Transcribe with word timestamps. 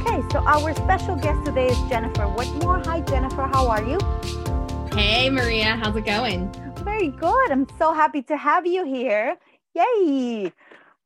Okay, 0.00 0.22
so 0.32 0.38
our 0.46 0.74
special 0.74 1.14
guest 1.14 1.44
today 1.44 1.66
is 1.66 1.78
Jennifer 1.90 2.24
Whitmore. 2.26 2.80
Hi, 2.86 3.00
Jennifer. 3.00 3.42
How 3.42 3.68
are 3.68 3.84
you? 3.84 3.98
Hey, 4.96 5.28
Maria. 5.28 5.76
How's 5.76 5.94
it 5.94 6.06
going? 6.06 6.50
Very 6.84 7.08
good. 7.08 7.50
I'm 7.50 7.66
so 7.78 7.92
happy 7.92 8.22
to 8.22 8.36
have 8.36 8.66
you 8.66 8.86
here. 8.86 9.36
Yay. 9.74 10.52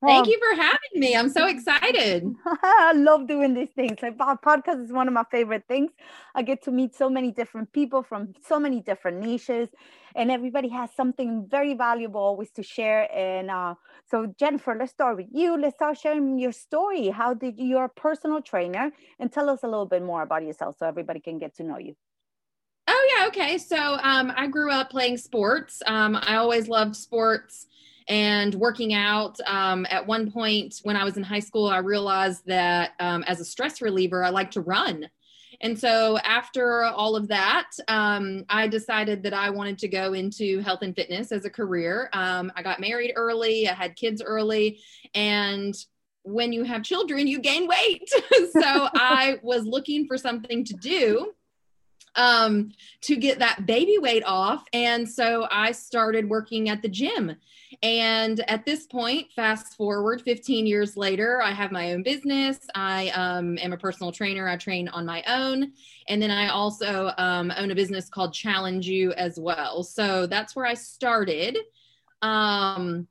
Thank 0.07 0.29
you 0.29 0.39
for 0.39 0.61
having 0.61 1.01
me. 1.01 1.17
I'm 1.17 1.29
so 1.29 1.47
excited. 1.47 2.35
I 2.47 2.93
love 2.95 3.27
doing 3.27 3.55
these 3.55 3.71
things. 3.71 3.99
Like 4.03 4.19
podcast 4.19 4.85
is 4.85 4.93
one 4.93 5.09
of 5.09 5.15
my 5.15 5.25
favorite 5.31 5.65
things. 5.69 5.91
I 6.35 6.43
get 6.43 6.63
to 6.65 6.71
meet 6.71 6.95
so 6.95 7.09
many 7.09 7.31
different 7.31 7.73
people 7.73 8.03
from 8.03 8.35
so 8.47 8.59
many 8.59 8.81
different 8.81 9.21
niches, 9.21 9.69
and 10.15 10.31
everybody 10.31 10.69
has 10.69 10.91
something 10.97 11.47
very 11.51 11.75
valuable 11.75 12.21
always 12.21 12.51
to 12.53 12.63
share. 12.63 13.09
And 13.15 13.51
uh, 13.51 13.75
so, 14.11 14.33
Jennifer, 14.39 14.77
let's 14.79 14.93
start 14.93 15.17
with 15.17 15.29
you. 15.33 15.57
Let's 15.57 15.77
start 15.77 15.99
sharing 15.99 16.39
your 16.39 16.53
story. 16.53 17.09
How 17.09 17.35
did 17.35 17.59
you, 17.59 17.67
you're 17.67 17.85
a 17.85 17.89
personal 17.89 18.43
trainer, 18.43 18.93
and 19.19 19.33
tell 19.33 19.49
us 19.49 19.63
a 19.63 19.67
little 19.67 19.87
bit 19.87 20.03
more 20.03 20.23
about 20.23 20.43
yourself 20.43 20.77
so 20.79 20.87
everybody 20.87 21.21
can 21.21 21.39
get 21.39 21.57
to 21.57 21.63
know 21.63 21.79
you. 21.79 21.95
Oh 22.87 23.17
yeah, 23.17 23.27
okay. 23.29 23.59
So 23.59 23.99
um, 24.03 24.33
I 24.37 24.47
grew 24.47 24.71
up 24.71 24.91
playing 24.91 25.17
sports. 25.17 25.83
Um, 25.87 26.17
I 26.21 26.37
always 26.37 26.69
loved 26.69 26.97
sports 26.97 27.67
and 28.09 28.55
working 28.55 28.95
out. 28.95 29.39
Um, 29.47 29.87
at 29.91 30.07
one 30.07 30.31
point 30.31 30.81
when 30.83 30.97
I 30.97 31.05
was 31.05 31.17
in 31.17 31.23
high 31.23 31.41
school, 31.41 31.69
I 31.69 31.79
realized 31.79 32.47
that 32.47 32.93
um, 33.01 33.25
as 33.25 33.41
a 33.41 33.45
stress 33.45 33.81
reliever, 33.81 34.25
I 34.25 34.31
like 34.31 34.51
to 34.53 34.61
run. 34.61 35.09
And 35.61 35.79
so 35.79 36.19
after 36.19 36.85
all 36.85 37.17
of 37.17 37.29
that, 37.29 37.71
um, 37.89 38.45
I 38.49 38.69
decided 38.69 39.23
that 39.23 39.33
I 39.33 39.51
wanted 39.51 39.79
to 39.79 39.89
go 39.89 40.13
into 40.13 40.61
health 40.61 40.83
and 40.83 40.95
fitness 40.95 41.33
as 41.33 41.45
a 41.45 41.51
career. 41.51 42.11
Um, 42.13 42.53
I 42.57 42.63
got 42.63 42.81
married 42.81 43.13
early, 43.17 43.69
I 43.69 43.75
had 43.75 43.97
kids 43.97 44.23
early, 44.23 44.81
and 45.15 45.75
when 46.23 46.53
you 46.53 46.65
have 46.65 46.83
children, 46.83 47.27
you 47.27 47.39
gain 47.39 47.69
weight. 47.69 48.09
so 48.53 48.53
I 48.95 49.39
was 49.43 49.65
looking 49.65 50.07
for 50.07 50.19
something 50.19 50.65
to 50.65 50.75
do 50.75 51.33
um, 52.17 52.73
to 53.03 53.17
get 53.17 53.39
that 53.41 53.67
baby 53.67 53.99
weight 53.99 54.25
off. 54.25 54.65
And 54.73 55.09
so 55.09 55.47
I 55.51 55.73
started 55.73 56.29
working 56.29 56.69
at 56.69 56.83
the 56.83 56.89
gym. 56.89 57.37
And 57.83 58.41
at 58.49 58.65
this 58.65 58.87
point, 58.87 59.33
fast 59.33 59.77
forward 59.77 60.23
15 60.23 60.67
years 60.67 60.97
later, 60.97 61.43
I 61.43 61.51
have 61.51 61.73
my 61.73 61.93
own 61.93 62.03
business. 62.03 62.59
I 62.75 63.09
um, 63.11 63.59
am 63.59 63.73
a 63.73 63.77
personal 63.77 64.13
trainer. 64.13 64.49
I 64.49 64.57
train 64.57 64.89
on 64.89 65.05
my 65.05 65.23
own. 65.27 65.73
And 66.09 66.23
then 66.23 66.31
I 66.31 66.49
also 66.49 67.13
um, 67.19 67.53
own 67.57 67.71
a 67.71 67.75
business 67.75 68.09
called 68.09 68.33
Challenge 68.33 68.87
You 68.87 69.13
as 69.13 69.39
well. 69.39 69.83
So 69.83 70.27
that's 70.27 70.55
where 70.55 70.67
I 70.67 70.75
started. 70.75 71.59
Um, 72.23 73.09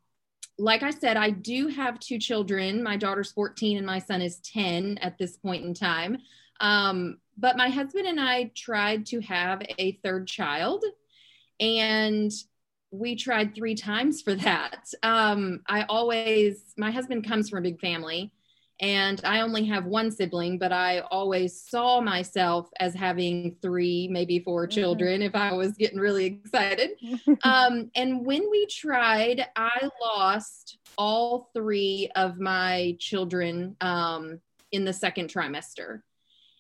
like 0.58 0.84
I 0.84 0.92
said, 0.92 1.18
I 1.18 1.32
do 1.32 1.68
have 1.68 2.00
two 2.00 2.20
children. 2.20 2.84
My 2.84 2.96
daughter's 2.96 3.32
14 3.32 3.78
and 3.78 3.86
my 3.86 4.00
son 4.00 4.22
is 4.22 4.38
10 4.40 5.00
at 5.00 5.18
this 5.18 5.36
point 5.36 5.66
in 5.66 5.74
time. 5.74 6.20
Um, 6.60 7.18
but 7.38 7.58
my 7.58 7.70
husband 7.70 8.08
and 8.08 8.20
I 8.20 8.52
tried 8.56 9.06
to 9.08 9.20
have 9.22 9.62
a 9.78 10.00
third 10.04 10.28
child, 10.28 10.84
and 11.60 12.32
we 12.92 13.16
tried 13.16 13.56
three 13.56 13.76
times 13.76 14.22
for 14.22 14.36
that. 14.36 14.88
Um, 15.02 15.62
I 15.68 15.84
always, 15.84 16.64
my 16.78 16.92
husband 16.92 17.28
comes 17.28 17.50
from 17.50 17.60
a 17.60 17.62
big 17.64 17.80
family, 17.80 18.32
and 18.80 19.22
I 19.24 19.42
only 19.42 19.66
have 19.66 19.86
one 19.86 20.12
sibling, 20.12 20.58
but 20.58 20.72
I 20.72 21.00
always 21.00 21.60
saw 21.60 22.02
myself 22.02 22.70
as 22.80 22.94
having 22.94 23.56
three, 23.62 24.08
maybe 24.12 24.40
4 24.40 24.64
mm-hmm. 24.64 24.72
children 24.72 25.22
if 25.22 25.36
I 25.36 25.54
was 25.54 25.72
getting 25.74 26.00
really 26.00 26.26
excited. 26.26 26.92
um, 27.44 27.90
and 27.96 28.26
when 28.26 28.50
we 28.50 28.66
tried, 28.68 29.48
I 29.56 29.90
lost 30.02 30.78
all 30.98 31.50
three 31.54 32.10
of 32.16 32.40
my 32.40 32.96
children 33.00 33.76
um, 33.82 34.40
in 34.72 34.86
the 34.86 34.94
second 34.94 35.32
trimester. 35.32 36.02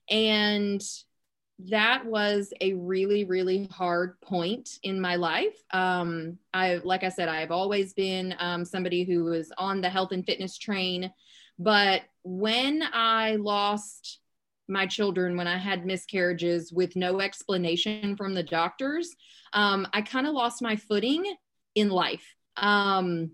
And 0.09 0.83
that 1.69 2.05
was 2.05 2.53
a 2.61 2.73
really, 2.73 3.23
really 3.23 3.67
hard 3.71 4.19
point 4.21 4.79
in 4.83 4.99
my 4.99 5.15
life. 5.15 5.55
Um, 5.71 6.37
I, 6.53 6.81
like 6.83 7.03
I 7.03 7.09
said, 7.09 7.29
I've 7.29 7.51
always 7.51 7.93
been 7.93 8.35
um, 8.39 8.65
somebody 8.65 9.03
who 9.03 9.25
was 9.25 9.51
on 9.57 9.81
the 9.81 9.89
health 9.89 10.11
and 10.11 10.25
fitness 10.25 10.57
train. 10.57 11.11
But 11.59 12.01
when 12.23 12.83
I 12.91 13.35
lost 13.35 14.19
my 14.67 14.87
children, 14.87 15.37
when 15.37 15.47
I 15.47 15.57
had 15.57 15.85
miscarriages 15.85 16.71
with 16.73 16.95
no 16.95 17.21
explanation 17.21 18.15
from 18.15 18.33
the 18.33 18.43
doctors, 18.43 19.09
um, 19.53 19.87
I 19.93 20.01
kind 20.01 20.25
of 20.25 20.33
lost 20.33 20.61
my 20.61 20.75
footing 20.75 21.23
in 21.75 21.89
life. 21.89 22.25
Um, 22.57 23.31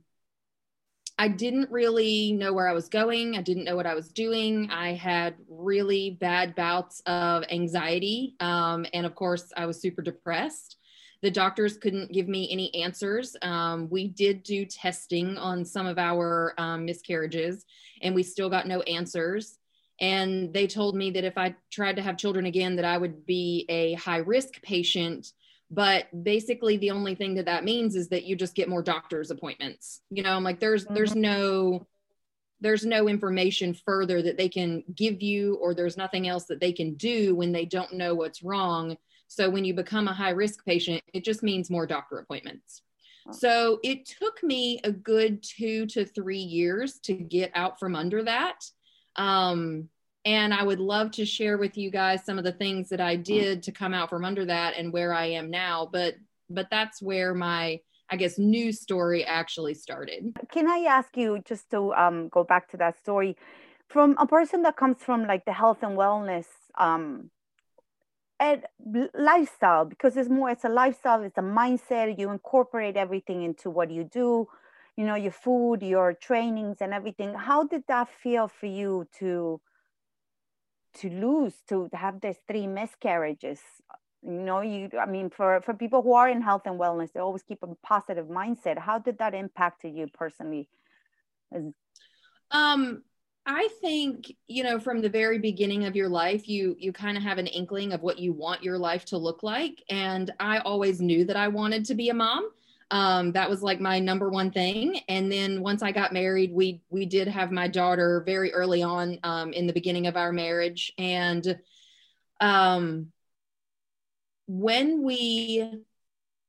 I 1.20 1.28
didn't 1.28 1.70
really 1.70 2.32
know 2.32 2.54
where 2.54 2.70
I 2.70 2.72
was 2.72 2.88
going. 2.88 3.36
I 3.36 3.42
didn't 3.42 3.66
know 3.66 3.76
what 3.76 3.86
I 3.86 3.94
was 3.94 4.08
doing. 4.08 4.70
I 4.72 4.94
had 4.94 5.36
really 5.50 6.12
bad 6.12 6.56
bouts 6.56 7.02
of 7.06 7.44
anxiety. 7.52 8.38
Um, 8.40 8.86
and 8.94 9.06
of 9.06 9.16
course, 9.16 9.52
I 9.58 9.66
was 9.66 9.82
super 9.82 10.02
depressed. 10.02 10.78
The 11.22 11.30
doctors 11.30 11.76
couldn't 11.76 12.14
give 12.14 12.30
me 12.30 12.50
any 12.50 12.74
answers. 12.74 13.36
Um, 13.42 13.90
we 13.90 14.08
did 14.08 14.44
do 14.44 14.64
testing 14.64 15.38
on 15.38 15.66
some 15.66 15.88
of 15.88 15.98
our 15.98 16.54
um, 16.58 16.86
miscarriages, 16.86 17.66
and 18.02 18.16
we 18.16 18.24
still 18.24 18.50
got 18.50 18.66
no 18.66 18.80
answers. 18.84 19.58
And 20.00 20.54
they 20.54 20.68
told 20.68 20.96
me 20.96 21.12
that 21.12 21.26
if 21.26 21.38
I 21.38 21.54
tried 21.70 21.98
to 21.98 22.02
have 22.02 22.16
children 22.16 22.46
again, 22.46 22.78
that 22.78 22.86
I 22.86 22.98
would 22.98 23.26
be 23.26 23.66
a 23.68 23.96
high 23.96 24.20
risk 24.20 24.62
patient 24.62 25.34
but 25.72 26.08
basically 26.24 26.78
the 26.78 26.92
only 26.92 27.16
thing 27.16 27.36
that 27.36 27.46
that 27.46 27.64
means 27.64 27.96
is 27.96 28.10
that 28.10 28.24
you 28.24 28.36
just 28.36 28.56
get 28.56 28.70
more 28.70 28.82
doctor's 28.82 29.32
appointments 29.32 30.02
you 30.10 30.24
know 30.24 30.34
i'm 30.34 30.44
like 30.44 30.60
there's 30.60 30.86
mm-hmm. 30.86 30.96
there's 30.96 31.16
no 31.16 31.86
there's 32.62 32.86
no 32.86 33.08
information 33.08 33.74
further 33.74 34.22
that 34.22 34.38
they 34.38 34.50
can 34.50 34.84
give 34.96 35.22
you 35.22 35.56
or 35.56 35.74
there's 35.74 35.98
nothing 35.98 36.28
else 36.28 36.46
that 36.46 36.60
they 36.60 36.74
can 36.74 36.96
do 36.96 37.36
when 37.36 37.52
they 37.52 37.66
don't 37.66 37.94
know 37.94 38.14
what's 38.16 38.44
wrong. 38.44 38.98
So 39.28 39.50
when 39.50 39.64
you 39.64 39.74
become 39.74 40.08
a 40.08 40.14
high 40.14 40.32
risk 40.32 40.66
patient 40.66 41.02
it 41.14 41.24
just 41.24 41.44
means 41.44 41.70
more 41.70 41.88
doctor 41.88 42.18
appointments. 42.18 42.82
So 43.32 43.80
it 43.84 44.08
took 44.08 44.42
me 44.42 44.80
a 44.84 44.92
good 44.92 45.44
two 45.44 45.86
to 45.88 46.04
three 46.04 46.40
years 46.40 47.00
to 47.04 47.14
get 47.14 47.52
out 47.54 47.80
from 47.80 47.96
under 47.96 48.24
that. 48.24 48.66
Um, 49.18 49.90
and 50.30 50.54
I 50.54 50.62
would 50.62 50.80
love 50.80 51.10
to 51.14 51.26
share 51.26 51.58
with 51.58 51.76
you 51.76 51.90
guys 51.90 52.24
some 52.24 52.38
of 52.38 52.44
the 52.44 52.52
things 52.52 52.90
that 52.90 53.02
I 53.02 53.16
did 53.16 53.64
to 53.64 53.72
come 53.72 53.96
out 53.96 54.12
from 54.12 54.24
under 54.24 54.46
that 54.46 54.76
and 54.78 54.94
where 54.94 55.12
I 55.12 55.26
am 55.26 55.50
now. 55.50 55.90
But 55.92 56.16
but 56.52 56.68
that's 56.70 57.02
where 57.02 57.34
my 57.34 57.80
I 58.12 58.16
guess 58.16 58.38
news 58.38 58.80
story 58.80 59.26
actually 59.26 59.74
started. 59.74 60.38
Can 60.52 60.70
I 60.70 60.86
ask 60.88 61.18
you 61.18 61.42
just 61.46 61.72
to 61.72 61.94
um, 61.94 62.30
go 62.30 62.44
back 62.44 62.70
to 62.72 62.78
that 62.78 63.00
story 63.00 63.38
from 63.88 64.16
a 64.20 64.28
person 64.28 64.62
that 64.64 64.78
comes 64.78 64.98
from 65.02 65.26
like 65.26 65.46
the 65.46 65.54
health 65.54 65.82
and 65.82 65.98
wellness 65.98 66.46
um, 66.78 67.32
and 68.40 68.66
lifestyle 69.16 69.86
because 69.86 70.16
it's 70.16 70.30
more 70.30 70.52
it's 70.52 70.64
a 70.64 70.70
lifestyle 70.70 71.24
it's 71.24 71.40
a 71.40 71.42
mindset 71.60 72.20
you 72.20 72.30
incorporate 72.30 72.96
everything 72.96 73.42
into 73.44 73.70
what 73.70 73.90
you 73.92 74.04
do 74.04 74.48
you 74.96 75.06
know 75.06 75.16
your 75.16 75.32
food 75.32 75.82
your 75.82 76.14
trainings 76.14 76.78
and 76.80 76.94
everything 76.94 77.34
how 77.34 77.64
did 77.66 77.84
that 77.88 78.08
feel 78.24 78.48
for 78.48 78.68
you 78.68 79.06
to 79.20 79.60
to 80.96 81.10
lose 81.10 81.54
to 81.68 81.90
have 81.94 82.20
these 82.22 82.38
three 82.48 82.68
miscarriages 82.68 83.60
you 84.24 84.32
know 84.32 84.62
you 84.62 84.90
i 85.00 85.06
mean 85.06 85.30
for 85.30 85.62
for 85.62 85.74
people 85.74 86.02
who 86.02 86.14
are 86.14 86.30
in 86.30 86.42
health 86.42 86.64
and 86.66 86.80
wellness 86.80 87.12
they 87.14 87.20
always 87.20 87.44
keep 87.44 87.64
a 87.64 87.68
positive 87.84 88.28
mindset 88.28 88.78
how 88.78 89.00
did 89.00 89.18
that 89.18 89.34
impact 89.34 89.84
you 89.84 90.08
personally 90.14 90.68
um 92.52 93.04
I 93.52 93.68
think, 93.82 94.32
you 94.48 94.64
know, 94.64 94.80
from 94.80 95.02
the 95.02 95.10
very 95.10 95.40
beginning 95.40 95.86
of 95.86 95.96
your 95.96 96.08
life, 96.08 96.48
you 96.48 96.76
you 96.78 96.94
kind 96.94 97.18
of 97.18 97.24
have 97.24 97.40
an 97.40 97.48
inkling 97.48 97.94
of 97.94 98.04
what 98.04 98.20
you 98.20 98.32
want 98.32 98.62
your 98.64 98.78
life 98.78 99.06
to 99.06 99.18
look 99.18 99.42
like. 99.42 99.84
And 99.90 100.32
I 100.40 100.60
always 100.60 101.02
knew 101.02 101.26
that 101.26 101.36
I 101.36 101.48
wanted 101.48 101.84
to 101.86 101.96
be 101.96 102.10
a 102.10 102.14
mom. 102.14 102.52
Um, 102.92 103.34
that 103.34 103.50
was 103.50 103.62
like 103.62 103.80
my 103.80 104.00
number 104.00 104.30
one 104.30 104.52
thing. 104.52 105.02
And 105.08 105.32
then 105.32 105.62
once 105.62 105.84
I 105.84 105.92
got 105.92 106.14
married, 106.14 106.52
we 106.52 106.82
we 106.90 107.06
did 107.06 107.28
have 107.28 107.52
my 107.52 107.68
daughter 107.68 108.24
very 108.26 108.52
early 108.52 108.82
on 108.82 109.20
um, 109.24 109.54
in 109.54 109.68
the 109.68 109.74
beginning 109.74 110.08
of 110.08 110.18
our 110.18 110.32
marriage. 110.32 110.92
And 110.98 111.60
um, 112.42 113.12
when 114.48 115.04
we 115.04 115.84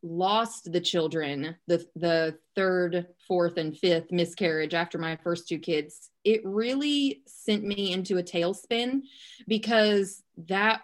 lost 0.02 0.72
the 0.72 0.80
children, 0.80 1.56
the 1.66 1.84
the 1.94 2.38
third, 2.56 3.08
fourth, 3.28 3.58
and 3.58 3.76
fifth 3.76 4.10
miscarriage 4.10 4.74
after 4.74 4.98
my 4.98 5.16
first 5.16 5.46
two 5.46 5.58
kids, 5.58 6.10
it 6.24 6.40
really 6.44 7.22
sent 7.26 7.64
me 7.64 7.92
into 7.92 8.18
a 8.18 8.22
tailspin 8.22 9.02
because 9.46 10.22
that 10.48 10.80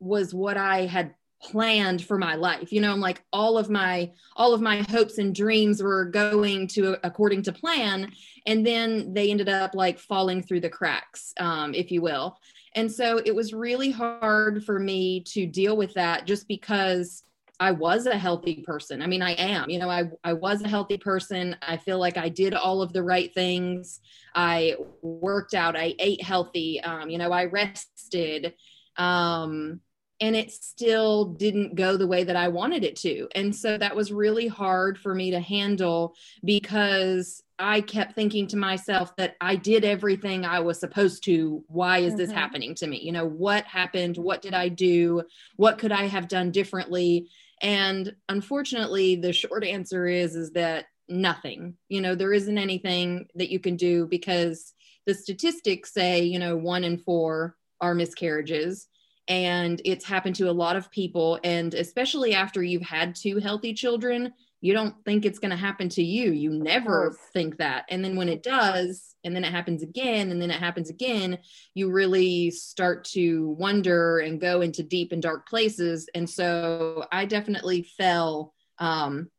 was 0.00 0.32
what 0.32 0.56
I 0.56 0.86
had 0.86 1.14
planned 1.40 2.04
for 2.04 2.18
my 2.18 2.34
life 2.34 2.72
you 2.72 2.80
know 2.80 2.92
I'm 2.92 3.00
like 3.00 3.22
all 3.32 3.56
of 3.58 3.70
my 3.70 4.10
all 4.36 4.54
of 4.54 4.60
my 4.60 4.84
hopes 4.90 5.18
and 5.18 5.34
dreams 5.34 5.82
were 5.82 6.04
going 6.04 6.66
to 6.68 6.96
according 7.04 7.42
to 7.42 7.52
plan 7.52 8.10
and 8.46 8.66
then 8.66 9.14
they 9.14 9.30
ended 9.30 9.48
up 9.48 9.74
like 9.74 9.98
falling 9.98 10.42
through 10.42 10.60
the 10.60 10.70
cracks 10.70 11.32
um, 11.38 11.74
if 11.74 11.90
you 11.92 12.02
will 12.02 12.38
and 12.74 12.90
so 12.90 13.20
it 13.24 13.34
was 13.34 13.54
really 13.54 13.90
hard 13.90 14.64
for 14.64 14.78
me 14.78 15.20
to 15.28 15.46
deal 15.46 15.76
with 15.76 15.94
that 15.94 16.26
just 16.26 16.48
because 16.48 17.22
I 17.60 17.72
was 17.72 18.06
a 18.06 18.16
healthy 18.16 18.62
person. 18.64 19.02
I 19.02 19.08
mean, 19.08 19.20
I 19.20 19.32
am, 19.32 19.68
you 19.68 19.80
know, 19.80 19.90
I, 19.90 20.04
I 20.22 20.32
was 20.32 20.62
a 20.62 20.68
healthy 20.68 20.96
person. 20.96 21.56
I 21.60 21.76
feel 21.76 21.98
like 21.98 22.16
I 22.16 22.28
did 22.28 22.54
all 22.54 22.82
of 22.82 22.92
the 22.92 23.02
right 23.02 23.34
things. 23.34 24.00
I 24.34 24.76
worked 25.02 25.54
out, 25.54 25.76
I 25.76 25.94
ate 25.98 26.22
healthy, 26.22 26.80
um, 26.82 27.10
you 27.10 27.18
know, 27.18 27.32
I 27.32 27.46
rested. 27.46 28.54
Um, 28.96 29.80
and 30.20 30.34
it 30.34 30.50
still 30.50 31.26
didn't 31.26 31.76
go 31.76 31.96
the 31.96 32.06
way 32.06 32.24
that 32.24 32.36
I 32.36 32.48
wanted 32.48 32.84
it 32.84 32.96
to. 32.96 33.28
And 33.34 33.54
so 33.54 33.78
that 33.78 33.94
was 33.94 34.12
really 34.12 34.48
hard 34.48 34.98
for 34.98 35.14
me 35.14 35.30
to 35.30 35.40
handle 35.40 36.14
because 36.44 37.42
I 37.58 37.80
kept 37.80 38.14
thinking 38.14 38.46
to 38.48 38.56
myself 38.56 39.14
that 39.16 39.36
I 39.40 39.56
did 39.56 39.84
everything 39.84 40.44
I 40.44 40.60
was 40.60 40.80
supposed 40.80 41.24
to. 41.24 41.64
Why 41.68 41.98
is 41.98 42.12
mm-hmm. 42.12 42.18
this 42.18 42.30
happening 42.30 42.74
to 42.76 42.86
me? 42.86 43.00
You 43.00 43.12
know, 43.12 43.26
what 43.26 43.64
happened? 43.64 44.16
What 44.16 44.42
did 44.42 44.54
I 44.54 44.68
do? 44.68 45.22
What 45.56 45.78
could 45.78 45.92
I 45.92 46.06
have 46.06 46.28
done 46.28 46.50
differently? 46.50 47.28
And 47.60 48.14
unfortunately, 48.28 49.16
the 49.16 49.32
short 49.32 49.64
answer 49.64 50.06
is 50.06 50.34
is 50.36 50.50
that 50.52 50.86
nothing. 51.08 51.74
You 51.88 52.00
know, 52.00 52.14
there 52.14 52.32
isn't 52.32 52.58
anything 52.58 53.26
that 53.34 53.50
you 53.50 53.58
can 53.58 53.76
do 53.76 54.06
because 54.06 54.74
the 55.06 55.14
statistics 55.14 55.92
say, 55.92 56.22
you 56.22 56.38
know, 56.38 56.56
1 56.56 56.84
in 56.84 56.98
4 56.98 57.56
are 57.80 57.94
miscarriages 57.94 58.88
and 59.28 59.80
it's 59.84 60.04
happened 60.04 60.34
to 60.34 60.50
a 60.50 60.52
lot 60.52 60.76
of 60.76 60.90
people 60.90 61.38
and 61.44 61.74
especially 61.74 62.34
after 62.34 62.62
you've 62.62 62.82
had 62.82 63.14
two 63.14 63.38
healthy 63.38 63.72
children 63.72 64.32
you 64.60 64.72
don't 64.72 64.94
think 65.04 65.24
it's 65.24 65.38
going 65.38 65.50
to 65.50 65.56
happen 65.56 65.88
to 65.90 66.02
you. 66.02 66.32
You 66.32 66.50
never 66.50 67.16
think 67.32 67.58
that. 67.58 67.84
And 67.88 68.04
then 68.04 68.16
when 68.16 68.28
it 68.28 68.42
does 68.42 69.14
and 69.24 69.34
then 69.34 69.44
it 69.44 69.52
happens 69.52 69.82
again 69.82 70.30
and 70.30 70.40
then 70.40 70.50
it 70.50 70.58
happens 70.58 70.90
again 70.90 71.38
you 71.74 71.90
really 71.90 72.50
start 72.50 73.04
to 73.04 73.50
wonder 73.58 74.18
and 74.18 74.40
go 74.40 74.60
into 74.60 74.82
deep 74.82 75.12
and 75.12 75.22
dark 75.22 75.48
places. 75.48 76.08
And 76.14 76.28
so 76.28 77.04
i 77.12 77.24
definitely 77.24 77.82
fell 77.82 78.54
um, 78.78 79.30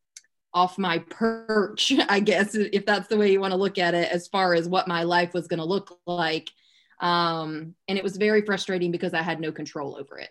off 0.53 0.77
my 0.77 0.99
perch 1.09 1.93
i 2.09 2.19
guess 2.19 2.55
if 2.55 2.85
that's 2.85 3.07
the 3.07 3.17
way 3.17 3.31
you 3.31 3.39
want 3.39 3.51
to 3.51 3.57
look 3.57 3.77
at 3.77 3.93
it 3.93 4.11
as 4.11 4.27
far 4.27 4.53
as 4.53 4.67
what 4.67 4.87
my 4.87 5.03
life 5.03 5.33
was 5.33 5.47
going 5.47 5.59
to 5.59 5.65
look 5.65 5.99
like 6.05 6.49
um, 6.99 7.75
and 7.87 7.97
it 7.97 8.03
was 8.03 8.17
very 8.17 8.41
frustrating 8.41 8.91
because 8.91 9.13
i 9.13 9.21
had 9.21 9.39
no 9.39 9.51
control 9.51 9.95
over 9.99 10.17
it. 10.17 10.29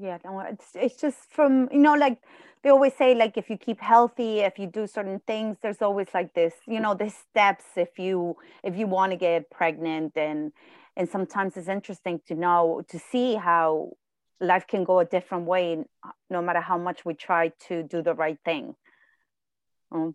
Yeah 0.00 0.18
it's, 0.50 0.66
it's 0.74 1.00
just 1.00 1.18
from 1.30 1.68
you 1.72 1.78
know 1.78 1.94
like 1.94 2.18
they 2.62 2.70
always 2.70 2.94
say 2.94 3.14
like 3.14 3.38
if 3.38 3.48
you 3.48 3.56
keep 3.56 3.80
healthy 3.80 4.40
if 4.40 4.58
you 4.58 4.66
do 4.66 4.86
certain 4.86 5.20
things 5.26 5.56
there's 5.62 5.80
always 5.80 6.08
like 6.12 6.34
this 6.34 6.54
you 6.66 6.78
know 6.78 6.94
the 6.94 7.08
steps 7.08 7.64
if 7.76 7.98
you 7.98 8.36
if 8.62 8.76
you 8.76 8.86
want 8.86 9.12
to 9.12 9.16
get 9.16 9.50
pregnant. 9.50 10.16
And 10.16 10.52
and 10.96 11.08
sometimes 11.08 11.56
it's 11.56 11.68
interesting 11.68 12.20
to 12.28 12.34
know 12.34 12.82
to 12.88 12.98
see 12.98 13.34
how 13.34 13.92
life 14.40 14.66
can 14.66 14.84
go 14.84 14.98
a 15.00 15.04
different 15.04 15.46
way 15.46 15.84
no 16.28 16.42
matter 16.42 16.60
how 16.60 16.78
much 16.78 17.04
we 17.04 17.14
try 17.14 17.52
to 17.68 17.82
do 17.82 18.02
the 18.02 18.14
right 18.14 18.38
thing. 18.44 18.74
Um, 19.92 20.14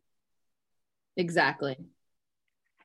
exactly 1.18 1.77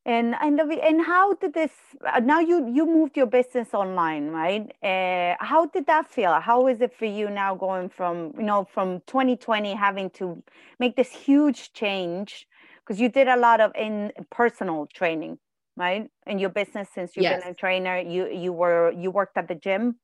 and 0.07 0.35
and 0.41 0.59
and 0.61 1.03
how 1.05 1.35
did 1.35 1.53
this 1.53 1.73
uh, 2.07 2.21
now 2.21 2.41
you 2.41 2.69
you 2.73 2.87
moved 2.87 3.17
your 3.17 3.27
business 3.27 3.75
online 3.75 4.29
right? 4.29 4.73
Uh, 4.83 5.37
how 5.45 5.67
did 5.67 5.87
that 5.87 6.09
feel? 6.09 6.41
How 6.41 6.67
is 6.69 6.81
it 6.81 6.95
for 6.97 7.05
you 7.05 7.29
now 7.29 7.55
going 7.55 7.89
from 7.89 8.33
you 8.37 8.45
know 8.45 8.67
from 8.73 9.01
2020 9.07 9.75
having 9.75 10.11
to 10.11 10.43
make 10.79 10.97
this 10.97 11.11
huge 11.11 11.73
change? 11.73 12.47
Because 12.81 13.01
you 13.01 13.09
did 13.09 13.29
a 13.29 13.37
lot 13.37 13.61
of 13.61 13.73
in 13.77 14.13
personal 14.31 14.87
training 14.87 15.39
right? 15.77 16.11
In 16.27 16.39
your 16.39 16.51
business 16.51 16.89
since 16.95 17.17
you've 17.17 17.25
yes. 17.25 17.43
been 17.43 17.53
a 17.53 17.55
trainer 17.55 17.99
you 17.99 18.29
you 18.29 18.53
were 18.53 18.93
you 18.93 19.11
worked 19.11 19.37
at 19.37 19.49
the 19.49 19.55
gym? 19.55 19.97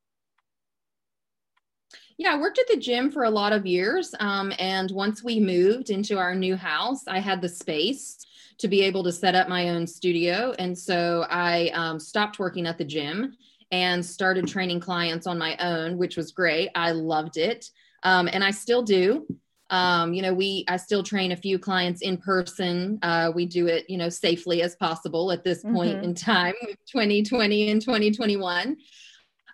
Yeah, 2.18 2.34
I 2.34 2.38
worked 2.38 2.58
at 2.58 2.66
the 2.68 2.78
gym 2.78 3.10
for 3.10 3.24
a 3.24 3.30
lot 3.30 3.52
of 3.52 3.66
years. 3.66 4.14
Um, 4.20 4.52
and 4.58 4.90
once 4.90 5.22
we 5.22 5.38
moved 5.38 5.90
into 5.90 6.18
our 6.18 6.34
new 6.34 6.56
house, 6.56 7.06
I 7.06 7.18
had 7.18 7.42
the 7.42 7.48
space 7.48 8.18
to 8.58 8.68
be 8.68 8.82
able 8.82 9.04
to 9.04 9.12
set 9.12 9.34
up 9.34 9.48
my 9.48 9.70
own 9.70 9.86
studio. 9.86 10.54
And 10.58 10.76
so 10.76 11.26
I 11.28 11.70
um, 11.74 12.00
stopped 12.00 12.38
working 12.38 12.66
at 12.66 12.78
the 12.78 12.84
gym 12.84 13.34
and 13.70 14.04
started 14.04 14.46
training 14.46 14.80
clients 14.80 15.26
on 15.26 15.38
my 15.38 15.56
own, 15.58 15.98
which 15.98 16.16
was 16.16 16.32
great. 16.32 16.70
I 16.74 16.92
loved 16.92 17.36
it. 17.36 17.68
Um, 18.02 18.28
and 18.32 18.42
I 18.42 18.50
still 18.50 18.82
do. 18.82 19.26
Um, 19.68 20.14
you 20.14 20.22
know, 20.22 20.32
we, 20.32 20.64
I 20.68 20.76
still 20.76 21.02
train 21.02 21.32
a 21.32 21.36
few 21.36 21.58
clients 21.58 22.00
in 22.00 22.18
person. 22.18 23.00
Uh, 23.02 23.32
we 23.34 23.46
do 23.46 23.66
it, 23.66 23.90
you 23.90 23.98
know, 23.98 24.08
safely 24.08 24.62
as 24.62 24.76
possible 24.76 25.32
at 25.32 25.42
this 25.42 25.62
point 25.62 25.96
mm-hmm. 25.96 26.04
in 26.04 26.14
time, 26.14 26.54
2020 26.92 27.70
and 27.70 27.82
2021. 27.82 28.76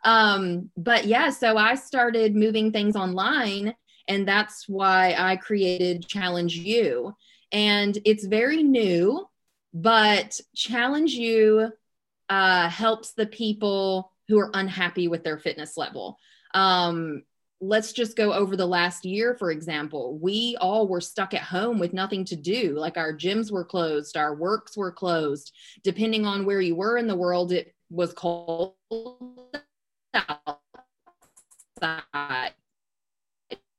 Um, 0.05 0.71
but 0.77 1.07
yeah, 1.07 1.31
so 1.31 1.57
I 1.57 1.77
started 1.77 2.37
moving 2.37 2.73
things 2.73 2.95
online, 2.95 3.75
and 4.09 4.29
that's 4.29 4.69
why 4.69 5.15
I 5.17 5.37
created 5.37 6.07
Challenge 6.07 6.55
U 6.57 7.15
and 7.53 7.97
it's 8.05 8.25
very 8.25 8.63
new, 8.63 9.29
but 9.75 10.41
Challenge 10.57 11.13
You 11.13 11.71
uh, 12.29 12.69
helps 12.69 13.13
the 13.13 13.27
people 13.27 14.11
who 14.29 14.39
are 14.39 14.51
unhappy 14.55 15.09
with 15.09 15.23
their 15.23 15.39
fitness 15.39 15.77
level. 15.77 16.19
Um, 16.55 17.25
let's 17.61 17.93
just 17.93 18.17
go 18.17 18.33
over 18.33 18.57
the 18.57 18.67
last 18.67 19.05
year, 19.05 19.35
for 19.35 19.51
example. 19.51 20.19
We 20.19 20.57
all 20.61 20.89
were 20.89 21.01
stuck 21.01 21.35
at 21.35 21.43
home 21.43 21.79
with 21.79 21.93
nothing 21.93 22.25
to 22.27 22.37
do. 22.37 22.75
Like 22.77 22.97
our 22.97 23.17
gyms 23.17 23.53
were 23.53 23.65
closed, 23.65 24.17
our 24.17 24.35
works 24.35 24.77
were 24.77 24.93
closed. 24.93 25.53
Depending 25.85 26.27
on 26.27 26.45
where 26.45 26.61
you 26.61 26.75
were 26.75 26.97
in 26.97 27.07
the 27.07 27.15
world, 27.15 27.53
it 27.53 27.75
was 27.91 28.13
cold 28.15 28.75
outside 31.83 32.53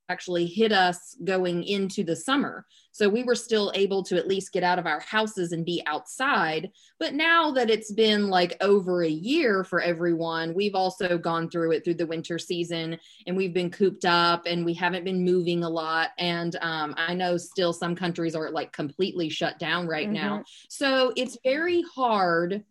actually 0.08 0.46
hit 0.46 0.72
us 0.72 1.16
going 1.24 1.64
into 1.64 2.04
the 2.04 2.16
summer. 2.16 2.66
So 2.92 3.08
we 3.08 3.24
were 3.24 3.34
still 3.34 3.72
able 3.74 4.02
to 4.04 4.16
at 4.16 4.28
least 4.28 4.52
get 4.52 4.62
out 4.62 4.78
of 4.78 4.86
our 4.86 5.00
houses 5.00 5.52
and 5.52 5.64
be 5.64 5.82
outside. 5.86 6.70
But 7.00 7.14
now 7.14 7.50
that 7.52 7.70
it's 7.70 7.90
been 7.90 8.28
like 8.28 8.56
over 8.60 9.02
a 9.02 9.08
year 9.08 9.64
for 9.64 9.80
everyone, 9.80 10.54
we've 10.54 10.74
also 10.74 11.18
gone 11.18 11.48
through 11.48 11.72
it 11.72 11.84
through 11.84 11.94
the 11.94 12.06
winter 12.06 12.38
season 12.38 12.98
and 13.26 13.36
we've 13.36 13.54
been 13.54 13.70
cooped 13.70 14.04
up 14.04 14.46
and 14.46 14.64
we 14.64 14.74
haven't 14.74 15.04
been 15.04 15.24
moving 15.24 15.64
a 15.64 15.68
lot. 15.68 16.10
And 16.18 16.54
um, 16.60 16.94
I 16.96 17.14
know 17.14 17.36
still 17.36 17.72
some 17.72 17.96
countries 17.96 18.36
are 18.36 18.50
like 18.50 18.72
completely 18.72 19.28
shut 19.28 19.58
down 19.58 19.88
right 19.88 20.06
mm-hmm. 20.06 20.14
now. 20.14 20.44
So 20.68 21.12
it's 21.16 21.38
very 21.42 21.82
hard 21.94 22.62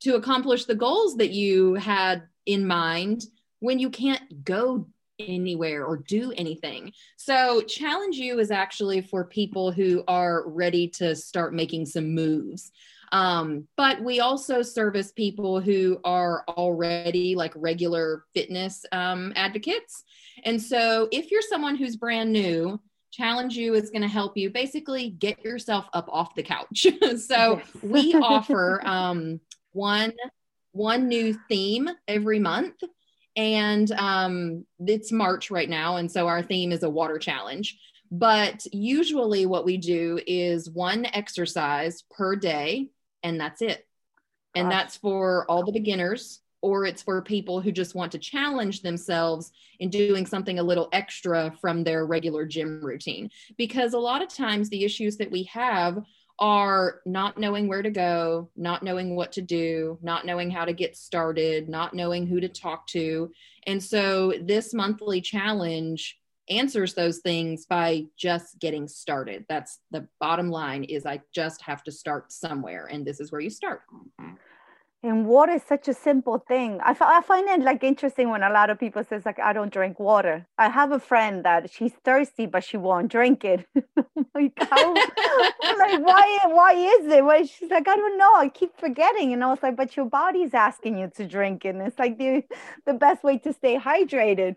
to 0.00 0.16
accomplish 0.16 0.64
the 0.64 0.74
goals 0.74 1.16
that 1.18 1.30
you 1.30 1.74
had 1.74 2.22
in 2.46 2.66
mind 2.66 3.24
when 3.60 3.78
you 3.78 3.90
can't 3.90 4.44
go 4.44 4.86
anywhere 5.18 5.84
or 5.84 5.96
do 5.96 6.32
anything. 6.36 6.92
So, 7.16 7.60
Challenge 7.62 8.16
You 8.16 8.38
is 8.38 8.50
actually 8.50 9.00
for 9.00 9.24
people 9.24 9.72
who 9.72 10.04
are 10.08 10.48
ready 10.48 10.88
to 10.88 11.14
start 11.14 11.54
making 11.54 11.86
some 11.86 12.14
moves. 12.14 12.70
Um, 13.10 13.66
but 13.76 14.02
we 14.02 14.20
also 14.20 14.62
service 14.62 15.12
people 15.12 15.60
who 15.60 15.98
are 16.04 16.44
already 16.48 17.34
like 17.34 17.52
regular 17.56 18.24
fitness 18.34 18.84
um, 18.92 19.32
advocates. 19.34 20.04
And 20.44 20.60
so, 20.60 21.08
if 21.10 21.30
you're 21.30 21.42
someone 21.42 21.76
who's 21.76 21.96
brand 21.96 22.32
new, 22.32 22.80
Challenge 23.10 23.56
You 23.56 23.74
is 23.74 23.90
going 23.90 24.02
to 24.02 24.08
help 24.08 24.36
you 24.36 24.50
basically 24.50 25.10
get 25.10 25.42
yourself 25.42 25.86
up 25.94 26.08
off 26.12 26.34
the 26.34 26.42
couch. 26.42 26.86
so, 27.18 27.60
we 27.82 28.14
offer 28.14 28.80
um, 28.86 29.40
one 29.72 30.12
one 30.72 31.08
new 31.08 31.36
theme 31.48 31.88
every 32.06 32.38
month 32.38 32.74
and 33.38 33.90
um, 33.92 34.66
it's 34.84 35.12
March 35.12 35.50
right 35.50 35.70
now, 35.70 35.96
and 35.96 36.10
so 36.10 36.26
our 36.26 36.42
theme 36.42 36.72
is 36.72 36.82
a 36.82 36.90
water 36.90 37.18
challenge. 37.18 37.78
But 38.10 38.66
usually, 38.72 39.46
what 39.46 39.64
we 39.64 39.76
do 39.78 40.18
is 40.26 40.68
one 40.68 41.06
exercise 41.06 42.02
per 42.10 42.36
day, 42.36 42.90
and 43.22 43.40
that's 43.40 43.62
it. 43.62 43.86
and 44.54 44.70
that's 44.70 44.96
for 44.96 45.46
all 45.48 45.64
the 45.64 45.72
beginners 45.72 46.40
or 46.60 46.84
it's 46.84 47.02
for 47.02 47.22
people 47.22 47.60
who 47.60 47.70
just 47.70 47.94
want 47.94 48.10
to 48.10 48.18
challenge 48.18 48.82
themselves 48.82 49.52
in 49.78 49.90
doing 49.90 50.26
something 50.26 50.58
a 50.58 50.62
little 50.62 50.88
extra 50.92 51.54
from 51.60 51.84
their 51.84 52.04
regular 52.06 52.44
gym 52.44 52.80
routine. 52.84 53.30
Because 53.56 53.94
a 53.94 53.98
lot 53.98 54.22
of 54.22 54.28
times 54.28 54.68
the 54.68 54.84
issues 54.84 55.16
that 55.18 55.30
we 55.30 55.44
have 55.44 56.02
are 56.38 57.00
not 57.04 57.38
knowing 57.38 57.68
where 57.68 57.82
to 57.82 57.90
go, 57.90 58.48
not 58.56 58.82
knowing 58.82 59.16
what 59.16 59.32
to 59.32 59.42
do, 59.42 59.98
not 60.02 60.24
knowing 60.24 60.50
how 60.50 60.64
to 60.64 60.72
get 60.72 60.96
started, 60.96 61.68
not 61.68 61.94
knowing 61.94 62.26
who 62.26 62.40
to 62.40 62.48
talk 62.48 62.86
to. 62.88 63.30
And 63.66 63.82
so 63.82 64.32
this 64.40 64.72
monthly 64.72 65.20
challenge 65.20 66.18
answers 66.48 66.94
those 66.94 67.18
things 67.18 67.66
by 67.66 68.04
just 68.16 68.58
getting 68.58 68.88
started. 68.88 69.44
That's 69.48 69.80
the 69.90 70.06
bottom 70.20 70.48
line 70.50 70.84
is 70.84 71.04
I 71.04 71.20
just 71.34 71.60
have 71.62 71.82
to 71.84 71.92
start 71.92 72.32
somewhere 72.32 72.86
and 72.86 73.04
this 73.04 73.20
is 73.20 73.30
where 73.32 73.40
you 73.40 73.50
start. 73.50 73.82
Mm-hmm. 73.92 74.34
And 75.00 75.26
water 75.26 75.52
is 75.52 75.62
such 75.62 75.86
a 75.86 75.94
simple 75.94 76.38
thing. 76.38 76.80
I, 76.82 76.92
find 76.92 77.48
it 77.48 77.60
like 77.60 77.84
interesting 77.84 78.30
when 78.30 78.42
a 78.42 78.50
lot 78.50 78.68
of 78.68 78.80
people 78.80 79.04
says 79.04 79.24
like 79.24 79.38
i 79.38 79.52
don't 79.52 79.72
drink 79.72 80.00
water. 80.00 80.44
I 80.58 80.68
have 80.68 80.90
a 80.90 80.98
friend 80.98 81.44
that 81.44 81.70
she's 81.70 81.92
thirsty 82.04 82.46
but 82.46 82.64
she 82.64 82.76
won't 82.76 83.10
drink 83.10 83.44
it. 83.44 83.66
Like, 84.34 84.52
how, 84.70 84.94
like 84.94 86.00
why 86.00 86.38
why 86.46 86.72
is 86.74 87.06
it? 87.06 87.24
Why 87.24 87.42
she's 87.44 87.70
like 87.70 87.88
i 87.88 87.96
don't 87.96 88.18
know. 88.18 88.34
I 88.34 88.48
keep 88.48 88.76
forgetting. 88.78 89.32
And 89.32 89.42
i 89.44 89.48
was 89.48 89.62
like 89.62 89.76
but 89.76 89.96
your 89.96 90.06
body's 90.06 90.54
asking 90.54 90.98
you 90.98 91.10
to 91.16 91.26
drink 91.26 91.64
it 91.64 91.74
and 91.74 91.82
it's 91.82 91.98
like 91.98 92.18
the 92.18 92.42
the 92.84 92.94
best 92.94 93.22
way 93.22 93.38
to 93.38 93.52
stay 93.52 93.78
hydrated. 93.78 94.56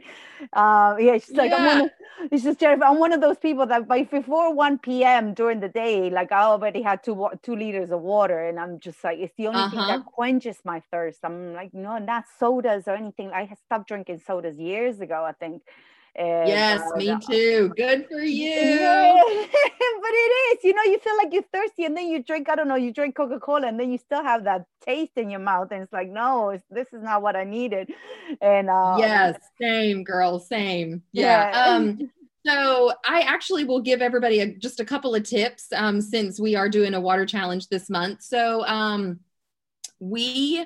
Uh, 0.53 0.95
yeah 0.99 1.17
she's 1.17 1.35
like 1.35 1.51
yeah. 1.51 1.57
i'm 1.57 1.65
one 1.65 1.81
of, 1.81 1.91
it's 2.31 2.43
just 2.43 2.59
Jennifer, 2.59 2.83
i'm 2.83 2.99
one 2.99 3.13
of 3.13 3.21
those 3.21 3.37
people 3.37 3.65
that 3.67 3.87
by 3.87 4.03
before 4.03 4.53
1 4.53 4.79
p.m 4.79 5.33
during 5.33 5.59
the 5.59 5.69
day 5.69 6.09
like 6.09 6.31
i 6.31 6.41
already 6.41 6.81
had 6.81 7.03
two 7.03 7.29
two 7.43 7.55
liters 7.55 7.91
of 7.91 8.01
water 8.01 8.47
and 8.47 8.59
i'm 8.59 8.79
just 8.79 9.03
like 9.03 9.19
it's 9.19 9.33
the 9.37 9.47
only 9.47 9.59
uh-huh. 9.59 9.69
thing 9.69 9.87
that 9.87 10.05
quenches 10.31 10.57
my 10.63 10.81
thirst. 10.91 11.19
I'm 11.23 11.53
like, 11.53 11.73
no, 11.73 11.97
not 11.97 12.23
sodas 12.39 12.87
or 12.87 12.95
anything. 12.95 13.31
I 13.31 13.49
stopped 13.65 13.87
drinking 13.89 14.21
sodas 14.25 14.57
years 14.57 15.01
ago, 15.01 15.25
I 15.25 15.33
think. 15.33 15.61
And, 16.15 16.47
yes, 16.47 16.81
uh, 16.93 16.97
me 16.97 17.17
too. 17.25 17.73
Good 17.77 18.07
for 18.09 18.21
you. 18.21 18.49
Yeah. 18.49 19.13
but 19.23 20.11
it 20.13 20.57
is, 20.57 20.63
you 20.63 20.73
know, 20.73 20.83
you 20.83 20.99
feel 20.99 21.17
like 21.17 21.33
you're 21.33 21.43
thirsty 21.53 21.83
and 21.83 21.97
then 21.97 22.07
you 22.07 22.23
drink, 22.23 22.49
I 22.49 22.55
don't 22.55 22.69
know, 22.69 22.75
you 22.75 22.93
drink 22.93 23.15
Coca 23.15 23.39
Cola 23.39 23.67
and 23.67 23.77
then 23.77 23.91
you 23.91 23.97
still 23.97 24.23
have 24.23 24.45
that 24.45 24.65
taste 24.85 25.13
in 25.17 25.29
your 25.29 25.41
mouth. 25.41 25.69
And 25.71 25.83
it's 25.83 25.93
like, 25.93 26.09
no, 26.09 26.51
it's, 26.51 26.63
this 26.69 26.87
is 26.93 27.03
not 27.03 27.21
what 27.21 27.35
I 27.35 27.43
needed. 27.43 27.91
And 28.39 28.69
uh, 28.69 28.95
yes, 28.99 29.37
same 29.59 30.05
girl, 30.05 30.39
same. 30.39 31.01
Yeah. 31.11 31.51
yeah. 31.53 31.75
Um, 31.75 32.09
so 32.45 32.93
I 33.05 33.21
actually 33.21 33.65
will 33.65 33.81
give 33.81 34.01
everybody 34.01 34.39
a, 34.39 34.47
just 34.47 34.79
a 34.79 34.85
couple 34.85 35.13
of 35.13 35.23
tips 35.23 35.67
um, 35.75 35.99
since 35.99 36.39
we 36.39 36.55
are 36.55 36.69
doing 36.69 36.93
a 36.93 37.01
water 37.01 37.25
challenge 37.25 37.67
this 37.67 37.89
month. 37.89 38.21
So 38.21 38.65
um, 38.65 39.19
we 40.01 40.65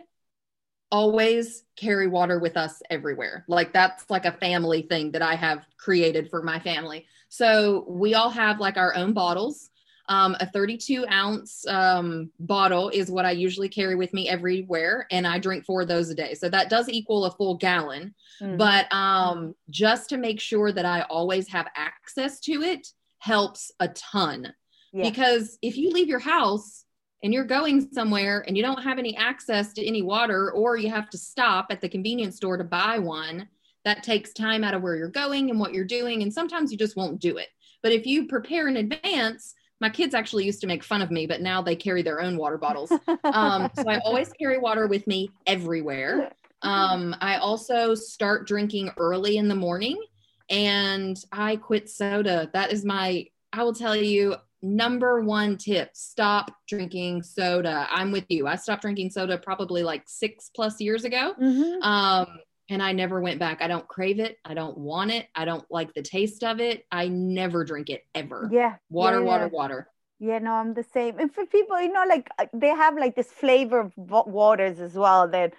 always 0.92 1.64
carry 1.76 2.08
water 2.08 2.40
with 2.40 2.56
us 2.56 2.82
everywhere. 2.90 3.44
Like 3.48 3.74
that's 3.74 4.10
like 4.10 4.26
a 4.26 4.32
family 4.32 4.84
thing 4.84 5.12
that 5.12 5.22
I 5.22 5.36
have 5.36 5.66
created 5.78 6.30
for 6.30 6.42
my 6.42 6.58
family. 6.60 7.06
So 7.28 7.86
we 7.88 8.14
all 8.14 8.30
have 8.30 8.60
like 8.60 8.78
our 8.78 8.96
own 8.96 9.14
bottles. 9.14 9.70
Um, 10.08 10.38
a 10.40 10.46
32 10.46 11.06
ounce 11.12 11.66
um, 11.68 12.32
bottle 12.40 12.90
is 12.90 13.10
what 13.10 13.26
I 13.26 13.32
usually 13.32 13.68
carry 13.68 13.96
with 13.96 14.14
me 14.14 14.30
everywhere, 14.30 15.08
and 15.10 15.26
I 15.26 15.40
drink 15.40 15.66
four 15.66 15.82
of 15.82 15.88
those 15.88 16.12
a 16.12 16.16
day. 16.16 16.36
So 16.36 16.48
that 16.48 16.70
does 16.70 16.88
equal 16.88 17.26
a 17.26 17.32
full 17.32 17.56
gallon. 17.56 18.14
Mm-hmm. 18.40 18.58
But 18.58 18.94
um, 18.94 19.56
just 19.72 20.10
to 20.10 20.18
make 20.18 20.40
sure 20.40 20.72
that 20.72 20.86
I 20.86 21.02
always 21.10 21.50
have 21.50 21.68
access 21.76 22.40
to 22.42 22.62
it 22.62 22.88
helps 23.18 23.72
a 23.80 23.88
ton. 23.90 24.54
Yeah. 24.94 25.10
Because 25.10 25.58
if 25.64 25.76
you 25.76 25.90
leave 25.90 26.08
your 26.08 26.20
house 26.20 26.85
and 27.24 27.34
you're 27.34 27.46
going 27.46 27.92
somewhere 27.92 28.44
and 28.48 28.56
you 28.56 28.64
don't 28.64 28.84
have 28.84 29.00
any 29.00 29.16
access 29.18 29.74
to 29.74 29.86
any 29.86 30.02
water 30.02 30.52
or 30.52 30.78
you 30.78 30.90
have 30.90 31.10
to 31.10 31.18
stop 31.18 31.68
at 31.70 31.82
the 31.82 31.90
convenience 31.90 32.36
store 32.36 32.58
to 32.58 32.64
buy 32.64 33.00
one 33.00 33.48
that 33.84 34.04
takes 34.04 34.34
time 34.34 34.64
out 34.64 34.74
of 34.74 34.82
where 34.82 34.96
you're 34.96 35.08
going 35.08 35.50
and 35.50 35.60
what 35.60 35.74
you're 35.74 35.86
doing 35.86 36.22
and 36.22 36.34
sometimes 36.34 36.72
you 36.72 36.78
just 36.78 36.96
won't 36.96 37.20
do 37.20 37.38
it. 37.38 37.48
But 37.82 37.92
if 37.92 38.06
you 38.06 38.28
prepare 38.28 38.68
in 38.68 38.78
advance 38.78 39.54
my 39.82 39.90
kids 39.90 40.16
actually 40.16 40.46
used 40.46 40.62
to 40.62 40.68
make 40.68 40.84
fun 40.84 41.02
of 41.02 41.12
me 41.12 41.28
but 41.28 41.42
now 41.42 41.62
they 41.62 41.76
carry 41.76 42.02
their 42.02 42.22
own 42.22 42.38
water 42.38 42.58
bottles. 42.58 42.92
Um, 43.24 43.70
so 43.76 43.90
i 43.90 44.00
always 44.00 44.32
carry 44.34 44.58
water 44.58 44.88
with 44.88 45.06
me 45.08 45.30
everywhere. 45.48 46.32
Um, 46.62 47.16
i 47.22 47.38
also 47.38 47.96
start 47.96 48.48
drinking 48.48 48.92
early 48.98 49.38
in 49.38 49.48
the 49.48 49.56
morning 49.56 50.02
and 50.50 51.18
i 51.32 51.56
quit 51.56 51.90
soda. 51.90 52.50
That 52.54 52.72
is 52.72 52.86
my 52.86 53.28
i 53.54 53.64
will 53.64 53.74
tell 53.74 53.96
you 53.96 54.36
number 54.66 55.22
one 55.22 55.58
tip 55.58 55.92
stop 55.94 56.52
drinking 56.68 57.24
soda. 57.24 57.88
I'm 57.90 58.12
with 58.12 58.26
you. 58.30 58.48
I 58.48 58.56
stopped 58.56 58.82
drinking 58.82 59.12
soda 59.12 59.38
probably 59.38 59.84
like 59.84 60.04
six 60.08 60.50
plus 60.56 60.82
years 60.82 61.06
ago. 61.06 61.34
Mm-hmm. 61.42 61.84
um, 61.84 62.40
and 62.68 62.82
i 62.82 62.92
never 62.94 63.22
went 63.22 63.40
back. 63.40 63.62
I 63.62 63.68
don't 63.68 63.88
crave 63.88 64.20
it. 64.20 64.40
I 64.44 64.56
don't 64.56 64.76
want 64.76 65.12
it. 65.12 65.28
I 65.36 65.46
don't 65.46 65.64
like 65.70 65.94
the 65.94 66.02
taste 66.02 66.44
of 66.44 66.60
it. 66.60 66.86
I 66.92 67.08
never 67.08 67.64
drink 67.64 67.92
it 67.92 68.06
ever. 68.16 68.50
Yeah. 68.52 68.78
Water 68.90 69.20
yeah, 69.20 69.26
water 69.26 69.46
yeah. 69.46 69.58
water 69.58 69.88
yeah 70.20 70.40
no 70.40 70.54
i'm 70.54 70.74
the 70.74 70.84
same. 70.84 71.20
And 71.20 71.34
for 71.34 71.46
people 71.46 71.80
you 71.82 71.92
know 71.92 72.06
like 72.08 72.30
uh, 72.40 72.46
they 72.54 72.70
have 72.70 72.96
like 72.98 73.16
this 73.16 73.32
flavor 73.32 73.80
of 73.80 73.94
waters 73.98 74.80
as 74.80 74.94
well 74.94 75.28
that 75.30 75.54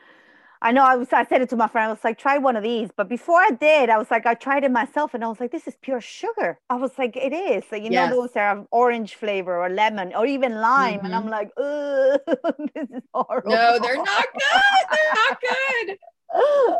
I 0.62 0.72
know 0.72 0.84
I 0.84 0.96
was 0.96 1.12
I 1.12 1.24
said 1.26 1.42
it 1.42 1.48
to 1.50 1.56
my 1.56 1.68
friend. 1.68 1.88
I 1.88 1.92
was 1.92 2.04
like, 2.04 2.18
try 2.18 2.38
one 2.38 2.56
of 2.56 2.62
these. 2.62 2.90
But 2.96 3.08
before 3.08 3.40
I 3.40 3.50
did, 3.50 3.90
I 3.90 3.98
was 3.98 4.10
like, 4.10 4.26
I 4.26 4.34
tried 4.34 4.64
it 4.64 4.70
myself 4.70 5.14
and 5.14 5.24
I 5.24 5.28
was 5.28 5.40
like, 5.40 5.52
this 5.52 5.66
is 5.66 5.76
pure 5.80 6.00
sugar. 6.00 6.58
I 6.70 6.76
was 6.76 6.92
like, 6.98 7.16
it 7.16 7.32
is. 7.32 7.64
So, 7.68 7.76
you 7.76 7.90
yes. 7.90 8.10
know, 8.10 8.22
those 8.22 8.36
are 8.36 8.66
orange 8.70 9.14
flavor 9.14 9.56
or 9.62 9.68
lemon 9.68 10.14
or 10.14 10.26
even 10.26 10.54
lime. 10.60 10.98
Mm-hmm. 10.98 11.06
And 11.06 11.14
I'm 11.14 11.22
mm-hmm. 11.22 11.30
like, 11.30 11.54
this 12.74 12.88
is 12.90 13.02
horrible. 13.12 13.50
No, 13.50 13.78
they're 13.80 13.96
not 13.96 14.26
good. 14.32 14.86
They're 14.90 15.14
not 15.14 15.40
good. 15.40 15.98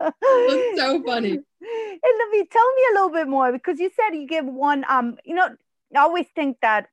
That's 0.00 0.80
so 0.80 1.02
funny. 1.04 1.30
And 1.30 2.14
let 2.18 2.30
me 2.30 2.46
tell 2.50 2.74
me 2.74 2.82
a 2.90 2.94
little 2.94 3.10
bit 3.10 3.28
more 3.28 3.52
because 3.52 3.78
you 3.78 3.90
said 3.94 4.16
you 4.16 4.26
give 4.26 4.44
one 4.44 4.84
um, 4.88 5.16
you 5.24 5.34
know, 5.34 5.48
I 5.94 6.00
always 6.00 6.26
think 6.34 6.58
that 6.62 6.88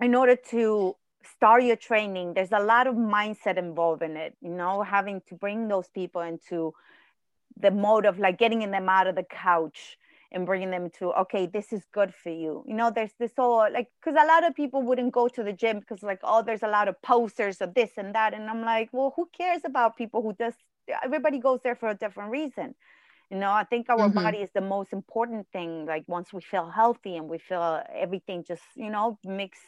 in 0.00 0.14
order 0.14 0.36
to 0.50 0.96
start 1.26 1.62
your 1.62 1.76
training 1.76 2.34
there's 2.34 2.52
a 2.52 2.60
lot 2.60 2.86
of 2.86 2.94
mindset 2.94 3.56
involved 3.56 4.02
in 4.02 4.16
it 4.16 4.36
you 4.40 4.50
know 4.50 4.82
having 4.82 5.20
to 5.28 5.34
bring 5.34 5.68
those 5.68 5.88
people 5.88 6.20
into 6.20 6.72
the 7.60 7.70
mode 7.70 8.06
of 8.06 8.18
like 8.18 8.38
getting 8.38 8.70
them 8.70 8.88
out 8.88 9.06
of 9.06 9.14
the 9.14 9.22
couch 9.22 9.96
and 10.34 10.46
bringing 10.46 10.70
them 10.70 10.90
to 10.90 11.12
okay 11.12 11.46
this 11.46 11.72
is 11.72 11.82
good 11.92 12.12
for 12.12 12.30
you. 12.30 12.64
You 12.66 12.74
know 12.74 12.90
there's 12.90 13.14
this 13.18 13.32
whole 13.36 13.66
like 13.72 13.88
because 14.00 14.18
a 14.20 14.26
lot 14.26 14.44
of 14.44 14.54
people 14.54 14.82
wouldn't 14.82 15.12
go 15.12 15.28
to 15.28 15.42
the 15.42 15.52
gym 15.52 15.78
because 15.78 16.02
like 16.02 16.20
oh 16.24 16.42
there's 16.42 16.64
a 16.64 16.68
lot 16.68 16.88
of 16.88 17.00
posters 17.02 17.60
of 17.60 17.72
this 17.74 17.92
and 17.96 18.14
that 18.14 18.34
and 18.34 18.50
i'm 18.50 18.62
like 18.62 18.88
well 18.92 19.12
who 19.14 19.28
cares 19.36 19.62
about 19.64 19.96
people 19.96 20.22
who 20.22 20.34
just 20.34 20.58
everybody 21.02 21.38
goes 21.38 21.60
there 21.62 21.76
for 21.76 21.88
a 21.88 21.94
different 21.94 22.30
reason 22.30 22.74
you 23.30 23.36
know 23.36 23.50
i 23.50 23.64
think 23.64 23.88
our 23.88 23.98
mm-hmm. 23.98 24.22
body 24.22 24.38
is 24.38 24.50
the 24.54 24.60
most 24.60 24.92
important 24.92 25.46
thing 25.52 25.86
like 25.86 26.04
once 26.06 26.32
we 26.32 26.40
feel 26.40 26.68
healthy 26.68 27.16
and 27.16 27.28
we 27.28 27.38
feel 27.38 27.82
everything 27.94 28.44
just 28.46 28.62
you 28.74 28.90
know 28.90 29.18
makes 29.24 29.58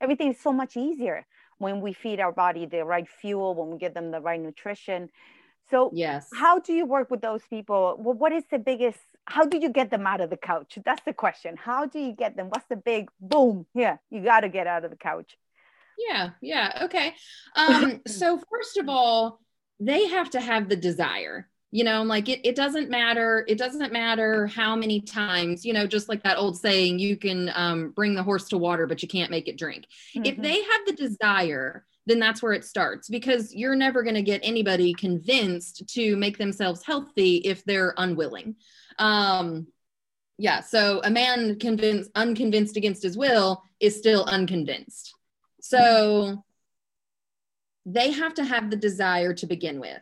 everything 0.00 0.30
is 0.32 0.40
so 0.40 0.52
much 0.52 0.76
easier 0.76 1.26
when 1.58 1.80
we 1.80 1.92
feed 1.92 2.20
our 2.20 2.32
body 2.32 2.66
the 2.66 2.84
right 2.84 3.08
fuel 3.08 3.54
when 3.54 3.70
we 3.70 3.78
give 3.78 3.94
them 3.94 4.10
the 4.10 4.20
right 4.20 4.40
nutrition. 4.40 5.08
So 5.70 5.90
yes. 5.94 6.28
how 6.34 6.58
do 6.58 6.72
you 6.72 6.84
work 6.84 7.10
with 7.10 7.22
those 7.22 7.42
people? 7.48 7.96
Well, 7.98 8.14
what 8.14 8.32
is 8.32 8.44
the 8.50 8.58
biggest 8.58 8.98
how 9.26 9.46
do 9.46 9.58
you 9.58 9.70
get 9.70 9.90
them 9.90 10.06
out 10.06 10.20
of 10.20 10.28
the 10.28 10.36
couch? 10.36 10.78
That's 10.84 11.02
the 11.04 11.14
question. 11.14 11.56
How 11.56 11.86
do 11.86 11.98
you 11.98 12.12
get 12.12 12.36
them? 12.36 12.48
What's 12.50 12.66
the 12.68 12.76
big 12.76 13.08
boom 13.20 13.66
yeah 13.74 13.96
you 14.10 14.22
got 14.22 14.40
to 14.40 14.48
get 14.48 14.66
out 14.66 14.84
of 14.84 14.90
the 14.90 14.96
couch? 14.96 15.36
Yeah 15.98 16.30
yeah 16.42 16.82
okay. 16.82 17.14
Um 17.56 18.02
so 18.06 18.40
first 18.50 18.76
of 18.76 18.88
all 18.88 19.40
they 19.80 20.08
have 20.08 20.30
to 20.30 20.40
have 20.40 20.68
the 20.68 20.76
desire 20.76 21.48
you 21.74 21.82
know 21.82 22.00
I'm 22.00 22.06
like 22.06 22.28
it, 22.28 22.40
it 22.44 22.54
doesn't 22.54 22.88
matter 22.88 23.44
it 23.48 23.58
doesn't 23.58 23.92
matter 23.92 24.46
how 24.46 24.76
many 24.76 25.00
times 25.00 25.64
you 25.64 25.72
know 25.72 25.88
just 25.88 26.08
like 26.08 26.22
that 26.22 26.38
old 26.38 26.56
saying 26.56 27.00
you 27.00 27.16
can 27.16 27.50
um, 27.52 27.90
bring 27.90 28.14
the 28.14 28.22
horse 28.22 28.48
to 28.50 28.58
water 28.58 28.86
but 28.86 29.02
you 29.02 29.08
can't 29.08 29.30
make 29.30 29.48
it 29.48 29.58
drink. 29.58 29.86
Mm-hmm. 30.14 30.24
if 30.24 30.36
they 30.40 30.62
have 30.62 30.86
the 30.86 30.92
desire 30.92 31.84
then 32.06 32.20
that's 32.20 32.40
where 32.42 32.52
it 32.52 32.64
starts 32.64 33.08
because 33.08 33.52
you're 33.52 33.74
never 33.74 34.04
going 34.04 34.14
to 34.14 34.22
get 34.22 34.40
anybody 34.44 34.94
convinced 34.94 35.88
to 35.88 36.16
make 36.16 36.38
themselves 36.38 36.84
healthy 36.84 37.38
if 37.38 37.64
they're 37.64 37.94
unwilling. 37.96 38.54
Um 39.00 39.66
yeah 40.38 40.60
so 40.60 41.00
a 41.02 41.10
man 41.10 41.58
convinced 41.58 42.08
unconvinced 42.14 42.76
against 42.76 43.02
his 43.02 43.18
will 43.18 43.64
is 43.80 43.98
still 43.98 44.24
unconvinced. 44.26 45.12
So 45.60 46.44
they 47.84 48.12
have 48.12 48.34
to 48.34 48.44
have 48.44 48.70
the 48.70 48.76
desire 48.76 49.34
to 49.34 49.46
begin 49.46 49.80
with 49.80 50.00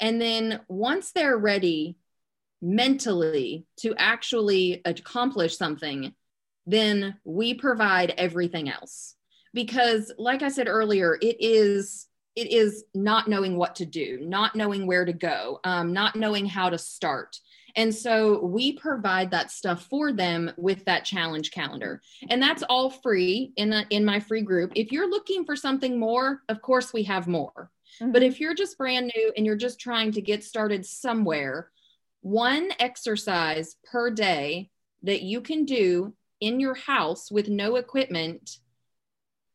and 0.00 0.20
then 0.20 0.60
once 0.68 1.12
they're 1.12 1.36
ready 1.36 1.96
mentally 2.62 3.66
to 3.78 3.94
actually 3.96 4.82
accomplish 4.84 5.56
something, 5.56 6.14
then 6.66 7.16
we 7.24 7.54
provide 7.54 8.14
everything 8.16 8.68
else. 8.68 9.14
Because 9.52 10.12
like 10.18 10.42
I 10.42 10.48
said 10.48 10.68
earlier, 10.68 11.18
it 11.20 11.36
is 11.40 12.06
it 12.36 12.52
is 12.52 12.84
not 12.94 13.28
knowing 13.28 13.56
what 13.56 13.74
to 13.76 13.84
do, 13.84 14.20
not 14.22 14.54
knowing 14.54 14.86
where 14.86 15.04
to 15.04 15.12
go, 15.12 15.58
um, 15.64 15.92
not 15.92 16.14
knowing 16.14 16.46
how 16.46 16.70
to 16.70 16.78
start. 16.78 17.36
And 17.76 17.94
so 17.94 18.44
we 18.44 18.72
provide 18.72 19.30
that 19.32 19.50
stuff 19.50 19.86
for 19.86 20.12
them 20.12 20.50
with 20.56 20.84
that 20.84 21.04
challenge 21.04 21.50
calendar. 21.50 22.00
And 22.28 22.40
that's 22.40 22.62
all 22.62 22.90
free 22.90 23.52
in, 23.56 23.72
a, 23.72 23.84
in 23.90 24.04
my 24.04 24.20
free 24.20 24.42
group. 24.42 24.72
If 24.74 24.92
you're 24.92 25.10
looking 25.10 25.44
for 25.44 25.56
something 25.56 25.98
more, 25.98 26.42
of 26.48 26.62
course, 26.62 26.92
we 26.92 27.02
have 27.04 27.26
more. 27.26 27.70
Mm-hmm. 28.00 28.12
But 28.12 28.22
if 28.22 28.40
you're 28.40 28.54
just 28.54 28.78
brand 28.78 29.10
new 29.14 29.32
and 29.36 29.44
you're 29.44 29.56
just 29.56 29.80
trying 29.80 30.12
to 30.12 30.22
get 30.22 30.44
started 30.44 30.84
somewhere, 30.86 31.70
one 32.22 32.70
exercise 32.78 33.76
per 33.90 34.10
day 34.10 34.70
that 35.02 35.22
you 35.22 35.40
can 35.40 35.64
do 35.64 36.14
in 36.40 36.60
your 36.60 36.74
house 36.74 37.30
with 37.30 37.48
no 37.48 37.76
equipment, 37.76 38.58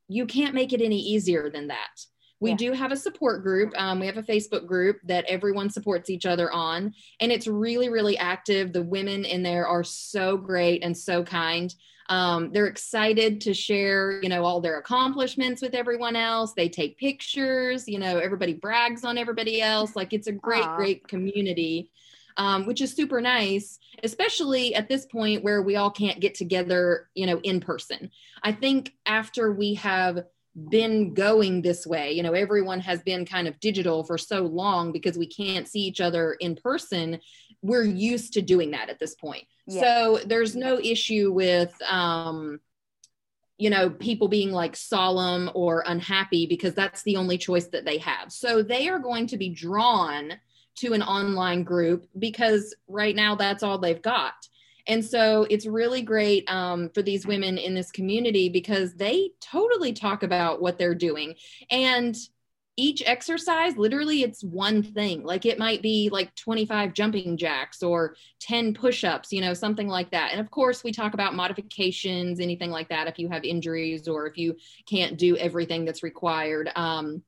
you 0.07 0.25
can't 0.25 0.55
make 0.55 0.73
it 0.73 0.81
any 0.81 0.99
easier 0.99 1.49
than 1.49 1.67
that. 1.67 2.05
We 2.39 2.51
yeah. 2.51 2.57
do 2.57 2.71
have 2.73 2.91
a 2.91 2.97
support 2.97 3.43
group. 3.43 3.73
Um, 3.77 3.99
we 3.99 4.07
have 4.07 4.17
a 4.17 4.23
Facebook 4.23 4.67
group 4.67 4.99
that 5.05 5.25
everyone 5.25 5.69
supports 5.69 6.09
each 6.09 6.25
other 6.25 6.51
on, 6.51 6.93
and 7.19 7.31
it's 7.31 7.47
really, 7.47 7.89
really 7.89 8.17
active. 8.17 8.73
The 8.73 8.83
women 8.83 9.25
in 9.25 9.43
there 9.43 9.67
are 9.67 9.83
so 9.83 10.37
great 10.37 10.83
and 10.83 10.97
so 10.97 11.23
kind. 11.23 11.73
Um, 12.07 12.51
they're 12.51 12.67
excited 12.67 13.41
to 13.41 13.53
share, 13.53 14.21
you 14.21 14.29
know, 14.29 14.45
all 14.45 14.61
their 14.61 14.77
accomplishments 14.77 15.61
with 15.61 15.73
everyone 15.73 16.15
else. 16.15 16.53
They 16.53 16.69
take 16.69 16.97
pictures. 16.97 17.87
You 17.87 17.99
know, 17.99 18.19
everybody 18.19 18.53
brags 18.53 19.03
on 19.03 19.17
everybody 19.17 19.61
else. 19.61 19.95
Like 19.95 20.13
it's 20.13 20.27
a 20.27 20.31
great, 20.31 20.63
Aww. 20.63 20.75
great 20.75 21.07
community 21.07 21.89
um, 22.37 22.65
which 22.65 22.81
is 22.81 22.93
super 22.93 23.21
nice, 23.21 23.79
especially 24.03 24.75
at 24.75 24.89
this 24.89 25.05
point 25.05 25.43
where 25.43 25.61
we 25.61 25.75
all 25.75 25.91
can't 25.91 26.19
get 26.19 26.35
together, 26.35 27.09
you 27.15 27.25
know, 27.25 27.39
in 27.39 27.59
person. 27.59 28.11
I 28.43 28.51
think 28.51 28.93
after 29.05 29.51
we 29.51 29.75
have 29.75 30.25
been 30.69 31.13
going 31.13 31.61
this 31.61 31.85
way, 31.85 32.13
you 32.13 32.23
know, 32.23 32.33
everyone 32.33 32.79
has 32.79 33.01
been 33.03 33.25
kind 33.25 33.47
of 33.47 33.59
digital 33.59 34.03
for 34.03 34.17
so 34.17 34.41
long 34.41 34.91
because 34.91 35.17
we 35.17 35.27
can't 35.27 35.67
see 35.67 35.81
each 35.81 35.99
other 35.99 36.33
in 36.39 36.55
person. 36.55 37.19
We're 37.61 37.83
used 37.83 38.33
to 38.33 38.41
doing 38.41 38.71
that 38.71 38.89
at 38.89 38.99
this 38.99 39.15
point. 39.15 39.43
Yeah. 39.67 39.81
So 39.81 40.19
there's 40.25 40.55
no 40.55 40.79
issue 40.79 41.31
with, 41.31 41.73
um, 41.89 42.59
you 43.57 43.69
know, 43.69 43.89
people 43.89 44.27
being 44.27 44.51
like 44.51 44.75
solemn 44.75 45.49
or 45.53 45.83
unhappy 45.87 46.45
because 46.45 46.73
that's 46.73 47.03
the 47.03 47.17
only 47.17 47.37
choice 47.37 47.67
that 47.67 47.85
they 47.85 47.97
have. 47.97 48.31
So 48.31 48.61
they 48.61 48.87
are 48.87 48.99
going 48.99 49.27
to 49.27 49.37
be 49.37 49.49
drawn 49.49 50.33
to 50.75 50.93
an 50.93 51.01
online 51.01 51.63
group 51.63 52.05
because 52.19 52.75
right 52.87 53.15
now 53.15 53.35
that's 53.35 53.63
all 53.63 53.77
they've 53.77 54.01
got. 54.01 54.33
And 54.87 55.03
so 55.03 55.47
it's 55.49 55.65
really 55.65 56.01
great 56.01 56.49
um, 56.49 56.89
for 56.93 57.01
these 57.01 57.25
women 57.25 57.57
in 57.57 57.73
this 57.73 57.91
community 57.91 58.49
because 58.49 58.93
they 58.93 59.31
totally 59.41 59.93
talk 59.93 60.23
about 60.23 60.61
what 60.61 60.77
they're 60.77 60.95
doing. 60.95 61.35
And 61.71 62.15
each 62.77 63.01
exercise, 63.05 63.77
literally, 63.77 64.21
it's 64.21 64.43
one 64.43 64.83
thing. 64.83 65.23
Like 65.23 65.45
it 65.45 65.57
might 65.57 65.81
be 65.81 66.09
like 66.11 66.35
25 66.35 66.93
jumping 66.93 67.37
jacks 67.37 67.81
or 67.81 68.15
10 68.41 68.73
push 68.73 69.03
ups, 69.03 69.31
you 69.31 69.39
know, 69.39 69.53
something 69.53 69.87
like 69.87 70.11
that. 70.11 70.31
And 70.31 70.41
of 70.41 70.51
course, 70.51 70.83
we 70.83 70.91
talk 70.91 71.13
about 71.13 71.35
modifications, 71.35 72.39
anything 72.39 72.71
like 72.71 72.89
that, 72.89 73.07
if 73.07 73.17
you 73.17 73.29
have 73.29 73.45
injuries 73.45 74.07
or 74.07 74.27
if 74.27 74.37
you 74.37 74.57
can't 74.89 75.17
do 75.17 75.37
everything 75.37 75.85
that's 75.85 76.03
required. 76.03 76.69
Um, 76.75 77.23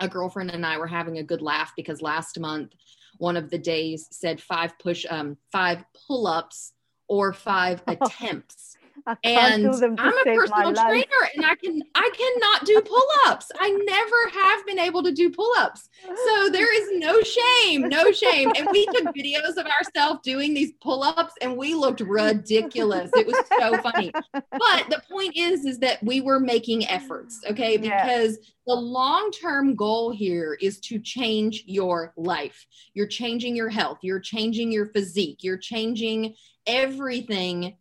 a 0.00 0.08
girlfriend 0.08 0.50
and 0.50 0.66
I 0.66 0.78
were 0.78 0.86
having 0.86 1.18
a 1.18 1.22
good 1.22 1.42
laugh 1.42 1.72
because 1.76 2.02
last 2.02 2.38
month 2.38 2.72
one 3.18 3.36
of 3.36 3.50
the 3.50 3.58
days 3.58 4.06
said 4.12 4.40
five 4.40 4.78
push 4.78 5.04
um 5.10 5.36
five 5.50 5.84
pull-ups 6.06 6.72
or 7.08 7.32
five 7.32 7.82
attempts 7.86 8.78
and 9.24 9.66
I'm 9.66 9.98
a 9.98 10.24
personal 10.24 10.74
trainer 10.74 11.28
and 11.34 11.44
I 11.44 11.54
can 11.54 11.82
I 11.94 12.10
cannot 12.16 12.66
do 12.66 12.80
pull-ups. 12.80 13.50
I 13.58 13.70
never 13.70 14.40
have 14.40 14.66
been 14.66 14.78
able 14.78 15.02
to 15.02 15.12
do 15.12 15.30
pull-ups. 15.30 15.88
So 16.04 16.50
there 16.50 16.74
is 16.74 16.88
no 16.94 17.20
shame, 17.22 17.88
no 17.88 18.12
shame. 18.12 18.52
And 18.56 18.68
we 18.70 18.86
took 18.86 19.14
videos 19.14 19.56
of 19.56 19.66
ourselves 19.66 20.20
doing 20.22 20.54
these 20.54 20.72
pull-ups 20.80 21.34
and 21.40 21.56
we 21.56 21.74
looked 21.74 22.00
ridiculous. 22.00 23.10
It 23.14 23.26
was 23.26 23.36
so 23.58 23.76
funny. 23.78 24.12
But 24.32 24.90
the 24.90 25.02
point 25.10 25.36
is 25.36 25.64
is 25.64 25.78
that 25.80 26.02
we 26.02 26.20
were 26.20 26.40
making 26.40 26.86
efforts, 26.88 27.40
okay? 27.50 27.76
Because 27.76 28.38
yeah. 28.40 28.48
the 28.66 28.74
long-term 28.74 29.74
goal 29.74 30.10
here 30.10 30.56
is 30.60 30.80
to 30.80 30.98
change 30.98 31.64
your 31.66 32.12
life. 32.16 32.66
You're 32.94 33.06
changing 33.06 33.56
your 33.56 33.68
health, 33.68 33.98
you're 34.02 34.20
changing 34.20 34.72
your 34.72 34.86
physique, 34.86 35.42
you're 35.42 35.58
changing 35.58 36.34
everything 36.68 37.76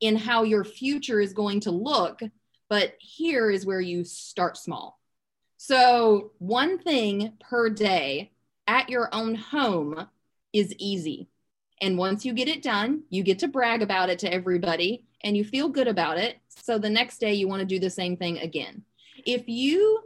in 0.00 0.16
how 0.16 0.44
your 0.44 0.64
future 0.64 1.20
is 1.20 1.34
going 1.34 1.60
to 1.60 1.70
look. 1.70 2.20
But 2.70 2.94
here 3.00 3.50
is 3.50 3.66
where 3.66 3.80
you 3.80 4.04
start 4.04 4.56
small. 4.56 4.98
So, 5.56 6.32
one 6.38 6.78
thing 6.78 7.34
per 7.40 7.68
day 7.68 8.30
at 8.66 8.88
your 8.88 9.14
own 9.14 9.34
home 9.34 10.08
is 10.52 10.74
easy. 10.78 11.28
And 11.82 11.98
once 11.98 12.24
you 12.24 12.32
get 12.32 12.48
it 12.48 12.62
done, 12.62 13.02
you 13.10 13.22
get 13.22 13.40
to 13.40 13.48
brag 13.48 13.82
about 13.82 14.08
it 14.08 14.20
to 14.20 14.32
everybody 14.32 15.04
and 15.22 15.36
you 15.36 15.44
feel 15.44 15.68
good 15.68 15.88
about 15.88 16.16
it. 16.16 16.38
So, 16.48 16.78
the 16.78 16.88
next 16.88 17.18
day, 17.18 17.34
you 17.34 17.48
want 17.48 17.60
to 17.60 17.66
do 17.66 17.78
the 17.78 17.90
same 17.90 18.16
thing 18.16 18.38
again. 18.38 18.84
If 19.26 19.48
you 19.48 20.00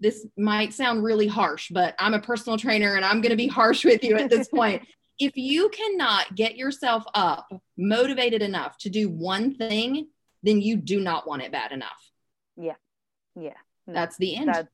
this 0.00 0.26
might 0.36 0.74
sound 0.74 1.04
really 1.04 1.28
harsh, 1.28 1.70
but 1.70 1.94
I'm 1.98 2.14
a 2.14 2.20
personal 2.20 2.58
trainer 2.58 2.96
and 2.96 3.04
I'm 3.04 3.20
going 3.20 3.30
to 3.30 3.36
be 3.36 3.46
harsh 3.46 3.84
with 3.84 4.02
you 4.02 4.16
at 4.16 4.30
this 4.30 4.48
point 4.54 4.82
if 5.22 5.36
you 5.36 5.68
cannot 5.68 6.34
get 6.34 6.56
yourself 6.56 7.04
up 7.14 7.46
motivated 7.76 8.42
enough 8.42 8.76
to 8.78 8.90
do 8.90 9.08
one 9.08 9.54
thing, 9.54 10.08
then 10.42 10.60
you 10.60 10.76
do 10.76 11.00
not 11.00 11.28
want 11.28 11.42
it 11.42 11.52
bad 11.52 11.70
enough. 11.70 12.10
Yeah. 12.56 12.74
Yeah. 13.38 13.54
No, 13.86 13.94
that's 13.94 14.16
the 14.16 14.36
end. 14.36 14.48
That, 14.48 14.68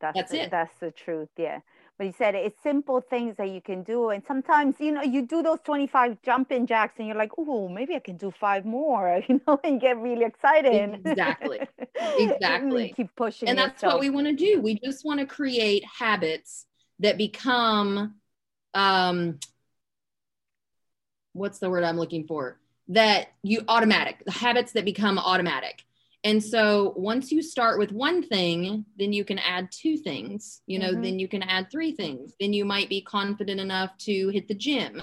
that's, 0.00 0.16
that's 0.16 0.32
the, 0.32 0.42
it. 0.42 0.50
That's 0.50 0.78
the 0.78 0.90
truth. 0.90 1.28
Yeah. 1.36 1.60
But 1.98 2.06
you 2.06 2.14
said 2.16 2.34
it's 2.34 2.56
simple 2.62 3.02
things 3.02 3.36
that 3.36 3.50
you 3.50 3.60
can 3.60 3.82
do. 3.82 4.08
And 4.08 4.22
sometimes, 4.26 4.76
you 4.78 4.92
know, 4.92 5.02
you 5.02 5.26
do 5.26 5.42
those 5.42 5.58
25 5.60 6.22
jumping 6.22 6.66
jacks 6.66 6.94
and 6.96 7.06
you're 7.06 7.16
like, 7.16 7.32
oh, 7.36 7.68
maybe 7.68 7.94
I 7.94 7.98
can 7.98 8.16
do 8.16 8.30
five 8.30 8.64
more, 8.64 9.22
you 9.28 9.42
know, 9.46 9.60
and 9.62 9.78
get 9.78 9.98
really 9.98 10.24
excited. 10.24 11.00
Exactly. 11.04 11.60
Exactly. 12.18 12.94
keep 12.96 13.14
pushing. 13.14 13.48
And 13.48 13.58
that's 13.58 13.82
what 13.82 14.00
we 14.00 14.08
want 14.08 14.26
to 14.26 14.32
do. 14.32 14.60
We 14.60 14.78
just 14.78 15.04
want 15.04 15.20
to 15.20 15.26
create 15.26 15.84
habits 15.84 16.64
that 17.00 17.18
become 17.18 18.14
um 18.72 19.38
what's 21.32 21.58
the 21.58 21.70
word 21.70 21.84
I'm 21.84 21.98
looking 21.98 22.26
for? 22.26 22.58
That 22.88 23.28
you 23.42 23.62
automatic, 23.68 24.24
the 24.24 24.32
habits 24.32 24.72
that 24.72 24.84
become 24.84 25.18
automatic. 25.18 25.84
And 26.22 26.42
so 26.42 26.92
once 26.96 27.32
you 27.32 27.42
start 27.42 27.78
with 27.78 27.92
one 27.92 28.22
thing, 28.22 28.84
then 28.98 29.12
you 29.12 29.24
can 29.24 29.38
add 29.38 29.70
two 29.70 29.96
things, 29.96 30.60
you 30.66 30.78
know, 30.78 30.92
mm-hmm. 30.92 31.02
then 31.02 31.18
you 31.18 31.28
can 31.28 31.42
add 31.42 31.70
three 31.70 31.92
things. 31.92 32.34
Then 32.38 32.52
you 32.52 32.64
might 32.64 32.90
be 32.90 33.00
confident 33.00 33.58
enough 33.58 33.96
to 34.00 34.28
hit 34.28 34.46
the 34.46 34.54
gym 34.54 35.00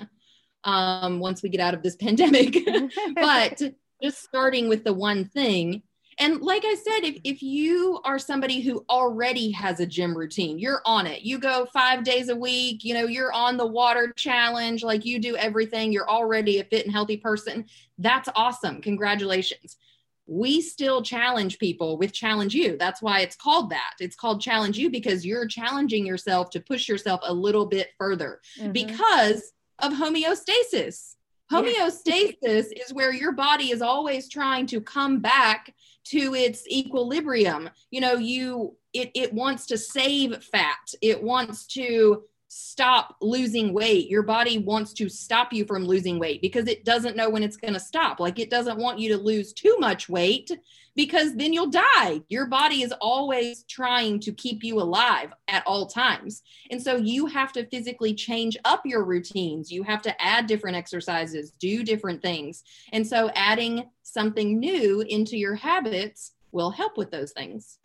um, 0.64 1.20
once 1.20 1.42
we 1.42 1.50
get 1.50 1.62
out 1.62 1.74
of 1.74 1.82
this 1.82 1.96
pandemic. 2.00 2.58
but 3.16 3.62
just 4.02 4.24
starting 4.24 4.70
with 4.70 4.84
the 4.84 4.94
one 4.94 5.26
thing 5.26 5.82
and 6.20 6.42
like 6.42 6.64
I 6.66 6.74
said, 6.74 7.04
if, 7.04 7.20
if 7.24 7.44
you 7.44 8.00
are 8.04 8.18
somebody 8.18 8.62
who 8.62 8.84
already 8.90 9.52
has 9.52 9.80
a 9.80 9.86
gym 9.86 10.18
routine, 10.18 10.58
you're 10.58 10.82
on 10.84 11.06
it. 11.06 11.22
You 11.22 11.38
go 11.38 11.68
five 11.72 12.04
days 12.04 12.30
a 12.30 12.36
week, 12.36 12.84
you 12.84 12.96
know, 12.96 13.06
you're 13.06 13.32
on 13.32 13.56
the 13.56 13.68
water 13.68 14.12
challenge, 14.16 14.84
like 14.84 15.06
you 15.06 15.20
do 15.20 15.36
everything, 15.36 15.92
you're 15.92 16.10
already 16.10 16.60
a 16.60 16.64
fit 16.64 16.86
and 16.86 16.94
healthy 16.94 17.18
person. 17.18 17.66
That's 18.00 18.30
awesome. 18.36 18.82
Congratulations. 18.82 19.78
We 20.26 20.60
still 20.62 21.04
challenge 21.04 21.58
people 21.58 21.98
with 21.98 22.12
Challenge 22.12 22.54
You. 22.54 22.78
That's 22.78 23.02
why 23.02 23.22
it's 23.22 23.36
called 23.36 23.70
that. 23.70 23.94
It's 24.00 24.16
called 24.16 24.42
Challenge 24.42 24.78
You 24.78 24.90
because 24.90 25.26
you're 25.26 25.48
challenging 25.48 26.06
yourself 26.06 26.50
to 26.50 26.60
push 26.60 26.90
yourself 26.90 27.22
a 27.24 27.34
little 27.34 27.66
bit 27.66 27.92
further 27.98 28.42
mm-hmm. 28.60 28.72
because 28.72 29.54
of 29.80 29.94
homeostasis. 29.94 31.16
Homeostasis 31.52 32.36
yeah. 32.42 32.84
is 32.84 32.92
where 32.92 33.14
your 33.14 33.32
body 33.32 33.72
is 33.72 33.82
always 33.82 34.28
trying 34.28 34.66
to 34.68 34.82
come 34.82 35.20
back 35.20 35.74
to 36.10 36.36
its 36.36 36.68
equilibrium. 36.68 37.70
You 37.92 38.02
know 38.02 38.14
you 38.14 38.76
it, 38.94 39.12
it 39.14 39.34
wants 39.34 39.66
to 39.68 39.78
save 39.78 40.44
fat. 40.44 40.94
It 41.02 41.22
wants 41.22 41.68
to 41.68 42.24
stop 42.48 43.16
losing 43.22 43.74
weight. 43.74 44.10
Your 44.10 44.24
body 44.24 44.58
wants 44.58 44.94
to 44.94 45.10
stop 45.10 45.52
you 45.52 45.66
from 45.66 45.86
losing 45.86 46.20
weight 46.20 46.42
because 46.42 46.68
it 46.68 46.86
doesn't 46.86 47.18
know 47.18 47.30
when 47.30 47.44
it's 47.44 47.58
going 47.58 47.74
to 47.74 47.80
stop. 47.80 48.20
Like 48.20 48.40
it 48.40 48.50
doesn't 48.50 48.78
want 48.78 49.00
you 49.00 49.10
to 49.10 49.22
lose 49.22 49.54
too 49.54 49.76
much 49.80 50.08
weight 50.08 50.52
because 50.96 51.36
then 51.36 51.54
you'll 51.54 51.70
die. 51.70 52.22
Your 52.30 52.48
body 52.48 52.82
is 52.82 52.94
always 53.02 53.64
trying 53.64 54.20
to 54.22 54.32
keep 54.32 54.64
you 54.64 54.80
alive 54.80 55.32
at 55.48 55.66
all 55.68 55.86
times. 55.86 56.42
And 56.72 56.82
so 56.82 56.96
you 56.96 57.28
have 57.28 57.54
to 57.54 57.66
physically 57.68 58.16
change 58.16 58.58
up 58.66 58.82
your 58.86 59.04
routines. 59.04 59.72
You 59.72 59.84
have 59.84 60.02
to 60.04 60.22
add 60.22 60.48
different 60.48 60.78
exercises 60.78 61.52
do 61.60 61.84
different 61.84 62.22
things. 62.22 62.64
And 62.94 63.06
so 63.06 63.30
adding 63.36 63.90
something 64.04 64.60
new 64.60 65.02
into 65.02 65.38
your 65.38 65.56
habits 65.56 66.34
will 66.52 66.72
help 66.72 66.98
with 66.98 67.12
those 67.12 67.32
things. 67.32 67.78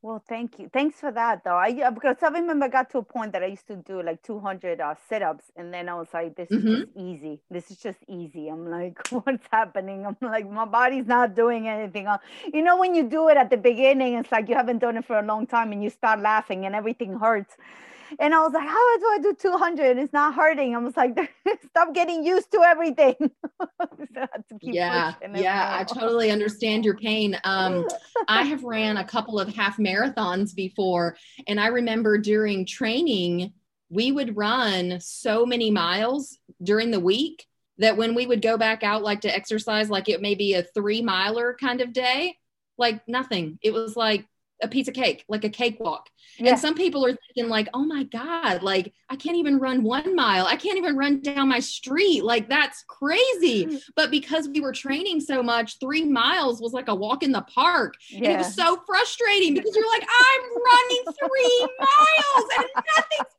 Well, 0.00 0.22
thank 0.28 0.58
you. 0.58 0.70
Thanks 0.72 1.00
for 1.00 1.12
that, 1.12 1.44
though. 1.44 1.56
I 1.56 1.90
because 1.90 2.16
I 2.22 2.28
remember 2.28 2.66
I 2.66 2.68
got 2.68 2.90
to 2.90 2.98
a 2.98 3.02
point 3.02 3.32
that 3.32 3.42
I 3.42 3.46
used 3.46 3.66
to 3.68 3.76
do 3.76 4.02
like 4.02 4.22
200 4.22 4.80
uh, 4.80 4.94
sit-ups, 5.08 5.44
and 5.56 5.72
then 5.72 5.88
I 5.88 5.94
was 5.94 6.08
like, 6.14 6.34
"This 6.34 6.50
is 6.50 6.64
mm-hmm. 6.64 6.74
just 6.74 6.96
easy. 6.96 7.40
This 7.50 7.70
is 7.70 7.76
just 7.78 7.98
easy." 8.08 8.48
I'm 8.48 8.70
like, 8.70 8.96
"What's 9.10 9.46
happening?" 9.52 10.06
I'm 10.06 10.16
like, 10.20 10.50
"My 10.50 10.64
body's 10.64 11.06
not 11.06 11.34
doing 11.34 11.68
anything." 11.68 12.06
Uh, 12.06 12.18
you 12.52 12.62
know, 12.62 12.78
when 12.78 12.94
you 12.94 13.04
do 13.04 13.28
it 13.28 13.36
at 13.36 13.50
the 13.50 13.56
beginning, 13.56 14.14
it's 14.14 14.32
like 14.32 14.48
you 14.48 14.54
haven't 14.54 14.78
done 14.78 14.96
it 14.96 15.04
for 15.04 15.18
a 15.18 15.22
long 15.22 15.46
time, 15.46 15.72
and 15.72 15.82
you 15.82 15.90
start 15.90 16.20
laughing, 16.20 16.64
and 16.64 16.74
everything 16.74 17.18
hurts 17.18 17.56
And 18.18 18.34
I 18.34 18.40
was 18.40 18.52
like, 18.52 18.68
how 18.68 18.98
do 18.98 19.06
I 19.06 19.18
do 19.22 19.34
200? 19.34 19.98
It's 19.98 20.12
not 20.12 20.34
hurting. 20.34 20.74
I 20.74 20.78
was 20.78 20.96
like, 20.96 21.16
stop 21.68 21.94
getting 21.94 22.24
used 22.24 22.50
to 22.52 22.62
everything. 22.62 23.14
so 23.60 23.76
to 24.14 24.58
yeah, 24.62 25.14
yeah, 25.34 25.76
I 25.78 25.84
totally 25.84 26.30
understand 26.30 26.84
your 26.84 26.96
pain. 26.96 27.38
Um, 27.44 27.86
I 28.28 28.44
have 28.44 28.64
ran 28.64 28.96
a 28.96 29.04
couple 29.04 29.38
of 29.38 29.54
half 29.54 29.76
marathons 29.78 30.54
before, 30.54 31.16
and 31.46 31.60
I 31.60 31.68
remember 31.68 32.18
during 32.18 32.66
training, 32.66 33.52
we 33.88 34.12
would 34.12 34.36
run 34.36 34.98
so 35.00 35.46
many 35.46 35.70
miles 35.70 36.38
during 36.62 36.90
the 36.90 37.00
week 37.00 37.46
that 37.78 37.96
when 37.96 38.14
we 38.14 38.26
would 38.26 38.42
go 38.42 38.56
back 38.56 38.82
out 38.82 39.02
like 39.02 39.20
to 39.20 39.34
exercise 39.34 39.90
like 39.90 40.08
it 40.08 40.22
may 40.22 40.34
be 40.34 40.54
a 40.54 40.62
three 40.62 41.02
miler 41.02 41.56
kind 41.60 41.80
of 41.80 41.92
day 41.92 42.36
like 42.78 43.06
nothing 43.06 43.58
it 43.62 43.72
was 43.72 43.96
like 43.96 44.26
a 44.62 44.68
piece 44.68 44.88
of 44.88 44.94
cake 44.94 45.24
like 45.28 45.44
a 45.44 45.48
cakewalk 45.48 46.08
yeah. 46.38 46.50
and 46.50 46.58
some 46.58 46.74
people 46.74 47.04
are 47.04 47.14
thinking 47.14 47.48
like 47.50 47.68
oh 47.74 47.84
my 47.84 48.04
god 48.04 48.62
like 48.62 48.92
i 49.10 49.16
can't 49.16 49.36
even 49.36 49.58
run 49.58 49.82
one 49.82 50.14
mile 50.14 50.46
i 50.46 50.56
can't 50.56 50.78
even 50.78 50.96
run 50.96 51.20
down 51.20 51.48
my 51.48 51.60
street 51.60 52.24
like 52.24 52.48
that's 52.48 52.82
crazy 52.88 53.66
mm. 53.66 53.78
but 53.94 54.10
because 54.10 54.48
we 54.48 54.60
were 54.60 54.72
training 54.72 55.20
so 55.20 55.42
much 55.42 55.78
three 55.78 56.04
miles 56.04 56.60
was 56.60 56.72
like 56.72 56.88
a 56.88 56.94
walk 56.94 57.22
in 57.22 57.32
the 57.32 57.42
park 57.42 57.94
yeah. 58.08 58.16
and 58.16 58.26
it 58.32 58.38
was 58.38 58.54
so 58.54 58.80
frustrating 58.86 59.52
because 59.52 59.76
you're 59.76 59.90
like 59.90 60.06
i'm 60.08 60.42
running 60.64 61.04
three 61.18 61.68
miles 61.78 62.48
and 62.58 62.68
nothing's 62.96 63.36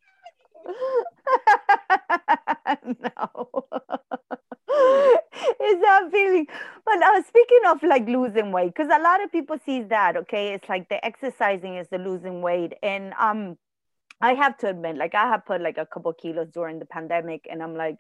no. 3.18 3.66
it's 5.60 5.82
that 5.82 6.10
feeling. 6.12 6.48
But 6.86 7.04
uh, 7.04 7.22
speaking 7.24 7.62
of 7.68 7.84
like 7.84 8.08
losing 8.08 8.52
weight, 8.52 8.74
because 8.76 8.92
a 8.94 9.02
lot 9.02 9.24
of 9.24 9.32
people 9.32 9.58
sees 9.66 9.88
that, 9.90 10.18
okay, 10.18 10.54
it's 10.54 10.70
like 10.70 10.90
the 10.90 11.04
exercising 11.06 11.76
is 11.76 11.88
the 11.90 11.98
losing 11.98 12.42
weight, 12.42 12.74
and 12.84 13.14
um, 13.20 13.58
I 14.22 14.34
have 14.34 14.58
to 14.60 14.70
admit, 14.70 14.98
like 14.98 15.16
I 15.16 15.28
have 15.28 15.46
put 15.46 15.62
like 15.62 15.78
a 15.78 15.86
couple 15.86 16.14
kilos 16.14 16.48
during 16.54 16.80
the 16.80 16.86
pandemic, 16.86 17.48
and 17.50 17.62
I'm 17.62 17.76
like, 17.76 17.98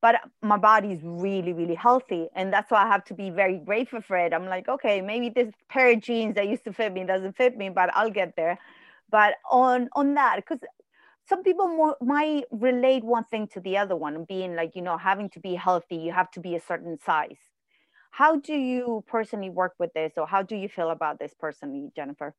but 0.00 0.16
my 0.42 0.56
body's 0.58 0.98
really 1.02 1.52
really 1.52 1.76
healthy. 1.76 2.28
And 2.34 2.52
that's 2.52 2.70
why 2.70 2.82
i 2.84 2.88
have 2.88 3.04
to 3.04 3.14
be 3.14 3.30
very 3.30 3.58
grateful 3.58 4.00
for 4.02 4.16
it. 4.18 4.34
I'm 4.34 4.46
like 4.46 4.68
okay 4.68 5.00
maybe 5.00 5.30
this 5.30 5.52
pair 5.70 5.92
of 5.92 6.00
jeans 6.00 6.34
that 6.34 6.48
used 6.48 6.64
to 6.64 6.72
fit 6.72 6.92
me 6.92 7.04
doesn't 7.04 7.36
fit 7.36 7.56
me 7.56 7.68
but 7.70 7.90
i'll 7.94 8.10
get 8.10 8.34
there. 8.36 8.58
But 9.10 9.34
on 9.50 9.88
on 9.94 10.14
that 10.14 10.36
because 10.36 10.58
some 11.28 11.42
people 11.42 11.68
more, 11.68 11.96
might 12.00 12.44
relate 12.50 13.04
one 13.04 13.24
thing 13.24 13.46
to 13.48 13.60
the 13.60 13.78
other 13.78 13.96
one 13.96 14.24
being 14.24 14.54
like 14.54 14.74
you 14.74 14.82
know 14.82 14.96
having 14.96 15.30
to 15.30 15.40
be 15.40 15.54
healthy 15.54 15.96
you 15.96 16.12
have 16.12 16.30
to 16.32 16.40
be 16.40 16.56
a 16.56 16.60
certain 16.60 16.98
size. 17.04 17.38
How 18.10 18.36
do 18.36 18.54
you 18.54 19.04
personally 19.06 19.48
work 19.50 19.74
with 19.78 19.92
this 19.94 20.12
or 20.16 20.26
how 20.26 20.42
do 20.42 20.54
you 20.56 20.68
feel 20.68 20.90
about 20.90 21.18
this 21.18 21.34
personally 21.38 21.90
jennifer? 21.94 22.34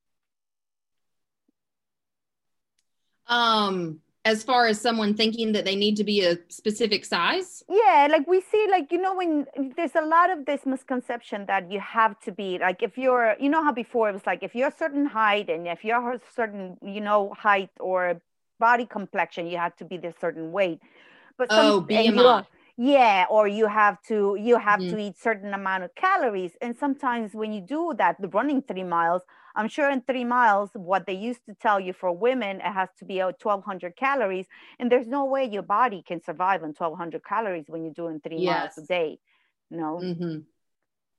Um 3.28 4.02
as 4.26 4.42
far 4.42 4.68
as 4.68 4.80
someone 4.80 5.14
thinking 5.16 5.52
that 5.52 5.66
they 5.66 5.76
need 5.76 5.98
to 5.98 6.04
be 6.04 6.22
a 6.26 6.38
specific 6.48 7.04
size? 7.06 7.64
Yeah 7.70 8.08
like 8.10 8.28
we 8.28 8.42
see 8.42 8.68
like 8.70 8.92
you 8.92 9.02
know 9.02 9.16
when 9.16 9.48
there's 9.76 9.96
a 9.96 10.02
lot 10.06 10.30
of 10.30 10.46
this 10.46 10.66
misconception 10.66 11.46
that 11.48 11.72
you 11.72 11.80
have 11.80 12.20
to 12.22 12.32
be 12.32 12.58
like 12.60 12.84
if 12.84 12.98
you're 12.98 13.36
you 13.40 13.50
know 13.50 13.64
how 13.64 13.72
before 13.72 14.10
it 14.10 14.14
was 14.14 14.26
like 14.26 14.44
if 14.44 14.54
you're 14.56 14.70
a 14.70 14.78
certain 14.78 15.06
height 15.06 15.50
and 15.50 15.68
if 15.68 15.84
you're 15.84 16.14
a 16.14 16.20
certain 16.36 16.78
you 16.84 17.02
know 17.02 17.34
height 17.34 17.70
or 17.80 18.22
body 18.60 18.86
complexion, 18.86 19.48
you 19.48 19.58
have 19.58 19.76
to 19.78 19.86
be 19.86 19.98
this 19.98 20.16
certain 20.20 20.52
weight. 20.52 20.80
But 21.38 21.50
some, 21.52 21.66
oh, 21.66 21.82
BMI. 21.82 22.46
Yeah, 22.76 23.26
or 23.30 23.48
you 23.48 23.68
have 23.68 24.02
to 24.08 24.36
you 24.40 24.58
have 24.58 24.80
mm-hmm. 24.80 24.96
to 24.96 25.02
eat 25.02 25.18
certain 25.18 25.54
amount 25.54 25.84
of 25.84 25.94
calories. 25.94 26.54
And 26.60 26.76
sometimes 26.76 27.36
when 27.36 27.54
you 27.54 27.62
do 27.62 27.94
that, 28.00 28.20
the 28.20 28.28
running 28.30 28.64
three 28.64 28.84
miles, 28.84 29.22
I'm 29.56 29.68
sure 29.68 29.92
in 29.92 30.02
three 30.02 30.24
miles, 30.24 30.72
what 30.74 31.06
they 31.06 31.14
used 31.14 31.46
to 31.46 31.54
tell 31.54 31.80
you 31.80 31.94
for 31.94 32.12
women, 32.12 32.58
it 32.58 32.74
has 32.74 32.90
to 32.98 33.06
be 33.06 33.20
1,200 33.20 33.96
calories. 33.96 34.48
And 34.80 34.92
there's 34.92 35.08
no 35.08 35.26
way 35.26 35.46
your 35.46 35.62
body 35.62 36.04
can 36.06 36.24
survive 36.24 36.64
on 36.64 36.70
1,200 36.70 37.24
calories 37.24 37.66
when 37.68 37.84
you're 37.84 37.94
doing 37.94 38.20
three 38.20 38.40
yes. 38.40 38.76
miles 38.76 38.78
a 38.80 38.88
day. 38.88 39.20
No. 39.70 40.00
Mm-hmm. 40.04 40.40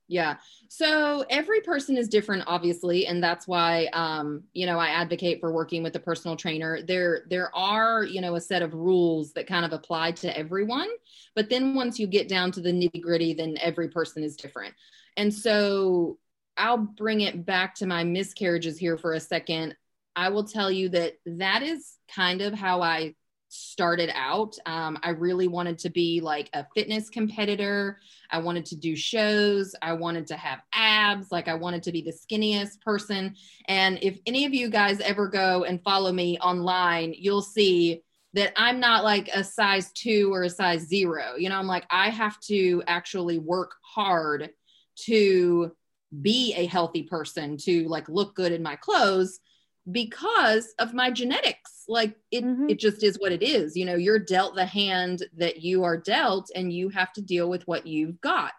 Yeah. 0.07 0.35
So 0.67 1.25
every 1.29 1.61
person 1.61 1.97
is 1.97 2.07
different, 2.07 2.43
obviously, 2.45 3.07
and 3.07 3.23
that's 3.23 3.47
why 3.47 3.87
um, 3.87 4.43
you 4.53 4.67
know 4.67 4.77
I 4.77 4.89
advocate 4.89 5.39
for 5.39 5.51
working 5.51 5.81
with 5.81 5.95
a 5.95 5.99
personal 5.99 6.35
trainer. 6.35 6.81
There 6.81 7.23
there 7.29 7.55
are 7.55 8.03
you 8.03 8.21
know 8.21 8.35
a 8.35 8.41
set 8.41 8.61
of 8.61 8.73
rules 8.73 9.33
that 9.33 9.47
kind 9.47 9.65
of 9.65 9.73
apply 9.73 10.11
to 10.11 10.37
everyone, 10.37 10.89
but 11.33 11.49
then 11.49 11.73
once 11.73 11.99
you 11.99 12.05
get 12.05 12.27
down 12.27 12.51
to 12.51 12.61
the 12.61 12.71
nitty 12.71 13.01
gritty, 13.01 13.33
then 13.33 13.57
every 13.59 13.89
person 13.89 14.23
is 14.23 14.35
different. 14.35 14.75
And 15.17 15.33
so 15.33 16.19
I'll 16.57 16.77
bring 16.77 17.21
it 17.21 17.45
back 17.45 17.75
to 17.75 17.87
my 17.87 18.03
miscarriages 18.03 18.77
here 18.77 18.97
for 18.97 19.13
a 19.13 19.19
second. 19.19 19.75
I 20.15 20.29
will 20.29 20.45
tell 20.45 20.71
you 20.71 20.89
that 20.89 21.15
that 21.25 21.63
is 21.63 21.97
kind 22.13 22.41
of 22.41 22.53
how 22.53 22.81
I 22.81 23.15
started 23.49 24.11
out. 24.13 24.57
Um, 24.65 24.97
I 25.03 25.09
really 25.09 25.47
wanted 25.47 25.77
to 25.79 25.89
be 25.89 26.21
like 26.21 26.49
a 26.53 26.65
fitness 26.75 27.09
competitor. 27.09 27.99
I 28.31 28.39
wanted 28.39 28.65
to 28.67 28.75
do 28.75 28.95
shows. 28.95 29.75
I 29.81 29.93
wanted 29.93 30.27
to 30.27 30.37
have 30.37 30.59
abs. 30.73 31.31
Like 31.31 31.47
I 31.47 31.53
wanted 31.53 31.83
to 31.83 31.91
be 31.91 32.01
the 32.01 32.11
skinniest 32.11 32.81
person. 32.81 33.35
And 33.67 33.99
if 34.01 34.19
any 34.25 34.45
of 34.45 34.53
you 34.53 34.69
guys 34.69 34.99
ever 35.01 35.27
go 35.27 35.63
and 35.63 35.83
follow 35.83 36.11
me 36.11 36.37
online, 36.39 37.13
you'll 37.17 37.41
see 37.41 38.01
that 38.33 38.53
I'm 38.57 38.79
not 38.79 39.03
like 39.03 39.29
a 39.29 39.43
size 39.43 39.91
two 39.93 40.33
or 40.33 40.43
a 40.43 40.49
size 40.49 40.81
zero. 40.81 41.35
You 41.37 41.49
know, 41.49 41.57
I'm 41.57 41.67
like, 41.67 41.85
I 41.89 42.09
have 42.09 42.39
to 42.41 42.83
actually 42.85 43.39
work 43.39 43.75
hard 43.81 44.49
to 45.05 45.71
be 46.21 46.53
a 46.55 46.65
healthy 46.65 47.03
person, 47.03 47.57
to 47.57 47.87
like 47.87 48.09
look 48.09 48.35
good 48.35 48.51
in 48.51 48.61
my 48.61 48.75
clothes 48.75 49.39
because 49.91 50.73
of 50.79 50.93
my 50.93 51.11
genetics. 51.11 51.83
Like 51.87 52.15
it 52.31 52.43
mm-hmm. 52.43 52.69
it 52.69 52.79
just 52.79 53.03
is 53.03 53.19
what 53.19 53.31
it 53.31 53.43
is. 53.43 53.75
You 53.75 53.85
know 53.85 53.95
you're 53.95 54.19
dealt 54.19 54.55
the 54.55 54.65
hand 54.65 55.23
that 55.37 55.61
you 55.61 55.83
are 55.83 55.97
dealt 55.97 56.49
and 56.55 56.73
you 56.73 56.89
have 56.89 57.13
to 57.13 57.21
deal 57.21 57.49
with 57.49 57.67
what 57.67 57.85
you've 57.85 58.19
got. 58.21 58.53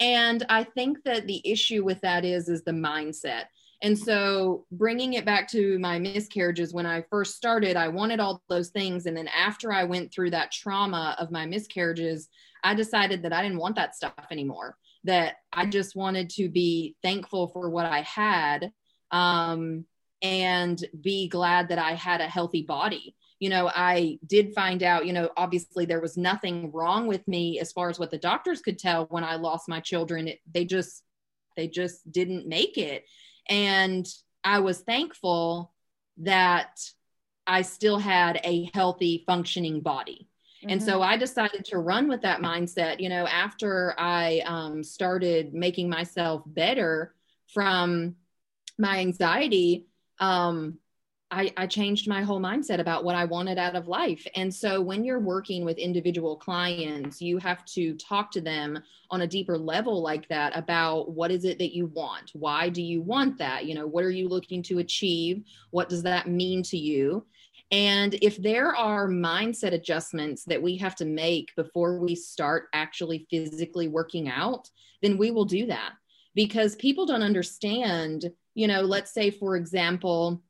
And 0.00 0.44
i 0.48 0.64
think 0.64 0.98
that 1.04 1.26
the 1.26 1.42
issue 1.44 1.84
with 1.84 2.00
that 2.00 2.24
is 2.24 2.48
is 2.48 2.62
the 2.62 2.72
mindset. 2.72 3.44
And 3.82 3.98
so 3.98 4.64
bringing 4.72 5.12
it 5.12 5.26
back 5.26 5.50
to 5.50 5.78
my 5.78 5.98
miscarriages 5.98 6.72
when 6.72 6.86
i 6.86 7.04
first 7.10 7.36
started 7.36 7.76
i 7.76 7.88
wanted 7.88 8.18
all 8.18 8.42
those 8.48 8.70
things. 8.70 9.06
And 9.06 9.16
then 9.16 9.28
after 9.28 9.72
i 9.72 9.84
went 9.84 10.12
through 10.12 10.30
that 10.30 10.52
trauma 10.52 11.14
of 11.18 11.30
my 11.30 11.44
miscarriages 11.44 12.28
i 12.62 12.74
decided 12.74 13.22
that 13.22 13.32
i 13.34 13.42
didn't 13.42 13.58
want 13.58 13.76
that 13.76 13.94
stuff 13.94 14.14
anymore 14.30 14.78
that 15.04 15.36
i 15.52 15.66
just 15.66 15.94
wanted 15.94 16.30
to 16.30 16.48
be 16.48 16.96
thankful 17.02 17.48
for 17.48 17.68
what 17.68 17.84
i 17.84 18.00
had. 18.00 18.72
Um, 19.10 19.84
and 20.24 20.82
be 21.02 21.28
glad 21.28 21.68
that 21.68 21.78
I 21.78 21.92
had 21.92 22.22
a 22.22 22.26
healthy 22.26 22.62
body. 22.62 23.14
You 23.40 23.50
know, 23.50 23.70
I 23.72 24.18
did 24.26 24.54
find 24.54 24.82
out, 24.82 25.04
you 25.04 25.12
know, 25.12 25.28
obviously 25.36 25.84
there 25.84 26.00
was 26.00 26.16
nothing 26.16 26.72
wrong 26.72 27.06
with 27.06 27.28
me 27.28 27.60
as 27.60 27.72
far 27.72 27.90
as 27.90 27.98
what 27.98 28.10
the 28.10 28.16
doctors 28.16 28.62
could 28.62 28.78
tell 28.78 29.04
when 29.10 29.22
I 29.22 29.36
lost 29.36 29.68
my 29.68 29.80
children. 29.80 30.28
It, 30.28 30.38
they 30.50 30.64
just, 30.64 31.02
they 31.56 31.68
just 31.68 32.10
didn't 32.10 32.48
make 32.48 32.78
it. 32.78 33.04
And 33.50 34.06
I 34.42 34.60
was 34.60 34.80
thankful 34.80 35.74
that 36.18 36.80
I 37.46 37.60
still 37.60 37.98
had 37.98 38.40
a 38.44 38.70
healthy, 38.72 39.24
functioning 39.26 39.80
body. 39.80 40.26
Mm-hmm. 40.62 40.70
And 40.70 40.82
so 40.82 40.94
mm-hmm. 41.00 41.10
I 41.10 41.16
decided 41.18 41.66
to 41.66 41.78
run 41.78 42.08
with 42.08 42.22
that 42.22 42.40
mindset. 42.40 42.98
You 42.98 43.10
know, 43.10 43.26
after 43.26 43.94
I 43.98 44.40
um, 44.46 44.82
started 44.82 45.52
making 45.52 45.90
myself 45.90 46.42
better 46.46 47.14
from 47.52 48.14
my 48.78 49.00
anxiety, 49.00 49.86
um, 50.20 50.78
I, 51.30 51.52
I, 51.56 51.66
changed 51.66 52.06
my 52.06 52.22
whole 52.22 52.40
mindset 52.40 52.78
about 52.78 53.02
what 53.02 53.16
I 53.16 53.24
wanted 53.24 53.58
out 53.58 53.74
of 53.74 53.88
life. 53.88 54.24
And 54.36 54.54
so 54.54 54.80
when 54.80 55.04
you're 55.04 55.18
working 55.18 55.64
with 55.64 55.78
individual 55.78 56.36
clients, 56.36 57.20
you 57.20 57.38
have 57.38 57.64
to 57.66 57.94
talk 57.94 58.30
to 58.32 58.40
them 58.40 58.78
on 59.10 59.22
a 59.22 59.26
deeper 59.26 59.58
level 59.58 60.00
like 60.00 60.28
that 60.28 60.56
about 60.56 61.10
what 61.10 61.32
is 61.32 61.44
it 61.44 61.58
that 61.58 61.74
you 61.74 61.86
want? 61.86 62.30
Why 62.34 62.68
do 62.68 62.82
you 62.82 63.02
want 63.02 63.38
that? 63.38 63.64
You 63.64 63.74
know, 63.74 63.86
what 63.86 64.04
are 64.04 64.10
you 64.10 64.28
looking 64.28 64.62
to 64.64 64.78
achieve? 64.78 65.44
What 65.70 65.88
does 65.88 66.04
that 66.04 66.28
mean 66.28 66.62
to 66.64 66.76
you? 66.76 67.26
And 67.72 68.14
if 68.22 68.36
there 68.36 68.76
are 68.76 69.08
mindset 69.08 69.72
adjustments 69.72 70.44
that 70.44 70.62
we 70.62 70.76
have 70.76 70.94
to 70.96 71.04
make 71.04 71.54
before 71.56 71.98
we 71.98 72.14
start 72.14 72.68
actually 72.72 73.26
physically 73.30 73.88
working 73.88 74.28
out, 74.28 74.70
then 75.02 75.18
we 75.18 75.32
will 75.32 75.46
do 75.46 75.66
that 75.66 75.94
because 76.34 76.76
people 76.76 77.06
don't 77.06 77.22
understand 77.22 78.32
you 78.54 78.68
know, 78.68 78.82
let's 78.82 79.12
say, 79.12 79.30
for 79.30 79.56
example, 79.56 80.42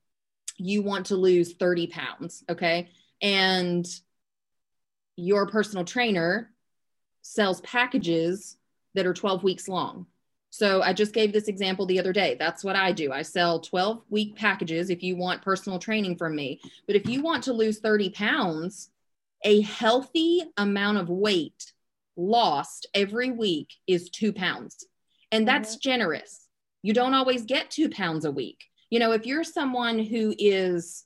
you 0.57 0.83
want 0.83 1.07
to 1.07 1.17
lose 1.17 1.55
30 1.55 1.89
pounds, 1.89 2.45
okay? 2.49 2.89
And 3.21 3.87
your 5.17 5.47
personal 5.47 5.85
trainer 5.85 6.51
sells 7.23 7.61
packages 7.63 8.57
that 8.95 9.07
are 9.07 9.15
12 9.15 9.43
weeks 9.43 9.69
long. 9.69 10.07
So 10.51 10.83
I 10.83 10.93
just 10.93 11.15
gave 11.15 11.33
this 11.33 11.49
example 11.49 11.87
the 11.87 11.99
other 11.99 12.13
day. 12.13 12.37
That's 12.39 12.63
what 12.63 12.77
I 12.77 12.93
do. 12.93 13.11
I 13.11 13.23
sell 13.23 13.59
12 13.59 14.03
week 14.11 14.37
packages 14.37 14.89
if 14.91 15.03
you 15.03 15.17
want 15.17 15.43
personal 15.43 15.81
training 15.81 16.17
from 16.17 16.37
me. 16.37 16.61
But 16.87 16.95
if 16.95 17.09
you 17.09 17.23
want 17.23 17.43
to 17.45 17.53
lose 17.53 17.81
30 17.81 18.11
pounds, 18.11 18.91
a 19.43 19.63
healthy 19.63 20.43
amount 20.57 20.99
of 20.99 21.09
weight 21.09 21.73
lost 22.17 22.87
every 22.95 23.33
week 23.33 23.75
is 23.89 24.11
two 24.11 24.33
pounds. 24.33 24.87
And 25.35 25.47
that's 25.47 25.73
mm-hmm. 25.73 25.91
generous 25.91 26.45
you 26.85 26.93
don't 26.93 27.15
always 27.15 27.47
get 27.47 27.71
two 27.71 27.89
pounds 27.89 28.27
a 28.27 28.31
week. 28.31 28.63
You 28.91 28.99
know, 28.99 29.13
if 29.13 29.25
you're 29.25 29.43
someone 29.43 29.99
who 29.99 30.35
is 30.39 31.05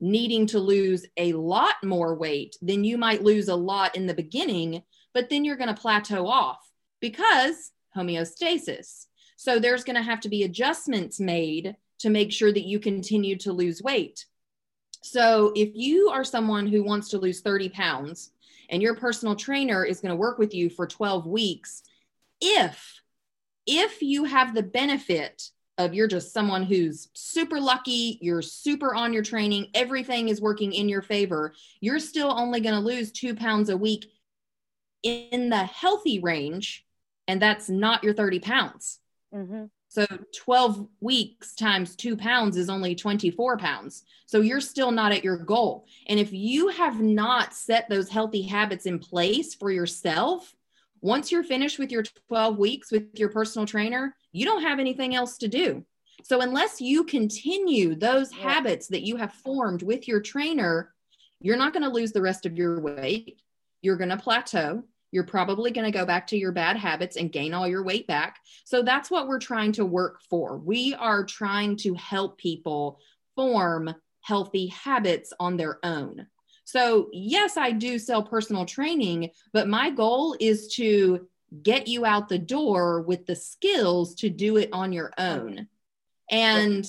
needing 0.00 0.44
to 0.48 0.58
lose 0.58 1.06
a 1.16 1.34
lot 1.34 1.76
more 1.84 2.16
weight, 2.16 2.56
then 2.60 2.82
you 2.82 2.98
might 2.98 3.22
lose 3.22 3.46
a 3.46 3.54
lot 3.54 3.94
in 3.94 4.06
the 4.06 4.14
beginning, 4.14 4.82
but 5.14 5.30
then 5.30 5.44
you're 5.44 5.56
going 5.56 5.72
to 5.72 5.80
plateau 5.80 6.26
off 6.26 6.58
because 7.00 7.70
homeostasis. 7.96 9.06
So 9.36 9.60
there's 9.60 9.84
going 9.84 9.94
to 9.94 10.02
have 10.02 10.18
to 10.22 10.28
be 10.28 10.42
adjustments 10.42 11.20
made 11.20 11.76
to 12.00 12.10
make 12.10 12.32
sure 12.32 12.52
that 12.52 12.66
you 12.66 12.80
continue 12.80 13.36
to 13.36 13.52
lose 13.52 13.80
weight. 13.80 14.26
So 15.04 15.52
if 15.54 15.70
you 15.74 16.08
are 16.08 16.24
someone 16.24 16.66
who 16.66 16.82
wants 16.82 17.10
to 17.10 17.18
lose 17.18 17.40
30 17.40 17.68
pounds 17.68 18.32
and 18.68 18.82
your 18.82 18.96
personal 18.96 19.36
trainer 19.36 19.84
is 19.84 20.00
going 20.00 20.10
to 20.10 20.16
work 20.16 20.38
with 20.38 20.54
you 20.54 20.70
for 20.70 20.88
12 20.88 21.24
weeks, 21.24 21.84
if 22.40 23.00
if 23.66 24.02
you 24.02 24.24
have 24.24 24.54
the 24.54 24.62
benefit 24.62 25.50
of 25.78 25.94
you're 25.94 26.08
just 26.08 26.32
someone 26.32 26.62
who's 26.62 27.08
super 27.14 27.60
lucky, 27.60 28.18
you're 28.20 28.42
super 28.42 28.94
on 28.94 29.12
your 29.12 29.22
training, 29.22 29.68
everything 29.74 30.28
is 30.28 30.40
working 30.40 30.72
in 30.72 30.88
your 30.88 31.02
favor, 31.02 31.54
you're 31.80 31.98
still 31.98 32.30
only 32.30 32.60
going 32.60 32.74
to 32.74 32.80
lose 32.80 33.12
2 33.12 33.34
pounds 33.34 33.70
a 33.70 33.76
week 33.76 34.10
in 35.02 35.48
the 35.48 35.64
healthy 35.64 36.20
range 36.20 36.84
and 37.26 37.40
that's 37.40 37.68
not 37.68 38.04
your 38.04 38.12
30 38.12 38.40
pounds. 38.40 38.98
Mm-hmm. 39.34 39.66
So 39.88 40.06
12 40.36 40.86
weeks 41.00 41.54
times 41.54 41.96
two 41.96 42.16
pounds 42.16 42.56
is 42.56 42.68
only 42.68 42.94
24 42.94 43.56
pounds. 43.56 44.04
So 44.26 44.40
you're 44.40 44.60
still 44.60 44.90
not 44.92 45.12
at 45.12 45.24
your 45.24 45.36
goal. 45.36 45.86
And 46.06 46.20
if 46.20 46.32
you 46.32 46.68
have 46.68 47.00
not 47.00 47.54
set 47.54 47.88
those 47.88 48.08
healthy 48.08 48.42
habits 48.42 48.86
in 48.86 48.98
place 48.98 49.54
for 49.54 49.70
yourself, 49.70 50.54
once 51.00 51.32
you're 51.32 51.44
finished 51.44 51.78
with 51.78 51.90
your 51.90 52.04
12 52.28 52.58
weeks 52.58 52.90
with 52.92 53.18
your 53.18 53.30
personal 53.30 53.66
trainer, 53.66 54.14
you 54.32 54.44
don't 54.44 54.62
have 54.62 54.78
anything 54.78 55.14
else 55.14 55.38
to 55.38 55.48
do. 55.48 55.84
So 56.22 56.40
unless 56.40 56.80
you 56.80 57.04
continue 57.04 57.94
those 57.94 58.32
yeah. 58.32 58.52
habits 58.52 58.88
that 58.88 59.02
you 59.02 59.16
have 59.16 59.32
formed 59.32 59.82
with 59.82 60.06
your 60.06 60.20
trainer, 60.20 60.92
you're 61.40 61.56
not 61.56 61.72
going 61.72 61.82
to 61.82 61.88
lose 61.88 62.12
the 62.12 62.20
rest 62.20 62.44
of 62.44 62.56
your 62.56 62.80
weight. 62.80 63.40
You're 63.80 63.96
going 63.96 64.10
to 64.10 64.18
plateau 64.18 64.84
you're 65.12 65.24
probably 65.24 65.70
going 65.70 65.90
to 65.90 65.98
go 65.98 66.06
back 66.06 66.26
to 66.28 66.36
your 66.36 66.52
bad 66.52 66.76
habits 66.76 67.16
and 67.16 67.32
gain 67.32 67.54
all 67.54 67.66
your 67.66 67.82
weight 67.82 68.06
back. 68.06 68.38
So 68.64 68.82
that's 68.82 69.10
what 69.10 69.26
we're 69.26 69.38
trying 69.38 69.72
to 69.72 69.84
work 69.84 70.20
for. 70.28 70.58
We 70.58 70.94
are 70.94 71.24
trying 71.24 71.76
to 71.78 71.94
help 71.94 72.38
people 72.38 73.00
form 73.34 73.94
healthy 74.22 74.68
habits 74.68 75.32
on 75.40 75.56
their 75.56 75.78
own. 75.84 76.26
So, 76.70 77.08
yes, 77.12 77.56
I 77.56 77.72
do 77.72 77.98
sell 77.98 78.22
personal 78.22 78.64
training, 78.64 79.30
but 79.52 79.68
my 79.68 79.90
goal 79.90 80.36
is 80.38 80.68
to 80.74 81.26
get 81.62 81.88
you 81.88 82.06
out 82.06 82.28
the 82.28 82.38
door 82.38 83.02
with 83.02 83.26
the 83.26 83.34
skills 83.34 84.14
to 84.16 84.30
do 84.30 84.56
it 84.56 84.68
on 84.72 84.92
your 84.92 85.12
own. 85.18 85.66
And 86.30 86.86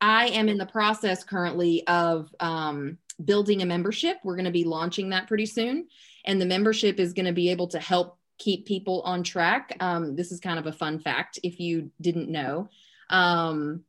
I 0.00 0.28
am 0.28 0.48
in 0.48 0.58
the 0.58 0.66
process 0.66 1.22
currently 1.22 1.86
of 1.86 2.34
um, 2.40 2.98
building 3.24 3.62
a 3.62 3.66
membership. 3.66 4.18
We're 4.24 4.36
going 4.36 4.46
to 4.46 4.50
be 4.50 4.64
launching 4.64 5.10
that 5.10 5.28
pretty 5.28 5.46
soon 5.46 5.86
and 6.24 6.40
the 6.40 6.46
membership 6.46 6.98
is 6.98 7.12
going 7.12 7.26
to 7.26 7.32
be 7.32 7.50
able 7.50 7.68
to 7.68 7.78
help 7.78 8.18
keep 8.38 8.66
people 8.66 9.02
on 9.02 9.22
track. 9.22 9.76
Um, 9.80 10.16
this 10.16 10.32
is 10.32 10.40
kind 10.40 10.58
of 10.58 10.66
a 10.66 10.72
fun 10.72 10.98
fact 10.98 11.38
if 11.42 11.60
you 11.60 11.90
didn't 12.00 12.28
know. 12.28 12.68
Um, 13.08 13.84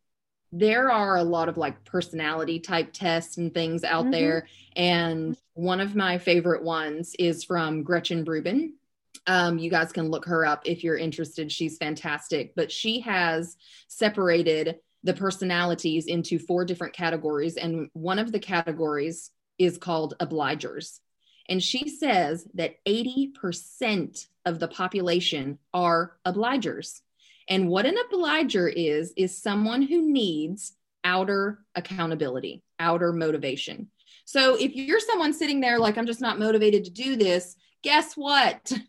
there 0.51 0.91
are 0.91 1.17
a 1.17 1.23
lot 1.23 1.49
of 1.49 1.57
like 1.57 1.83
personality 1.85 2.59
type 2.59 2.91
tests 2.91 3.37
and 3.37 3.53
things 3.53 3.83
out 3.83 4.03
mm-hmm. 4.03 4.11
there. 4.11 4.47
And 4.75 5.37
one 5.53 5.79
of 5.79 5.95
my 5.95 6.17
favorite 6.17 6.63
ones 6.63 7.15
is 7.17 7.43
from 7.43 7.83
Gretchen 7.83 8.25
Rubin. 8.25 8.73
Um, 9.27 9.59
you 9.59 9.69
guys 9.69 9.91
can 9.91 10.09
look 10.09 10.25
her 10.25 10.45
up 10.45 10.63
if 10.65 10.83
you're 10.83 10.97
interested. 10.97 11.51
She's 11.51 11.77
fantastic. 11.77 12.53
But 12.55 12.71
she 12.71 13.01
has 13.01 13.55
separated 13.87 14.79
the 15.03 15.13
personalities 15.13 16.07
into 16.07 16.37
four 16.37 16.65
different 16.65 16.93
categories. 16.93 17.57
And 17.57 17.89
one 17.93 18.19
of 18.19 18.31
the 18.31 18.39
categories 18.39 19.31
is 19.57 19.77
called 19.77 20.15
obligers. 20.19 20.99
And 21.49 21.61
she 21.61 21.89
says 21.89 22.47
that 22.53 22.75
80% 22.85 24.27
of 24.45 24.59
the 24.59 24.67
population 24.67 25.59
are 25.73 26.17
obligers. 26.25 27.01
And 27.51 27.67
what 27.67 27.85
an 27.85 27.97
obliger 27.97 28.69
is, 28.69 29.13
is 29.17 29.37
someone 29.37 29.81
who 29.81 30.09
needs 30.09 30.71
outer 31.03 31.59
accountability, 31.75 32.63
outer 32.79 33.11
motivation. 33.11 33.89
So 34.23 34.55
if 34.55 34.73
you're 34.73 35.01
someone 35.01 35.33
sitting 35.33 35.59
there 35.59 35.77
like, 35.77 35.97
I'm 35.97 36.05
just 36.05 36.21
not 36.21 36.39
motivated 36.39 36.85
to 36.85 36.91
do 36.91 37.17
this, 37.17 37.57
guess 37.83 38.15
what? 38.15 38.71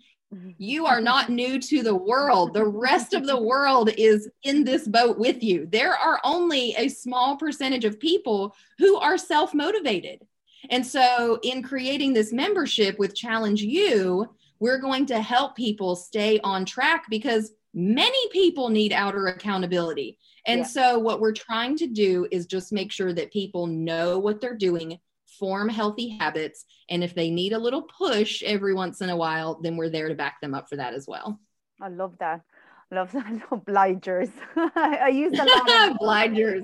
You 0.56 0.86
are 0.86 1.02
not 1.02 1.28
new 1.28 1.60
to 1.60 1.82
the 1.82 1.94
world. 1.94 2.54
The 2.54 2.64
rest 2.64 3.12
of 3.12 3.26
the 3.26 3.38
world 3.38 3.90
is 3.98 4.30
in 4.44 4.64
this 4.64 4.88
boat 4.88 5.18
with 5.18 5.42
you. 5.42 5.68
There 5.70 5.94
are 5.94 6.20
only 6.24 6.74
a 6.78 6.88
small 6.88 7.36
percentage 7.36 7.84
of 7.84 8.00
people 8.00 8.56
who 8.78 8.96
are 8.96 9.18
self 9.18 9.52
motivated. 9.52 10.22
And 10.70 10.86
so, 10.86 11.38
in 11.42 11.62
creating 11.62 12.14
this 12.14 12.32
membership 12.32 12.98
with 12.98 13.14
Challenge 13.14 13.60
U, 13.60 14.26
we're 14.58 14.80
going 14.80 15.04
to 15.04 15.20
help 15.20 15.54
people 15.54 15.96
stay 15.96 16.40
on 16.42 16.64
track 16.64 17.04
because 17.10 17.52
many 17.74 18.28
people 18.30 18.68
need 18.68 18.92
outer 18.92 19.26
accountability. 19.28 20.18
And 20.46 20.60
yeah. 20.60 20.66
so, 20.66 20.98
what 20.98 21.20
we're 21.20 21.32
trying 21.32 21.76
to 21.78 21.86
do 21.86 22.26
is 22.30 22.46
just 22.46 22.72
make 22.72 22.90
sure 22.90 23.12
that 23.12 23.32
people 23.32 23.66
know 23.66 24.18
what 24.18 24.40
they're 24.40 24.56
doing, 24.56 24.98
form 25.38 25.68
healthy 25.68 26.16
habits, 26.18 26.64
and 26.90 27.04
if 27.04 27.14
they 27.14 27.30
need 27.30 27.52
a 27.52 27.58
little 27.58 27.82
push 27.82 28.42
every 28.42 28.74
once 28.74 29.00
in 29.00 29.10
a 29.10 29.16
while, 29.16 29.60
then 29.62 29.76
we're 29.76 29.90
there 29.90 30.08
to 30.08 30.14
back 30.14 30.40
them 30.40 30.54
up 30.54 30.68
for 30.68 30.76
that 30.76 30.94
as 30.94 31.06
well. 31.06 31.38
I 31.80 31.88
love 31.88 32.16
that 32.18 32.42
love 32.92 33.10
that 33.12 33.26
obligers. 33.50 34.30
I 34.76 35.08
use 35.08 35.32
a 35.38 35.44
lot 35.44 35.90
of 35.90 35.96
obligers, 35.96 36.62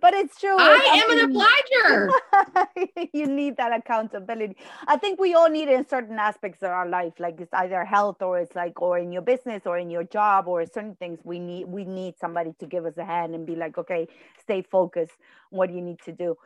but 0.00 0.14
it's 0.14 0.40
true. 0.40 0.56
I, 0.58 1.04
am 1.04 1.18
an 1.18 1.30
obliger. 1.30 2.10
you 3.12 3.26
need 3.26 3.56
that 3.56 3.72
accountability. 3.72 4.56
I 4.86 4.96
think 4.96 5.20
we 5.20 5.34
all 5.34 5.50
need 5.50 5.68
it 5.68 5.74
in 5.74 5.88
certain 5.88 6.18
aspects 6.18 6.62
of 6.62 6.70
our 6.70 6.88
life, 6.88 7.14
like 7.18 7.40
it's 7.40 7.52
either 7.52 7.84
health 7.84 8.22
or 8.22 8.38
it's 8.38 8.54
like, 8.54 8.80
or 8.80 8.98
in 8.98 9.12
your 9.12 9.22
business 9.22 9.62
or 9.66 9.78
in 9.78 9.90
your 9.90 10.04
job 10.04 10.46
or 10.46 10.64
certain 10.64 10.94
things. 10.96 11.18
We 11.24 11.38
need 11.38 11.66
we 11.66 11.84
need 11.84 12.14
somebody 12.18 12.54
to 12.60 12.66
give 12.66 12.86
us 12.86 12.96
a 12.96 13.04
hand 13.04 13.34
and 13.34 13.44
be 13.46 13.56
like, 13.56 13.76
okay, 13.76 14.08
stay 14.40 14.62
focused. 14.62 15.16
What 15.50 15.68
do 15.68 15.74
you 15.74 15.82
need 15.82 16.00
to 16.04 16.12
do? 16.12 16.36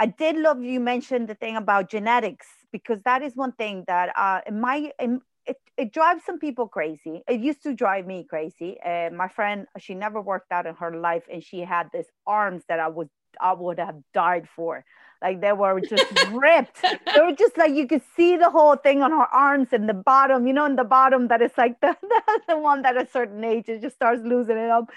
I 0.00 0.06
did 0.06 0.36
love 0.36 0.62
you 0.62 0.78
mentioned 0.78 1.26
the 1.28 1.34
thing 1.34 1.56
about 1.56 1.90
genetics 1.90 2.46
because 2.70 3.00
that 3.04 3.22
is 3.22 3.34
one 3.34 3.52
thing 3.52 3.84
that 3.88 4.16
uh, 4.16 4.40
in 4.46 4.60
my 4.60 4.92
in, 5.00 5.20
it, 5.48 5.56
it 5.76 5.92
drives 5.92 6.24
some 6.24 6.38
people 6.38 6.68
crazy. 6.68 7.22
It 7.28 7.40
used 7.40 7.62
to 7.64 7.74
drive 7.74 8.06
me 8.06 8.24
crazy. 8.28 8.78
Uh, 8.84 9.10
my 9.10 9.28
friend, 9.28 9.66
she 9.78 9.94
never 9.94 10.20
worked 10.20 10.52
out 10.52 10.66
in 10.66 10.74
her 10.76 10.96
life, 10.96 11.24
and 11.32 11.42
she 11.42 11.60
had 11.60 11.88
these 11.92 12.10
arms 12.26 12.64
that 12.68 12.80
I 12.80 12.88
would 12.88 13.08
I 13.40 13.52
would 13.54 13.78
have 13.78 13.96
died 14.14 14.48
for. 14.48 14.84
Like 15.20 15.40
they 15.40 15.52
were 15.52 15.80
just 15.80 16.06
ripped. 16.30 16.82
They 16.82 17.20
were 17.20 17.32
just 17.32 17.56
like 17.56 17.74
you 17.74 17.86
could 17.86 18.02
see 18.16 18.36
the 18.36 18.50
whole 18.50 18.76
thing 18.76 19.02
on 19.02 19.10
her 19.10 19.26
arms 19.32 19.68
and 19.72 19.88
the 19.88 19.94
bottom, 19.94 20.46
you 20.46 20.52
know, 20.52 20.66
in 20.66 20.76
the 20.76 20.84
bottom 20.84 21.28
that 21.28 21.42
is 21.42 21.52
like 21.56 21.80
the, 21.82 21.96
the, 22.02 22.40
the 22.48 22.58
one 22.58 22.82
that 22.82 22.96
at 22.96 23.08
a 23.08 23.10
certain 23.10 23.44
age 23.44 23.68
it 23.68 23.80
just 23.80 23.96
starts 23.96 24.22
losing 24.24 24.56
it 24.56 24.70
up. 24.70 24.90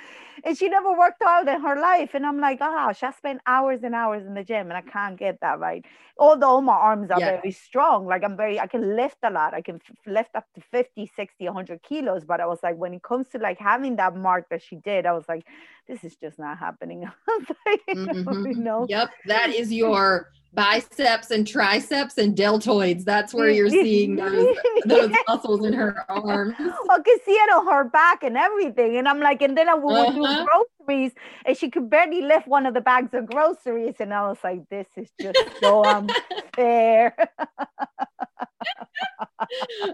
And 0.44 0.58
she 0.58 0.70
never 0.70 0.98
worked 0.98 1.22
out 1.22 1.48
in 1.48 1.62
her 1.62 1.80
life. 1.80 2.12
And 2.14 2.26
I'm 2.26 2.40
like, 2.40 2.60
oh, 2.62 2.94
she 2.94 3.06
spent 3.16 3.42
hours 3.46 3.84
and 3.84 3.94
hours 3.94 4.26
in 4.26 4.34
the 4.34 4.44
gym 4.44 4.72
and 4.72 4.74
I 4.74 4.82
can't 4.82 5.18
get 5.18 5.40
that 5.42 5.60
right. 5.60 5.86
Although 6.18 6.62
my 6.62 6.74
arms 6.74 7.12
are 7.12 7.20
yeah. 7.20 7.38
very 7.38 7.52
strong, 7.52 8.06
like 8.06 8.24
I'm 8.24 8.38
very, 8.38 8.60
I 8.60 8.68
can 8.68 8.96
lift 8.96 9.18
a 9.24 9.30
lot. 9.30 9.54
I 9.54 9.62
can 9.62 9.76
f- 9.76 9.98
lift 10.06 10.36
up 10.36 10.46
to 10.56 10.62
50, 10.62 11.12
60, 11.16 11.46
100 11.46 11.84
kilos. 11.84 12.26
But 12.26 12.42
I 12.42 12.46
was 12.48 12.60
like, 12.64 12.76
when 12.76 12.94
it 12.94 13.04
comes 13.04 13.28
to 13.30 13.38
like 13.38 13.60
having 13.60 13.96
that 13.98 14.16
mark 14.16 14.50
that 14.50 14.62
she 14.62 14.76
did, 14.78 15.06
I 15.06 15.14
was 15.14 15.26
like, 15.28 15.46
this 15.88 16.04
is 16.04 16.16
just 16.16 16.40
not 16.40 16.58
happening. 16.58 17.10
mm-hmm. 17.90 18.46
you 18.48 18.56
know? 18.56 18.86
Yep. 18.90 19.10
That 19.28 19.50
is 19.50 19.72
your 19.72 20.11
biceps 20.54 21.32
and 21.32 21.48
triceps 21.48 22.18
and 22.18 22.36
deltoids. 22.36 23.04
That's 23.04 23.34
where 23.34 23.50
you're 23.50 23.70
seeing 23.70 24.16
those, 24.16 24.56
those 24.86 25.12
muscles 25.28 25.66
in 25.66 25.74
her 25.74 26.04
arms. 26.10 26.56
I 26.60 27.00
could 27.00 27.20
see 27.26 27.32
it 27.32 27.54
on 27.54 27.66
her 27.68 27.84
back 27.86 28.24
and 28.24 28.38
everything. 28.38 28.98
And 28.98 29.08
I'm 29.08 29.20
like, 29.20 29.42
and 29.42 29.58
then 29.58 29.70
I 29.70 29.76
would 29.76 29.94
uh-huh. 29.94 30.46
do 30.46 30.66
groceries 30.92 31.12
and 31.46 31.58
she 31.58 31.70
could 31.70 31.90
barely 31.90 32.22
lift 32.22 32.48
one 32.48 32.66
of 32.66 32.74
the 32.74 32.82
bags 32.82 33.14
of 33.14 33.28
groceries. 33.28 33.96
And 34.00 34.14
I 34.14 34.28
was 34.28 34.38
like, 34.44 34.68
this 34.70 34.88
is 34.96 35.10
just 35.20 35.40
so 35.62 35.84
unfair. 35.86 37.16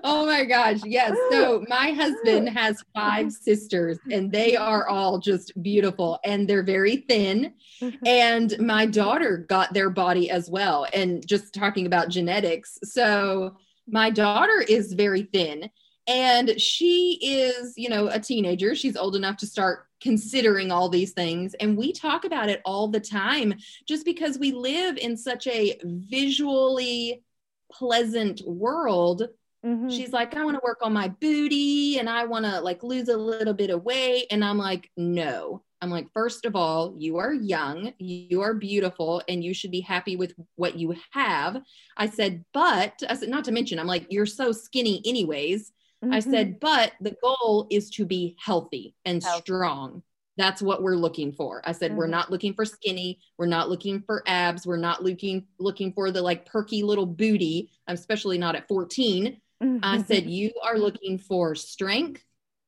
oh 0.04 0.26
my 0.26 0.44
gosh. 0.46 0.80
Yes. 0.84 1.16
So 1.32 1.64
my 1.68 1.92
husband 1.92 2.50
has 2.50 2.84
five 2.94 3.32
sisters 3.32 3.98
and 4.12 4.32
they 4.32 4.56
are 4.56 4.88
all 4.88 5.20
just 5.20 5.52
beautiful 5.62 6.20
and 6.24 6.48
they're 6.48 6.64
very 6.64 7.06
thin. 7.08 7.54
Mm-hmm. 7.82 8.08
And 8.08 8.60
my 8.60 8.86
daughter 8.86 9.46
got 9.50 9.74
their 9.74 9.90
body 9.90 10.30
as 10.30 10.50
well. 10.50 10.86
And 10.94 11.26
just 11.26 11.54
talking 11.54 11.86
about 11.86 12.10
genetics. 12.10 12.78
So 12.84 13.56
my 13.88 14.10
daughter 14.10 14.64
is 14.68 14.94
very 14.94 15.24
thin 15.24 15.70
and 16.08 16.60
she 16.60 17.20
is, 17.22 17.74
you 17.78 17.90
know, 17.90 18.08
a 18.08 18.20
teenager. 18.20 18.76
She's 18.76 18.96
old 18.96 19.16
enough 19.16 19.38
to 19.38 19.48
start 19.48 19.87
considering 20.02 20.72
all 20.72 20.90
these 20.90 21.12
things. 21.12 21.54
And 21.56 21.78
we 21.78 21.92
talk 21.92 22.26
about 22.26 22.50
it 22.50 22.62
all 22.66 22.88
the 22.88 23.00
time 23.00 23.56
just 23.88 24.06
because 24.06 24.38
we 24.38 24.52
live 24.52 24.98
in 24.98 25.18
such 25.18 25.48
a 25.48 25.78
visually 25.84 27.24
pleasant 27.72 28.42
world 28.46 29.28
mm-hmm. 29.66 29.90
she's 29.90 30.14
like 30.14 30.34
i 30.38 30.46
want 30.46 30.56
to 30.56 30.62
work 30.64 30.80
on 30.82 30.94
my 30.94 31.10
booty 31.20 32.00
and 32.00 32.10
i 32.10 32.24
want 32.24 32.46
to 32.46 32.62
like 32.62 32.82
lose 32.82 33.10
a 33.10 33.18
little 33.18 33.54
bit 33.54 33.70
of 33.70 33.84
weight 33.84 34.26
and 34.32 34.42
i'm 34.42 34.58
like 34.58 34.90
no 34.96 35.62
I'm 35.82 35.92
like, 35.92 36.12
first 36.12 36.46
of 36.46 36.56
all, 36.56 36.96
you 36.98 37.18
are 37.18 37.34
young, 37.34 37.94
you 38.00 38.42
are 38.42 38.54
beautiful, 38.54 39.22
and 39.28 39.44
you 39.44 39.54
should 39.54 39.72
be 39.72 39.82
happy 39.82 40.16
with 40.16 40.34
what 40.56 40.76
you 40.78 40.96
have. 41.12 41.62
I 41.96 42.10
said, 42.10 42.44
but 42.54 42.94
I 43.08 43.14
said, 43.14 43.30
not 43.30 43.44
to 43.46 43.52
mention, 43.52 43.78
I'm 43.78 43.88
like, 43.88 44.08
you're 44.10 44.26
so 44.26 44.52
skinny, 44.52 45.02
anyways. 45.06 45.72
Mm-hmm. 46.04 46.14
I 46.14 46.20
said, 46.20 46.60
but 46.60 46.94
the 47.02 47.16
goal 47.22 47.68
is 47.72 47.90
to 47.92 48.06
be 48.06 48.36
healthy 48.40 48.96
and 49.06 49.24
healthy. 49.24 49.42
strong. 49.42 50.04
That's 50.38 50.62
what 50.62 50.84
we're 50.84 50.96
looking 50.96 51.32
for. 51.32 51.62
I 51.66 51.72
said, 51.72 51.92
mm-hmm. 51.92 51.98
we're 51.98 52.08
not 52.08 52.30
looking 52.30 52.54
for 52.54 52.66
skinny. 52.66 53.20
We're 53.38 53.48
not 53.48 53.70
looking 53.70 54.02
for 54.02 54.22
abs. 54.28 54.68
We're 54.68 54.78
not 54.78 55.04
looking 55.04 55.48
looking 55.60 55.94
for 55.94 56.12
the 56.12 56.22
like 56.22 56.46
perky 56.46 56.84
little 56.84 57.08
booty. 57.08 57.72
I'm 57.88 57.96
especially 57.96 58.38
not 58.38 58.56
at 58.56 58.68
14. 58.68 59.42
Mm-hmm. 59.64 59.80
I 59.82 60.04
said, 60.04 60.28
you 60.28 60.52
are 60.64 60.78
looking 60.78 61.18
for 61.18 61.56
strength 61.56 62.24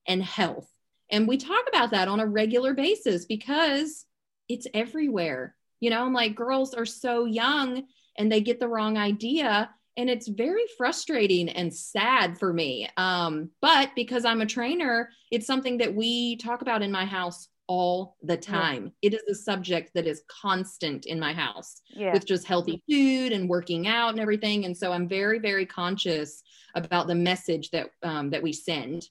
and 0.08 0.24
health. 0.24 0.68
And 1.12 1.28
we 1.28 1.38
talk 1.38 1.66
about 1.68 1.92
that 1.92 2.08
on 2.08 2.20
a 2.20 2.26
regular 2.26 2.74
basis 2.74 3.26
because 3.26 4.06
it's 4.48 4.68
everywhere. 4.74 5.56
You 5.80 5.92
know, 5.92 6.04
I'm 6.04 6.14
like, 6.14 6.36
girls 6.36 6.74
are 6.74 6.86
so 6.86 7.26
young 7.26 7.84
and 8.18 8.32
they 8.32 8.42
get 8.42 8.60
the 8.60 8.68
wrong 8.68 8.98
idea. 8.98 9.70
And 9.98 10.10
it's 10.10 10.28
very 10.28 10.64
frustrating 10.78 11.50
and 11.50 11.74
sad 11.74 12.38
for 12.40 12.54
me. 12.54 12.90
Um, 12.98 13.50
but 13.62 13.92
because 13.96 14.26
I'm 14.26 14.42
a 14.42 14.46
trainer, 14.46 15.10
it's 15.32 15.48
something 15.48 15.78
that 15.80 15.94
we 15.94 16.38
talk 16.38 16.62
about 16.62 16.82
in 16.82 16.92
my 16.92 17.06
house 17.06 17.50
all 17.70 18.18
the 18.24 18.36
time. 18.36 18.92
Yeah. 19.02 19.10
It 19.10 19.14
is 19.14 19.24
a 19.30 19.36
subject 19.36 19.92
that 19.94 20.08
is 20.08 20.24
constant 20.28 21.06
in 21.06 21.20
my 21.20 21.34
house 21.34 21.82
yeah. 21.96 22.12
with 22.12 22.26
just 22.26 22.48
healthy 22.48 22.82
food 22.90 23.32
and 23.32 23.48
working 23.48 23.88
out 23.88 24.10
and 24.10 24.20
everything. 24.20 24.66
And 24.66 24.76
so 24.76 24.92
I'm 24.92 25.08
very, 25.08 25.38
very 25.38 25.68
conscious 25.68 26.42
about 26.74 27.08
the 27.08 27.16
message 27.16 27.70
that 27.70 27.92
um, 28.02 28.32
that 28.32 28.42
we 28.42 28.54
send. 28.54 29.08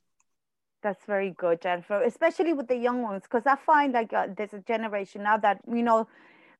That's 0.82 1.04
very 1.06 1.34
good, 1.38 1.60
Jennifer, 1.60 2.02
especially 2.02 2.52
with 2.52 2.68
the 2.68 2.76
young 2.76 3.02
ones, 3.02 3.22
because 3.22 3.46
I 3.46 3.56
find 3.56 3.92
like 3.92 4.12
uh, 4.12 4.28
there's 4.36 4.54
a 4.54 4.60
generation 4.60 5.22
now 5.22 5.36
that 5.38 5.60
you 5.66 5.82
know 5.82 6.08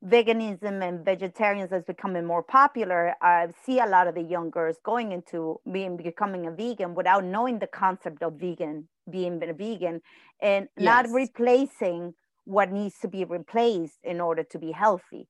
veganism 0.05 0.81
and 0.81 1.03
vegetarians 1.03 1.71
is 1.71 1.83
becoming 1.83 2.25
more 2.25 2.43
popular. 2.43 3.15
I 3.21 3.47
see 3.65 3.79
a 3.79 3.85
lot 3.85 4.07
of 4.07 4.15
the 4.15 4.21
young 4.21 4.49
girls 4.49 4.77
going 4.83 5.11
into 5.11 5.59
being 5.71 5.97
becoming 5.97 6.47
a 6.47 6.51
vegan 6.51 6.95
without 6.95 7.23
knowing 7.25 7.59
the 7.59 7.67
concept 7.67 8.23
of 8.23 8.33
vegan 8.33 8.87
being 9.09 9.41
a 9.43 9.53
vegan 9.53 10.01
and 10.41 10.67
yes. 10.77 10.85
not 10.85 11.05
replacing 11.09 12.13
what 12.45 12.71
needs 12.71 12.95
to 12.99 13.07
be 13.07 13.25
replaced 13.25 13.97
in 14.03 14.21
order 14.21 14.43
to 14.43 14.57
be 14.57 14.71
healthy 14.71 15.27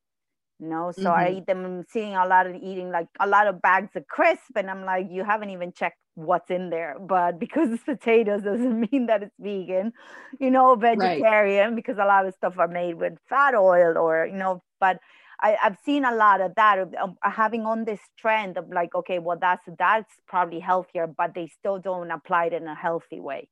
you 0.60 0.68
know 0.68 0.92
so 0.92 1.04
mm-hmm. 1.04 1.20
i 1.20 1.30
eat 1.30 1.46
them 1.46 1.66
I'm 1.66 1.86
seeing 1.90 2.16
a 2.16 2.26
lot 2.26 2.48
of 2.48 2.56
eating 2.56 2.92
like 2.92 3.08
a 3.20 3.28
lot 3.28 3.48
of 3.48 3.62
bags 3.62 3.92
of 3.96 4.08
crisp 4.08 4.56
and 4.56 4.70
i'm 4.70 4.86
like 4.86 5.08
you 5.10 5.24
haven't 5.24 5.50
even 5.50 5.72
checked 5.72 5.98
what's 6.16 6.50
in 6.50 6.70
there 6.70 6.98
but 7.00 7.40
because 7.40 7.72
it's 7.72 7.84
potatoes 7.84 8.44
doesn't 8.44 8.80
mean 8.92 9.08
that 9.08 9.24
it's 9.24 9.36
vegan 9.40 9.94
you 10.40 10.52
know 10.52 10.76
vegetarian 10.76 11.68
right. 11.68 11.76
because 11.76 11.98
a 11.98 12.06
lot 12.06 12.26
of 12.26 12.34
stuff 12.34 12.56
are 12.58 12.68
made 12.68 12.96
with 12.96 13.14
fat 13.30 13.56
oil 13.56 13.98
or 13.98 14.26
you 14.26 14.38
know 14.38 14.62
but 14.80 15.00
I, 15.42 15.58
have 15.62 15.78
seen 15.86 16.04
a 16.04 16.14
lot 16.14 16.42
of 16.42 16.56
that 16.56 16.80
of, 16.80 16.94
of, 17.02 17.16
having 17.24 17.66
on 17.66 17.86
this 17.86 18.02
trend 18.18 18.58
of 18.58 18.70
like 18.70 18.94
okay 18.94 19.20
well 19.20 19.38
that's 19.40 19.64
that's 19.78 20.14
probably 20.28 20.60
healthier 20.60 21.08
but 21.08 21.34
they 21.34 21.48
still 21.48 21.80
don't 21.80 22.12
apply 22.12 22.48
it 22.48 22.54
in 22.54 22.68
a 22.68 22.76
healthy 22.76 23.22
way 23.22 23.48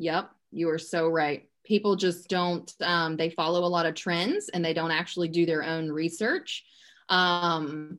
Yep, 0.00 0.30
you 0.50 0.70
are 0.70 0.78
so 0.78 1.08
right. 1.08 1.49
People 1.64 1.96
just 1.96 2.28
don't, 2.28 2.72
um, 2.80 3.16
they 3.16 3.30
follow 3.30 3.64
a 3.64 3.68
lot 3.68 3.86
of 3.86 3.94
trends 3.94 4.48
and 4.48 4.64
they 4.64 4.74
don't 4.74 4.90
actually 4.90 5.28
do 5.28 5.46
their 5.46 5.62
own 5.62 5.90
research. 5.90 6.64
Um, 7.08 7.98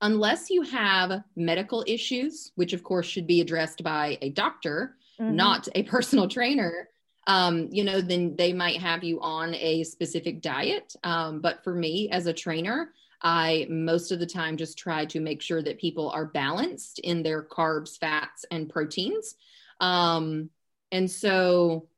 unless 0.00 0.50
you 0.50 0.62
have 0.62 1.22
medical 1.36 1.84
issues, 1.86 2.52
which 2.54 2.72
of 2.72 2.82
course 2.82 3.06
should 3.06 3.26
be 3.26 3.40
addressed 3.40 3.82
by 3.82 4.18
a 4.22 4.30
doctor, 4.30 4.96
mm-hmm. 5.20 5.36
not 5.36 5.68
a 5.74 5.82
personal 5.84 6.28
trainer, 6.28 6.88
um, 7.26 7.68
you 7.70 7.84
know, 7.84 8.00
then 8.00 8.34
they 8.36 8.52
might 8.52 8.80
have 8.80 9.04
you 9.04 9.20
on 9.20 9.54
a 9.54 9.84
specific 9.84 10.40
diet. 10.40 10.94
Um, 11.04 11.40
but 11.40 11.62
for 11.62 11.74
me 11.74 12.08
as 12.10 12.26
a 12.26 12.32
trainer, 12.32 12.92
I 13.22 13.66
most 13.68 14.12
of 14.12 14.18
the 14.18 14.26
time 14.26 14.56
just 14.56 14.78
try 14.78 15.04
to 15.06 15.20
make 15.20 15.42
sure 15.42 15.62
that 15.62 15.78
people 15.78 16.10
are 16.10 16.26
balanced 16.26 16.98
in 17.00 17.22
their 17.22 17.42
carbs, 17.42 17.98
fats, 17.98 18.44
and 18.50 18.68
proteins. 18.70 19.34
Um, 19.78 20.50
and 20.90 21.10
so 21.10 21.88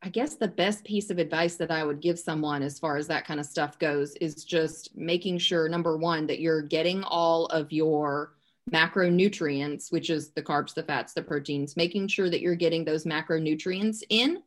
I 0.00 0.10
guess 0.10 0.36
the 0.36 0.48
best 0.48 0.84
piece 0.84 1.10
of 1.10 1.18
advice 1.18 1.56
that 1.56 1.72
I 1.72 1.82
would 1.82 2.00
give 2.00 2.18
someone 2.18 2.62
as 2.62 2.78
far 2.78 2.96
as 2.96 3.08
that 3.08 3.26
kind 3.26 3.40
of 3.40 3.46
stuff 3.46 3.78
goes 3.80 4.14
is 4.16 4.44
just 4.44 4.96
making 4.96 5.38
sure 5.38 5.68
number 5.68 5.96
one, 5.96 6.26
that 6.28 6.38
you're 6.38 6.62
getting 6.62 7.02
all 7.02 7.46
of 7.46 7.72
your 7.72 8.34
macronutrients, 8.70 9.90
which 9.90 10.10
is 10.10 10.30
the 10.30 10.42
carbs, 10.42 10.74
the 10.74 10.84
fats, 10.84 11.14
the 11.14 11.22
proteins, 11.22 11.76
making 11.76 12.06
sure 12.06 12.30
that 12.30 12.40
you're 12.40 12.54
getting 12.54 12.84
those 12.84 13.04
macronutrients 13.04 14.02
in. 14.08 14.40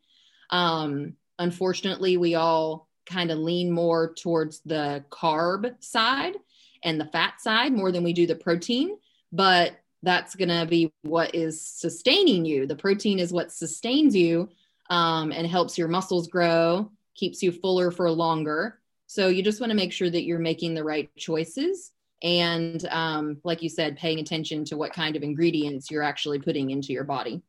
Um, 0.51 1.17
unfortunately, 1.37 2.15
we 2.15 2.35
all 2.35 2.87
kind 3.05 3.29
of 3.29 3.39
lean 3.39 3.71
more 3.71 4.13
towards 4.13 4.61
the 4.61 5.03
carb 5.09 5.75
side 5.83 6.35
and 6.83 6.99
the 6.99 7.05
fat 7.05 7.41
side 7.41 7.73
more 7.73 7.91
than 7.91 8.03
we 8.03 8.13
do 8.13 8.25
the 8.25 8.35
protein. 8.35 8.97
But 9.33 9.73
that's 10.03 10.35
going 10.35 10.49
to 10.49 10.65
be 10.65 10.93
what 11.01 11.35
is 11.35 11.61
sustaining 11.61 12.45
you. 12.45 12.67
The 12.67 12.75
protein 12.75 13.19
is 13.19 13.33
what 13.33 13.51
sustains 13.51 14.15
you 14.15 14.49
um, 14.91 15.31
and 15.31 15.47
helps 15.47 15.77
your 15.77 15.87
muscles 15.87 16.27
grow, 16.27 16.91
keeps 17.15 17.41
you 17.41 17.51
fuller 17.51 17.89
for 17.91 18.11
longer. 18.11 18.79
So 19.07 19.29
you 19.29 19.41
just 19.41 19.61
want 19.61 19.71
to 19.71 19.75
make 19.75 19.93
sure 19.93 20.09
that 20.09 20.23
you're 20.23 20.37
making 20.37 20.75
the 20.75 20.83
right 20.83 21.09
choices. 21.15 21.91
And 22.21 22.85
um, 22.89 23.37
like 23.43 23.63
you 23.63 23.69
said, 23.69 23.97
paying 23.97 24.19
attention 24.19 24.65
to 24.65 24.77
what 24.77 24.93
kind 24.93 25.15
of 25.15 25.23
ingredients 25.23 25.89
you're 25.89 26.03
actually 26.03 26.39
putting 26.39 26.69
into 26.69 26.91
your 26.91 27.05
body. 27.05 27.41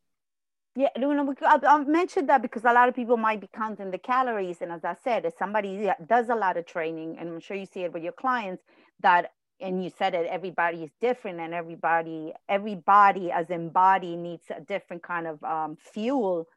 Yeah, 0.77 0.89
you 0.97 1.13
know, 1.13 1.35
I 1.43 1.85
mentioned 1.85 2.31
that 2.31 2.41
because 2.41 2.65
a 2.65 2.73
lot 2.73 2.89
of 2.89 2.95
people 2.95 3.19
might 3.19 3.41
be 3.41 3.49
counting 3.55 3.91
the 3.91 3.99
calories. 3.99 4.63
And 4.63 4.73
as 4.73 4.85
I 4.85 4.97
said, 5.05 5.27
if 5.27 5.35
somebody 5.39 5.91
does 6.07 6.31
a 6.31 6.35
lot 6.35 6.57
of 6.57 6.65
training, 6.65 7.19
and 7.19 7.29
I'm 7.29 7.41
sure 7.41 7.57
you 7.57 7.67
see 7.67 7.81
it 7.81 7.93
with 7.93 8.03
your 8.03 8.13
clients, 8.13 8.63
that 9.01 9.33
and 9.61 9.83
you 9.85 9.91
said 9.97 10.15
it 10.15 10.27
everybody 10.29 10.83
is 10.83 10.91
different 11.01 11.39
and 11.39 11.55
everybody 11.55 12.33
everybody 12.49 13.31
as 13.31 13.49
in 13.49 13.69
body 13.69 14.17
needs 14.17 14.45
a 14.51 14.61
different 14.61 15.03
kind 15.05 15.27
of 15.27 15.43
um, 15.45 15.77
fuel 15.77 16.49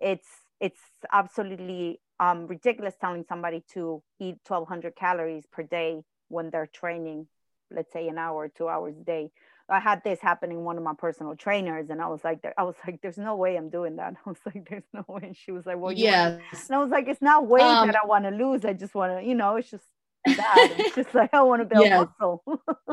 it's 0.00 0.28
it's 0.60 0.80
absolutely 1.12 2.00
um, 2.20 2.46
ridiculous 2.46 2.94
telling 3.00 3.24
somebody 3.28 3.64
to 3.74 4.02
eat 4.20 4.38
1200 4.46 4.94
calories 4.94 5.44
per 5.50 5.62
day 5.62 6.02
when 6.28 6.50
they're 6.50 6.66
training 6.66 7.26
let's 7.70 7.92
say 7.92 8.08
an 8.08 8.18
hour 8.18 8.48
two 8.48 8.68
hours 8.68 8.94
a 8.96 9.04
day 9.04 9.30
i 9.68 9.80
had 9.80 10.02
this 10.04 10.20
happen 10.20 10.50
in 10.50 10.58
one 10.58 10.76
of 10.76 10.82
my 10.82 10.94
personal 10.96 11.34
trainers 11.34 11.90
and 11.90 12.00
i 12.00 12.06
was 12.06 12.22
like 12.22 12.44
i 12.56 12.62
was 12.62 12.74
like 12.86 13.00
there's 13.02 13.18
no 13.18 13.34
way 13.34 13.56
i'm 13.56 13.68
doing 13.68 13.96
that 13.96 14.14
i 14.26 14.28
was 14.28 14.38
like 14.46 14.68
there's 14.68 14.84
no 14.92 15.04
way 15.08 15.22
and 15.24 15.36
she 15.36 15.50
was 15.50 15.66
like 15.66 15.78
well 15.78 15.92
yeah 15.92 16.38
and 16.50 16.70
i 16.70 16.78
was 16.78 16.90
like 16.90 17.08
it's 17.08 17.22
not 17.22 17.46
weight 17.46 17.62
um, 17.62 17.88
that 17.88 17.96
i 17.96 18.06
want 18.06 18.24
to 18.24 18.30
lose 18.30 18.64
i 18.64 18.72
just 18.72 18.94
want 18.94 19.18
to 19.18 19.26
you 19.26 19.34
know 19.34 19.56
it's 19.56 19.70
just 19.70 19.84
that. 20.36 20.74
It's 20.78 20.94
just 20.94 21.14
like 21.14 21.34
I 21.34 21.42
want 21.42 21.60
to 21.60 21.66
build 21.66 21.84
yeah. 21.86 22.04
muscle. 22.04 22.42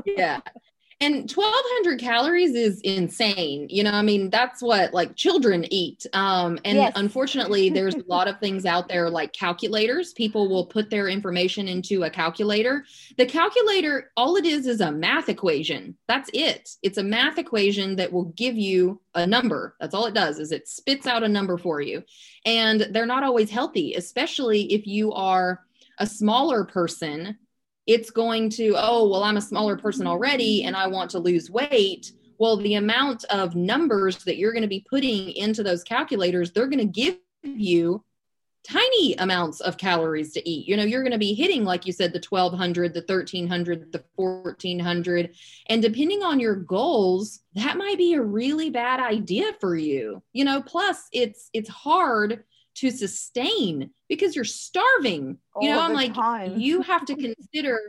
yeah. 0.06 0.42
And 1.02 1.32
1200 1.32 2.00
calories 2.00 2.54
is 2.54 2.80
insane. 2.82 3.66
You 3.72 3.84
know, 3.84 3.92
I 3.92 4.04
mean, 4.04 4.30
that's 4.30 4.62
what 4.62 4.94
like 4.94 5.16
children 5.16 5.66
eat. 5.74 6.06
Um, 6.14 6.60
and 6.64 6.78
yes. 6.78 6.94
unfortunately, 6.96 7.72
there's 7.72 7.96
a 7.96 8.04
lot 8.06 8.28
of 8.28 8.40
things 8.40 8.68
out 8.68 8.88
there 8.88 9.10
like 9.10 9.34
calculators. 9.34 10.14
People 10.14 10.48
will 10.48 10.68
put 10.68 10.92
their 10.92 11.08
information 11.08 11.68
into 11.68 12.04
a 12.04 12.10
calculator. 12.12 12.86
The 13.18 13.26
calculator, 13.26 14.12
all 14.16 14.36
it 14.36 14.46
is 14.46 14.68
is 14.68 14.80
a 14.80 14.92
math 14.92 15.28
equation. 15.28 15.98
That's 16.08 16.30
it. 16.36 16.70
It's 16.84 17.00
a 17.00 17.04
math 17.04 17.40
equation 17.40 17.96
that 17.96 18.14
will 18.14 18.26
give 18.26 18.56
you 18.56 19.02
a 19.16 19.26
number. 19.26 19.76
That's 19.80 19.96
all 19.96 20.06
it 20.06 20.14
does 20.14 20.38
is 20.38 20.52
it 20.52 20.68
spits 20.68 21.08
out 21.08 21.24
a 21.24 21.28
number 21.28 21.58
for 21.58 21.82
you. 21.82 22.04
And 22.46 22.82
they're 22.92 23.08
not 23.08 23.24
always 23.24 23.50
healthy, 23.50 23.96
especially 23.96 24.72
if 24.72 24.86
you 24.86 25.14
are 25.14 25.62
a 25.98 26.06
smaller 26.06 26.64
person, 26.64 27.38
it's 27.88 28.12
going 28.12 28.50
to, 28.52 28.76
oh, 28.78 29.08
well, 29.10 29.24
I'm 29.24 29.38
a 29.38 29.42
smaller 29.42 29.78
person 29.78 30.08
already 30.08 30.64
and 30.64 30.76
I 30.76 30.88
want 30.88 31.12
to 31.12 31.20
lose 31.20 31.50
weight. 31.50 32.12
Well, 32.38 32.58
the 32.58 32.76
amount 32.76 33.24
of 33.26 33.56
numbers 33.56 34.24
that 34.24 34.38
you're 34.38 34.54
going 34.54 34.64
to 34.64 34.68
be 34.68 34.86
putting 34.90 35.32
into 35.32 35.64
those 35.64 35.84
calculators, 35.84 36.52
they're 36.52 36.68
going 36.68 36.80
to 36.80 36.86
give 36.86 37.18
you 37.44 38.04
tiny 38.68 39.16
amounts 39.16 39.60
of 39.62 39.78
calories 39.78 40.34
to 40.34 40.50
eat. 40.50 40.68
You 40.68 40.78
know, 40.78 40.84
you're 40.84 41.02
going 41.02 41.12
to 41.12 41.18
be 41.18 41.34
hitting, 41.34 41.64
like 41.64 41.86
you 41.86 41.94
said, 41.94 42.14
the 42.14 42.24
1200, 42.28 42.94
the 42.94 43.00
1300, 43.00 43.92
the 43.92 44.04
1400. 44.16 45.36
And 45.68 45.82
depending 45.82 46.24
on 46.24 46.40
your 46.40 46.56
goals, 46.56 47.40
that 47.56 47.78
might 47.78 47.98
be 47.98 48.14
a 48.14 48.22
really 48.22 48.70
bad 48.70 49.00
idea 49.00 49.54
for 49.60 49.76
you. 49.76 50.22
You 50.34 50.46
know, 50.46 50.62
plus 50.62 51.08
it's, 51.12 51.50
it's 51.54 51.70
hard 51.70 52.44
to 52.76 52.92
sustain 52.92 53.92
because 54.10 54.36
you're 54.36 54.46
starving. 54.46 55.38
All 55.54 55.64
you 55.64 55.70
know, 55.70 55.82
I'm 55.82 55.94
like, 55.94 56.14
time. 56.14 56.60
you 56.60 56.82
have 56.82 57.06
to 57.06 57.16
consider, 57.16 57.80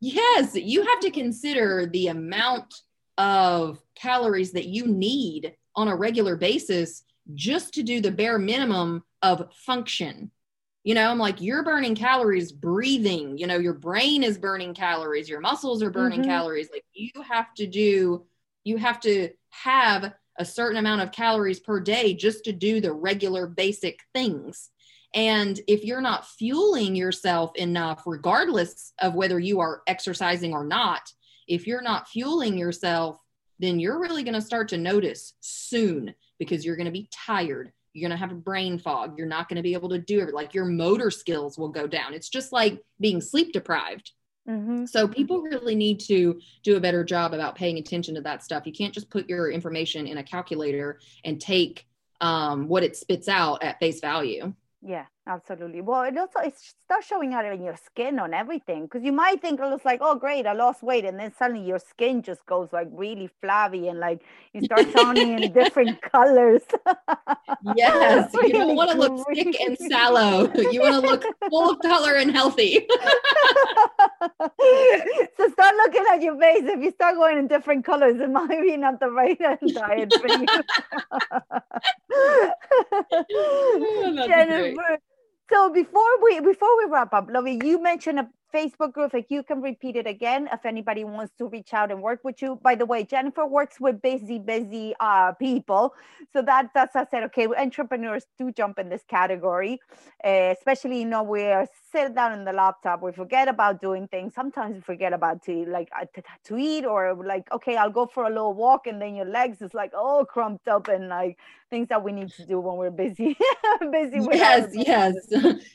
yes, 0.00 0.54
you 0.54 0.84
have 0.86 1.00
to 1.00 1.10
consider 1.10 1.86
the 1.86 2.08
amount 2.08 2.74
of 3.16 3.82
calories 3.94 4.52
that 4.52 4.66
you 4.66 4.86
need 4.86 5.54
on 5.74 5.88
a 5.88 5.96
regular 5.96 6.36
basis 6.36 7.04
just 7.34 7.74
to 7.74 7.82
do 7.82 8.00
the 8.00 8.10
bare 8.10 8.38
minimum 8.38 9.02
of 9.22 9.52
function. 9.54 10.30
You 10.84 10.94
know, 10.94 11.10
I'm 11.10 11.18
like, 11.18 11.40
you're 11.40 11.64
burning 11.64 11.94
calories 11.94 12.52
breathing. 12.52 13.36
You 13.36 13.46
know, 13.46 13.58
your 13.58 13.74
brain 13.74 14.22
is 14.22 14.38
burning 14.38 14.72
calories, 14.72 15.28
your 15.28 15.40
muscles 15.40 15.82
are 15.82 15.90
burning 15.90 16.20
mm-hmm. 16.20 16.30
calories. 16.30 16.68
Like, 16.72 16.84
you 16.94 17.10
have 17.22 17.52
to 17.54 17.66
do, 17.66 18.24
you 18.64 18.76
have 18.78 19.00
to 19.00 19.30
have 19.50 20.14
a 20.38 20.44
certain 20.44 20.78
amount 20.78 21.02
of 21.02 21.12
calories 21.12 21.60
per 21.60 21.80
day 21.80 22.14
just 22.14 22.44
to 22.44 22.52
do 22.52 22.80
the 22.80 22.92
regular 22.92 23.46
basic 23.46 24.00
things. 24.14 24.70
And 25.14 25.58
if 25.66 25.84
you're 25.84 26.00
not 26.00 26.26
fueling 26.26 26.94
yourself 26.94 27.56
enough, 27.56 28.02
regardless 28.06 28.92
of 29.00 29.14
whether 29.14 29.38
you 29.38 29.60
are 29.60 29.82
exercising 29.86 30.52
or 30.52 30.64
not, 30.64 31.02
if 31.46 31.66
you're 31.66 31.82
not 31.82 32.08
fueling 32.08 32.58
yourself, 32.58 33.18
then 33.58 33.80
you're 33.80 34.00
really 34.00 34.22
going 34.22 34.34
to 34.34 34.40
start 34.40 34.68
to 34.68 34.78
notice 34.78 35.34
soon 35.40 36.14
because 36.38 36.64
you're 36.64 36.76
going 36.76 36.86
to 36.86 36.92
be 36.92 37.08
tired. 37.12 37.72
You're 37.92 38.08
going 38.08 38.16
to 38.16 38.22
have 38.22 38.32
a 38.32 38.40
brain 38.40 38.78
fog. 38.78 39.18
You're 39.18 39.26
not 39.26 39.48
going 39.48 39.56
to 39.56 39.62
be 39.62 39.72
able 39.72 39.88
to 39.88 39.98
do 39.98 40.20
it. 40.20 40.34
Like 40.34 40.54
your 40.54 40.66
motor 40.66 41.10
skills 41.10 41.58
will 41.58 41.70
go 41.70 41.86
down. 41.86 42.14
It's 42.14 42.28
just 42.28 42.52
like 42.52 42.80
being 43.00 43.20
sleep 43.20 43.52
deprived. 43.52 44.12
Mm-hmm. 44.48 44.86
So 44.86 45.06
people 45.06 45.42
really 45.42 45.74
need 45.74 46.00
to 46.00 46.40
do 46.62 46.76
a 46.76 46.80
better 46.80 47.04
job 47.04 47.34
about 47.34 47.54
paying 47.54 47.78
attention 47.78 48.14
to 48.14 48.20
that 48.22 48.42
stuff. 48.42 48.66
You 48.66 48.72
can't 48.72 48.94
just 48.94 49.10
put 49.10 49.28
your 49.28 49.50
information 49.50 50.06
in 50.06 50.18
a 50.18 50.22
calculator 50.22 51.00
and 51.24 51.40
take 51.40 51.86
um, 52.20 52.66
what 52.66 52.82
it 52.82 52.96
spits 52.96 53.28
out 53.28 53.62
at 53.62 53.78
face 53.78 54.00
value. 54.00 54.54
Yeah, 54.80 55.04
absolutely. 55.28 55.80
Well, 55.82 56.02
it 56.02 56.16
also 56.16 56.40
it 56.40 56.56
starts 56.58 57.06
showing 57.06 57.34
out 57.34 57.44
in 57.44 57.62
your 57.62 57.76
skin 57.76 58.18
on 58.18 58.34
everything 58.34 58.84
because 58.84 59.04
you 59.04 59.12
might 59.12 59.40
think 59.40 59.60
oh, 59.62 59.74
it's 59.74 59.84
like, 59.84 60.00
oh, 60.02 60.14
great, 60.14 60.46
I 60.46 60.54
lost 60.54 60.82
weight, 60.82 61.04
and 61.04 61.18
then 61.18 61.32
suddenly 61.38 61.64
your 61.66 61.78
skin 61.78 62.22
just 62.22 62.44
goes 62.46 62.72
like 62.72 62.88
really 62.90 63.28
flabby 63.40 63.88
and 63.88 64.00
like 64.00 64.22
you 64.52 64.62
start 64.62 64.86
turning 64.96 65.38
in 65.40 65.52
different 65.52 66.00
colors. 66.02 66.62
yes, 67.76 68.34
really 68.34 68.48
you 68.52 68.54
don't 68.54 68.74
want 68.76 68.90
to 68.90 68.98
look 68.98 69.26
thick 69.32 69.60
and 69.60 69.76
sallow. 69.78 70.50
You 70.68 70.80
want 70.80 70.94
to 70.94 71.10
look 71.10 71.24
full 71.50 71.70
of 71.70 71.78
color 71.80 72.14
and 72.14 72.30
healthy. 72.30 72.86
so 75.36 75.48
start 75.50 75.74
looking 75.76 76.04
at 76.10 76.20
your 76.22 76.38
face. 76.38 76.62
If 76.64 76.82
you 76.82 76.90
start 76.90 77.14
going 77.16 77.38
in 77.38 77.46
different 77.48 77.84
colors, 77.84 78.20
it 78.20 78.30
might 78.30 78.60
be 78.60 78.76
not 78.76 79.00
the 79.00 79.10
right 79.10 79.38
diet 79.38 80.12
for 80.20 80.28
you. 80.28 80.46
oh, 83.34 84.26
Jennifer, 84.26 84.98
so 85.50 85.70
before 85.72 86.22
we 86.22 86.40
before 86.40 86.76
we 86.78 86.90
wrap 86.90 87.12
up, 87.14 87.28
Lovey, 87.30 87.58
you 87.62 87.82
mentioned 87.82 88.20
a 88.20 88.28
Facebook 88.52 88.92
group. 88.92 89.12
Like 89.12 89.30
you 89.30 89.42
can 89.42 89.60
repeat 89.60 89.96
it 89.96 90.06
again 90.06 90.48
if 90.52 90.64
anybody 90.64 91.04
wants 91.04 91.32
to 91.38 91.46
reach 91.46 91.72
out 91.74 91.90
and 91.90 92.02
work 92.02 92.20
with 92.24 92.40
you. 92.42 92.58
By 92.62 92.74
the 92.74 92.86
way, 92.86 93.04
Jennifer 93.04 93.46
works 93.46 93.80
with 93.80 94.00
busy, 94.02 94.38
busy 94.38 94.94
uh, 95.00 95.32
people. 95.32 95.94
So 96.32 96.42
that 96.42 96.70
that's 96.74 96.96
I 96.96 97.06
said, 97.10 97.24
okay, 97.24 97.46
entrepreneurs 97.46 98.26
do 98.38 98.52
jump 98.52 98.78
in 98.78 98.88
this 98.88 99.02
category, 99.08 99.80
uh, 100.24 100.54
especially 100.56 101.00
you 101.00 101.06
know 101.06 101.22
we're 101.22 101.66
sitting 101.92 102.14
down 102.14 102.32
in 102.38 102.44
the 102.44 102.52
laptop. 102.52 103.02
We 103.02 103.12
forget 103.12 103.48
about 103.48 103.80
doing 103.80 104.08
things. 104.08 104.34
Sometimes 104.34 104.74
we 104.74 104.80
forget 104.80 105.12
about 105.12 105.42
to 105.44 105.64
like 105.66 105.88
uh, 105.98 106.06
to, 106.14 106.22
to 106.44 106.58
eat 106.58 106.84
or 106.84 107.14
like 107.24 107.50
okay, 107.52 107.76
I'll 107.76 107.90
go 107.90 108.06
for 108.06 108.24
a 108.24 108.28
little 108.28 108.54
walk, 108.54 108.86
and 108.86 109.00
then 109.00 109.14
your 109.14 109.26
legs 109.26 109.62
is 109.62 109.74
like 109.74 109.92
all 109.94 110.24
crumped 110.24 110.68
up 110.68 110.88
and 110.88 111.08
like 111.08 111.38
things 111.70 111.88
that 111.88 112.02
we 112.02 112.12
need 112.12 112.30
to 112.32 112.46
do 112.46 112.60
when 112.60 112.76
we're 112.76 112.90
busy. 112.90 113.36
busy. 113.92 114.26
yes, 114.32 114.70
yes. 114.72 115.14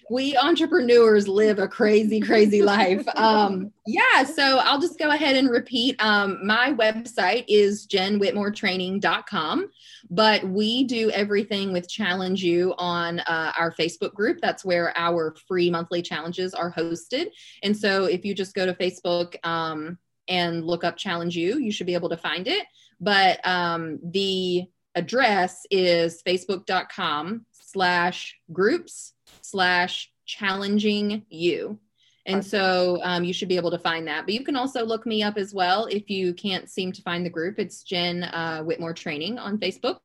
we 0.09 0.35
entrepreneurs 0.37 1.27
live 1.27 1.59
a 1.59 1.67
crazy, 1.67 2.19
crazy 2.19 2.61
life. 2.61 3.05
Um, 3.23 3.71
yeah, 3.85 4.23
so 4.23 4.57
I'll 4.57 4.81
just 4.81 4.99
go 4.99 5.09
ahead 5.09 5.35
and 5.35 5.49
repeat. 5.49 5.95
Um, 6.03 6.45
my 6.45 6.73
website 6.73 7.45
is 7.47 7.87
jenwhitmoretraining.com, 7.87 9.69
but 10.09 10.43
we 10.43 10.83
do 10.83 11.09
everything 11.11 11.71
with 11.71 11.87
Challenge 11.87 12.43
You 12.43 12.73
on 12.77 13.19
uh, 13.19 13.53
our 13.57 13.71
Facebook 13.71 14.13
group. 14.13 14.39
That's 14.41 14.65
where 14.65 14.97
our 14.97 15.35
free 15.47 15.69
monthly 15.69 16.01
challenges 16.01 16.53
are 16.53 16.73
hosted. 16.73 17.27
And 17.61 17.75
so 17.75 18.05
if 18.05 18.25
you 18.25 18.33
just 18.33 18.55
go 18.55 18.65
to 18.65 18.73
Facebook 18.73 19.35
um, 19.45 19.97
and 20.27 20.65
look 20.65 20.83
up 20.83 20.97
Challenge 20.97 21.35
You, 21.35 21.59
you 21.59 21.71
should 21.71 21.87
be 21.87 21.93
able 21.93 22.09
to 22.09 22.17
find 22.17 22.47
it. 22.47 22.65
But 22.99 23.45
um, 23.47 23.99
the 24.03 24.65
address 24.95 25.65
is 25.71 26.21
facebook.com 26.23 27.45
slash 27.51 28.35
groups 28.51 29.13
slash 29.41 30.11
challenging 30.25 31.25
you. 31.29 31.79
And 32.25 32.45
so 32.45 32.99
um, 33.03 33.25
you 33.25 33.33
should 33.33 33.49
be 33.49 33.57
able 33.57 33.71
to 33.71 33.77
find 33.77 34.07
that. 34.07 34.25
But 34.25 34.33
you 34.33 34.45
can 34.45 34.55
also 34.55 34.85
look 34.85 35.05
me 35.05 35.23
up 35.23 35.37
as 35.37 35.53
well 35.53 35.85
if 35.87 36.09
you 36.09 36.33
can't 36.33 36.69
seem 36.69 36.91
to 36.93 37.01
find 37.01 37.25
the 37.25 37.29
group. 37.29 37.59
It's 37.59 37.83
Jen 37.83 38.23
uh, 38.23 38.61
Whitmore 38.63 38.93
Training 38.93 39.37
on 39.39 39.57
Facebook. 39.57 39.99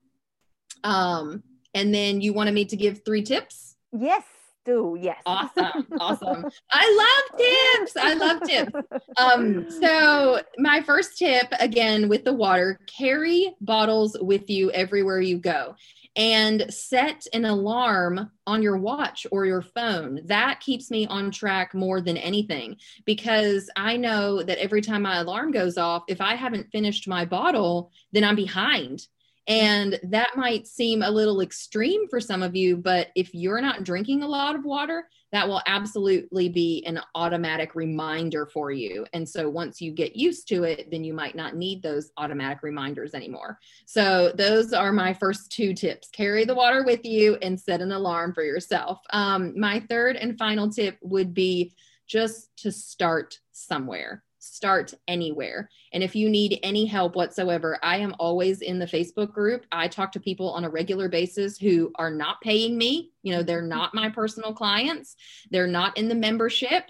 Um, 0.82 1.44
and 1.74 1.94
then 1.94 2.20
you 2.20 2.32
wanted 2.32 2.54
me 2.54 2.64
to 2.64 2.76
give 2.76 3.04
three 3.04 3.22
tips? 3.22 3.76
Yes, 3.92 4.24
do. 4.68 4.96
Yes. 5.00 5.22
Awesome. 5.26 5.86
Awesome. 6.00 6.46
I 6.70 7.24
love 7.30 7.38
tips. 7.38 7.96
I 7.96 8.14
love 8.14 8.42
tips. 8.42 8.72
Um, 9.16 9.70
so, 9.80 10.40
my 10.58 10.80
first 10.82 11.18
tip 11.18 11.46
again 11.58 12.08
with 12.08 12.24
the 12.24 12.32
water 12.32 12.80
carry 12.86 13.54
bottles 13.60 14.16
with 14.20 14.48
you 14.48 14.70
everywhere 14.70 15.20
you 15.20 15.38
go 15.38 15.74
and 16.16 16.72
set 16.72 17.26
an 17.32 17.44
alarm 17.44 18.30
on 18.46 18.62
your 18.62 18.76
watch 18.76 19.26
or 19.30 19.44
your 19.44 19.62
phone. 19.62 20.20
That 20.26 20.60
keeps 20.60 20.90
me 20.90 21.06
on 21.06 21.30
track 21.30 21.74
more 21.74 22.00
than 22.00 22.16
anything 22.16 22.76
because 23.04 23.70
I 23.76 23.96
know 23.96 24.42
that 24.42 24.58
every 24.58 24.82
time 24.82 25.02
my 25.02 25.18
alarm 25.18 25.52
goes 25.52 25.78
off, 25.78 26.04
if 26.08 26.20
I 26.20 26.34
haven't 26.34 26.70
finished 26.70 27.08
my 27.08 27.24
bottle, 27.24 27.90
then 28.12 28.24
I'm 28.24 28.36
behind. 28.36 29.06
And 29.48 29.98
that 30.02 30.36
might 30.36 30.66
seem 30.66 31.02
a 31.02 31.10
little 31.10 31.40
extreme 31.40 32.06
for 32.08 32.20
some 32.20 32.42
of 32.42 32.54
you, 32.54 32.76
but 32.76 33.08
if 33.16 33.34
you're 33.34 33.62
not 33.62 33.82
drinking 33.82 34.22
a 34.22 34.28
lot 34.28 34.54
of 34.54 34.66
water, 34.66 35.08
that 35.32 35.48
will 35.48 35.62
absolutely 35.66 36.50
be 36.50 36.84
an 36.86 37.00
automatic 37.14 37.74
reminder 37.74 38.44
for 38.44 38.70
you. 38.70 39.06
And 39.14 39.26
so 39.26 39.48
once 39.48 39.80
you 39.80 39.92
get 39.92 40.14
used 40.14 40.48
to 40.48 40.64
it, 40.64 40.90
then 40.90 41.02
you 41.02 41.14
might 41.14 41.34
not 41.34 41.56
need 41.56 41.82
those 41.82 42.10
automatic 42.18 42.62
reminders 42.62 43.14
anymore. 43.14 43.58
So 43.86 44.32
those 44.34 44.74
are 44.74 44.92
my 44.92 45.14
first 45.14 45.50
two 45.50 45.72
tips 45.72 46.10
carry 46.10 46.44
the 46.44 46.54
water 46.54 46.84
with 46.84 47.04
you 47.06 47.36
and 47.40 47.58
set 47.58 47.80
an 47.80 47.92
alarm 47.92 48.34
for 48.34 48.42
yourself. 48.42 49.00
Um, 49.10 49.58
my 49.58 49.80
third 49.80 50.16
and 50.16 50.38
final 50.38 50.70
tip 50.70 50.98
would 51.00 51.32
be 51.32 51.74
just 52.06 52.54
to 52.58 52.72
start 52.72 53.38
somewhere 53.52 54.24
start 54.54 54.94
anywhere. 55.06 55.68
And 55.92 56.02
if 56.02 56.14
you 56.14 56.28
need 56.28 56.58
any 56.62 56.86
help 56.86 57.16
whatsoever, 57.16 57.78
I 57.82 57.98
am 57.98 58.14
always 58.18 58.60
in 58.60 58.78
the 58.78 58.86
Facebook 58.86 59.32
group. 59.32 59.66
I 59.72 59.88
talk 59.88 60.12
to 60.12 60.20
people 60.20 60.50
on 60.50 60.64
a 60.64 60.70
regular 60.70 61.08
basis 61.08 61.58
who 61.58 61.92
are 61.96 62.10
not 62.10 62.40
paying 62.40 62.76
me. 62.76 63.10
You 63.22 63.34
know, 63.34 63.42
they're 63.42 63.62
not 63.62 63.94
my 63.94 64.08
personal 64.08 64.52
clients, 64.52 65.16
they're 65.50 65.66
not 65.66 65.96
in 65.96 66.08
the 66.08 66.14
membership. 66.14 66.84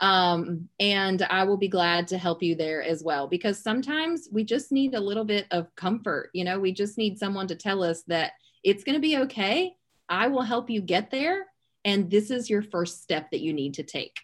Um, 0.00 0.68
and 0.80 1.22
I 1.22 1.44
will 1.44 1.56
be 1.56 1.68
glad 1.68 2.08
to 2.08 2.18
help 2.18 2.42
you 2.42 2.56
there 2.56 2.82
as 2.82 3.04
well 3.04 3.28
because 3.28 3.62
sometimes 3.62 4.28
we 4.32 4.42
just 4.44 4.72
need 4.72 4.94
a 4.94 5.00
little 5.00 5.24
bit 5.24 5.46
of 5.50 5.74
comfort. 5.76 6.30
You 6.34 6.44
know, 6.44 6.58
we 6.58 6.72
just 6.72 6.98
need 6.98 7.18
someone 7.18 7.46
to 7.46 7.54
tell 7.54 7.82
us 7.84 8.02
that 8.08 8.32
it's 8.64 8.82
going 8.82 8.96
to 8.96 9.00
be 9.00 9.18
okay. 9.18 9.76
I 10.08 10.28
will 10.28 10.42
help 10.42 10.68
you 10.68 10.80
get 10.80 11.10
there. 11.10 11.46
And 11.84 12.10
this 12.10 12.30
is 12.30 12.50
your 12.50 12.62
first 12.62 13.02
step 13.02 13.30
that 13.30 13.40
you 13.40 13.52
need 13.52 13.74
to 13.74 13.82
take. 13.82 14.16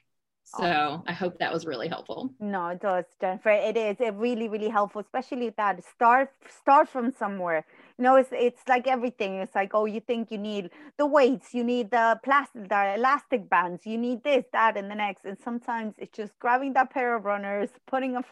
So 0.58 1.02
I 1.06 1.12
hope 1.12 1.38
that 1.38 1.52
was 1.52 1.64
really 1.64 1.86
helpful. 1.86 2.34
No, 2.40 2.68
it 2.68 2.80
does, 2.80 3.04
Jennifer. 3.20 3.50
It 3.50 3.76
is. 3.76 4.00
It 4.00 4.14
really, 4.14 4.48
really 4.48 4.68
helpful, 4.68 5.00
especially 5.00 5.50
that 5.56 5.84
start 5.84 6.30
start 6.60 6.88
from 6.88 7.12
somewhere. 7.12 7.64
You 7.98 8.04
know, 8.04 8.16
it's 8.16 8.30
it's 8.32 8.62
like 8.68 8.88
everything. 8.88 9.36
It's 9.36 9.54
like, 9.54 9.70
oh, 9.74 9.84
you 9.84 10.00
think 10.00 10.32
you 10.32 10.38
need 10.38 10.70
the 10.98 11.06
weights, 11.06 11.54
you 11.54 11.62
need 11.62 11.92
the 11.92 12.18
plastic, 12.24 12.68
the 12.68 12.94
elastic 12.96 13.48
bands, 13.48 13.86
you 13.86 13.96
need 13.96 14.24
this, 14.24 14.44
that, 14.52 14.76
and 14.76 14.90
the 14.90 14.96
next. 14.96 15.24
And 15.24 15.38
sometimes 15.38 15.94
it's 15.98 16.16
just 16.16 16.36
grabbing 16.40 16.72
that 16.72 16.90
pair 16.90 17.14
of 17.14 17.24
runners, 17.24 17.70
putting 17.86 18.16
a 18.16 18.24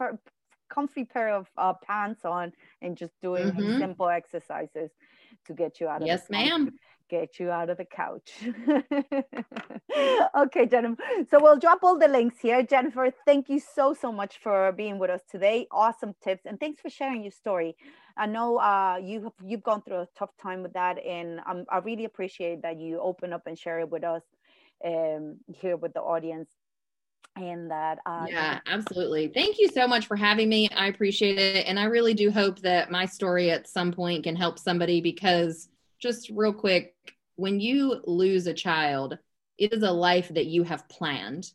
comfy 0.69 1.05
pair 1.05 1.35
of 1.35 1.47
uh, 1.57 1.75
pants 1.75 2.25
on, 2.25 2.53
and 2.83 2.97
just 2.97 3.13
doing 3.23 3.53
mm-hmm. 3.53 3.79
simple 3.79 4.09
exercises 4.09 4.91
to 5.47 5.53
get 5.53 5.79
you 5.79 5.87
out 5.87 6.03
of. 6.03 6.09
Yes, 6.09 6.29
ma'am 6.31 6.73
get 7.09 7.39
you 7.39 7.51
out 7.51 7.71
of 7.71 7.79
the 7.79 7.85
couch. 7.85 8.33
okay, 10.37 10.67
Jennifer. 10.67 11.03
So 11.31 11.43
we'll 11.43 11.59
drop 11.59 11.81
all 11.83 11.99
the 11.99 12.09
links 12.09 12.39
here. 12.41 12.63
Jennifer, 12.63 13.11
thank 13.27 13.49
you 13.49 13.61
so, 13.61 13.95
so 13.95 14.13
much 14.13 14.39
for 14.39 14.73
being 14.73 14.99
with 14.99 15.11
us 15.11 15.23
today. 15.31 15.67
Awesome 15.71 16.15
tips. 16.23 16.47
And 16.47 16.61
thanks 16.61 16.81
for 16.81 16.91
sharing 16.91 17.23
your 17.23 17.33
story. 17.33 17.77
I 18.17 18.27
know 18.27 18.59
uh, 18.59 18.99
you 19.03 19.25
have, 19.25 19.33
you've 19.45 19.63
gone 19.63 19.83
through 19.83 20.01
a 20.01 20.09
tough 20.19 20.31
time 20.41 20.63
with 20.63 20.73
that. 20.75 20.99
And 21.05 21.41
um, 21.49 21.65
I 21.71 21.79
really 21.79 22.05
appreciate 22.05 22.63
that 22.63 22.79
you 22.79 23.01
open 23.01 23.33
up 23.33 23.47
and 23.47 23.59
share 23.59 23.81
it 23.81 23.91
with 23.91 24.05
us 24.05 24.23
um, 24.85 25.37
here 25.49 25.77
with 25.77 25.95
the 25.95 26.01
audience 26.01 26.51
and 27.37 27.71
that 27.71 27.99
uh, 28.07 28.27
yeah 28.29 28.59
absolutely 28.67 29.29
thank 29.29 29.59
you 29.59 29.69
so 29.69 29.87
much 29.87 30.07
for 30.07 30.17
having 30.17 30.49
me 30.49 30.69
i 30.77 30.87
appreciate 30.87 31.39
it 31.39 31.67
and 31.67 31.79
i 31.79 31.85
really 31.85 32.15
do 32.15 32.31
hope 32.31 32.59
that 32.61 32.91
my 32.91 33.07
story 33.07 33.51
at 33.51 33.69
some 33.69 33.93
point 33.93 34.25
can 34.25 34.35
help 34.35 34.59
somebody 34.59 35.01
because 35.01 35.69
just 36.01 36.31
real 36.31 36.53
quick 36.53 36.95
when 37.37 37.61
you 37.61 38.01
lose 38.05 38.47
a 38.47 38.55
child 38.55 39.19
it 39.59 39.73
is 39.73 39.83
a 39.83 39.91
life 39.91 40.29
that 40.29 40.47
you 40.47 40.63
have 40.63 40.89
planned. 40.89 41.53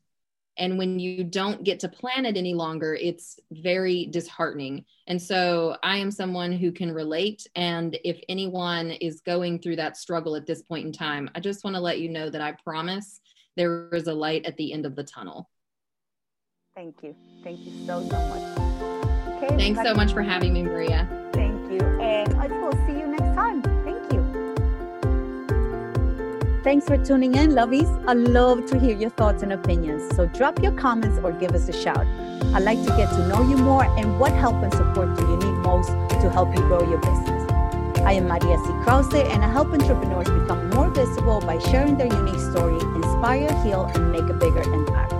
And 0.57 0.77
when 0.77 0.99
you 0.99 1.23
don't 1.23 1.63
get 1.63 1.79
to 1.79 1.89
plan 1.89 2.27
it 2.27 2.37
any 2.37 2.53
longer 2.53 2.93
it's 2.93 3.39
very 3.49 4.05
disheartening. 4.05 4.85
And 5.07 5.19
so 5.19 5.77
i 5.81 5.97
am 5.97 6.11
someone 6.11 6.51
who 6.51 6.71
can 6.71 6.91
relate. 6.91 7.47
And 7.55 7.97
if 8.03 8.19
anyone 8.29 8.91
is 8.91 9.21
going 9.21 9.59
through 9.59 9.77
that 9.77 9.97
struggle 9.97 10.35
at 10.35 10.45
this 10.45 10.61
point 10.61 10.85
in 10.85 10.91
time 10.91 11.29
i 11.33 11.39
just 11.39 11.63
want 11.63 11.75
to 11.75 11.81
let 11.81 11.99
you 11.99 12.09
know 12.09 12.29
that 12.29 12.41
i 12.41 12.51
promise 12.63 13.19
there 13.55 13.89
is 13.93 14.07
a 14.07 14.13
light 14.13 14.45
at 14.45 14.57
the 14.57 14.73
end 14.73 14.85
of 14.85 14.95
the 14.95 15.03
tunnel. 15.03 15.49
Thank 16.75 17.01
you. 17.03 17.15
Thank 17.43 17.59
you 17.61 17.71
so 17.85 18.07
so 18.09 18.19
much. 18.27 18.59
Okay 19.35 19.57
thanks 19.57 19.81
so 19.81 19.95
much 19.95 20.13
for 20.13 20.21
having 20.21 20.53
me 20.53 20.61
maria. 20.61 21.07
Thank 21.33 21.71
you. 21.71 21.79
And 21.99 22.31
i 22.35 22.47
will 22.47 22.73
see 22.85 22.99
you 22.99 23.07
Thanks 26.63 26.85
for 26.85 26.97
tuning 26.97 27.35
in, 27.35 27.49
lovies. 27.51 27.89
I 28.07 28.13
love 28.13 28.67
to 28.67 28.79
hear 28.79 28.95
your 28.95 29.09
thoughts 29.09 29.43
and 29.43 29.51
opinions. 29.51 30.15
So 30.15 30.27
drop 30.27 30.63
your 30.63 30.71
comments 30.71 31.19
or 31.21 31.33
give 31.33 31.51
us 31.51 31.67
a 31.67 31.73
shout. 31.73 32.07
I'd 32.55 32.63
like 32.63 32.81
to 32.85 32.89
get 32.95 33.09
to 33.09 33.27
know 33.27 33.41
you 33.41 33.57
more 33.57 33.83
and 33.83 34.17
what 34.17 34.31
help 34.31 34.55
and 34.63 34.73
support 34.73 35.13
do 35.17 35.27
you 35.27 35.35
need 35.35 35.57
most 35.67 35.89
to 35.89 36.29
help 36.31 36.55
you 36.55 36.61
grow 36.61 36.89
your 36.89 36.99
business. 36.99 37.51
I 38.03 38.13
am 38.13 38.29
Maria 38.29 38.57
C. 38.59 38.71
Krause, 38.85 39.13
and 39.13 39.43
I 39.43 39.51
help 39.51 39.73
entrepreneurs 39.73 40.29
become 40.29 40.69
more 40.69 40.89
visible 40.89 41.41
by 41.41 41.59
sharing 41.59 41.97
their 41.97 42.07
unique 42.07 42.39
story, 42.39 42.79
inspire, 42.95 43.51
heal, 43.61 43.83
and 43.93 44.13
make 44.13 44.29
a 44.29 44.33
bigger 44.33 44.61
impact. 44.61 45.11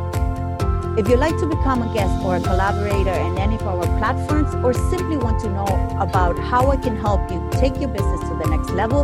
If 0.97 1.09
you'd 1.09 1.19
like 1.19 1.37
to 1.39 1.45
become 1.45 1.81
a 1.81 1.93
guest 1.93 2.23
or 2.23 2.37
a 2.37 2.39
collaborator 2.39 3.11
in 3.11 3.37
any 3.37 3.55
of 3.55 3.67
our 3.67 3.83
platforms, 3.97 4.55
or 4.63 4.73
simply 4.73 5.17
want 5.17 5.41
to 5.41 5.49
know 5.49 5.97
about 5.99 6.39
how 6.39 6.71
I 6.71 6.77
can 6.77 6.95
help 6.95 7.29
you 7.29 7.45
take 7.51 7.81
your 7.81 7.89
business 7.89 8.21
to 8.29 8.39
the 8.41 8.47
next 8.49 8.69
level, 8.69 9.03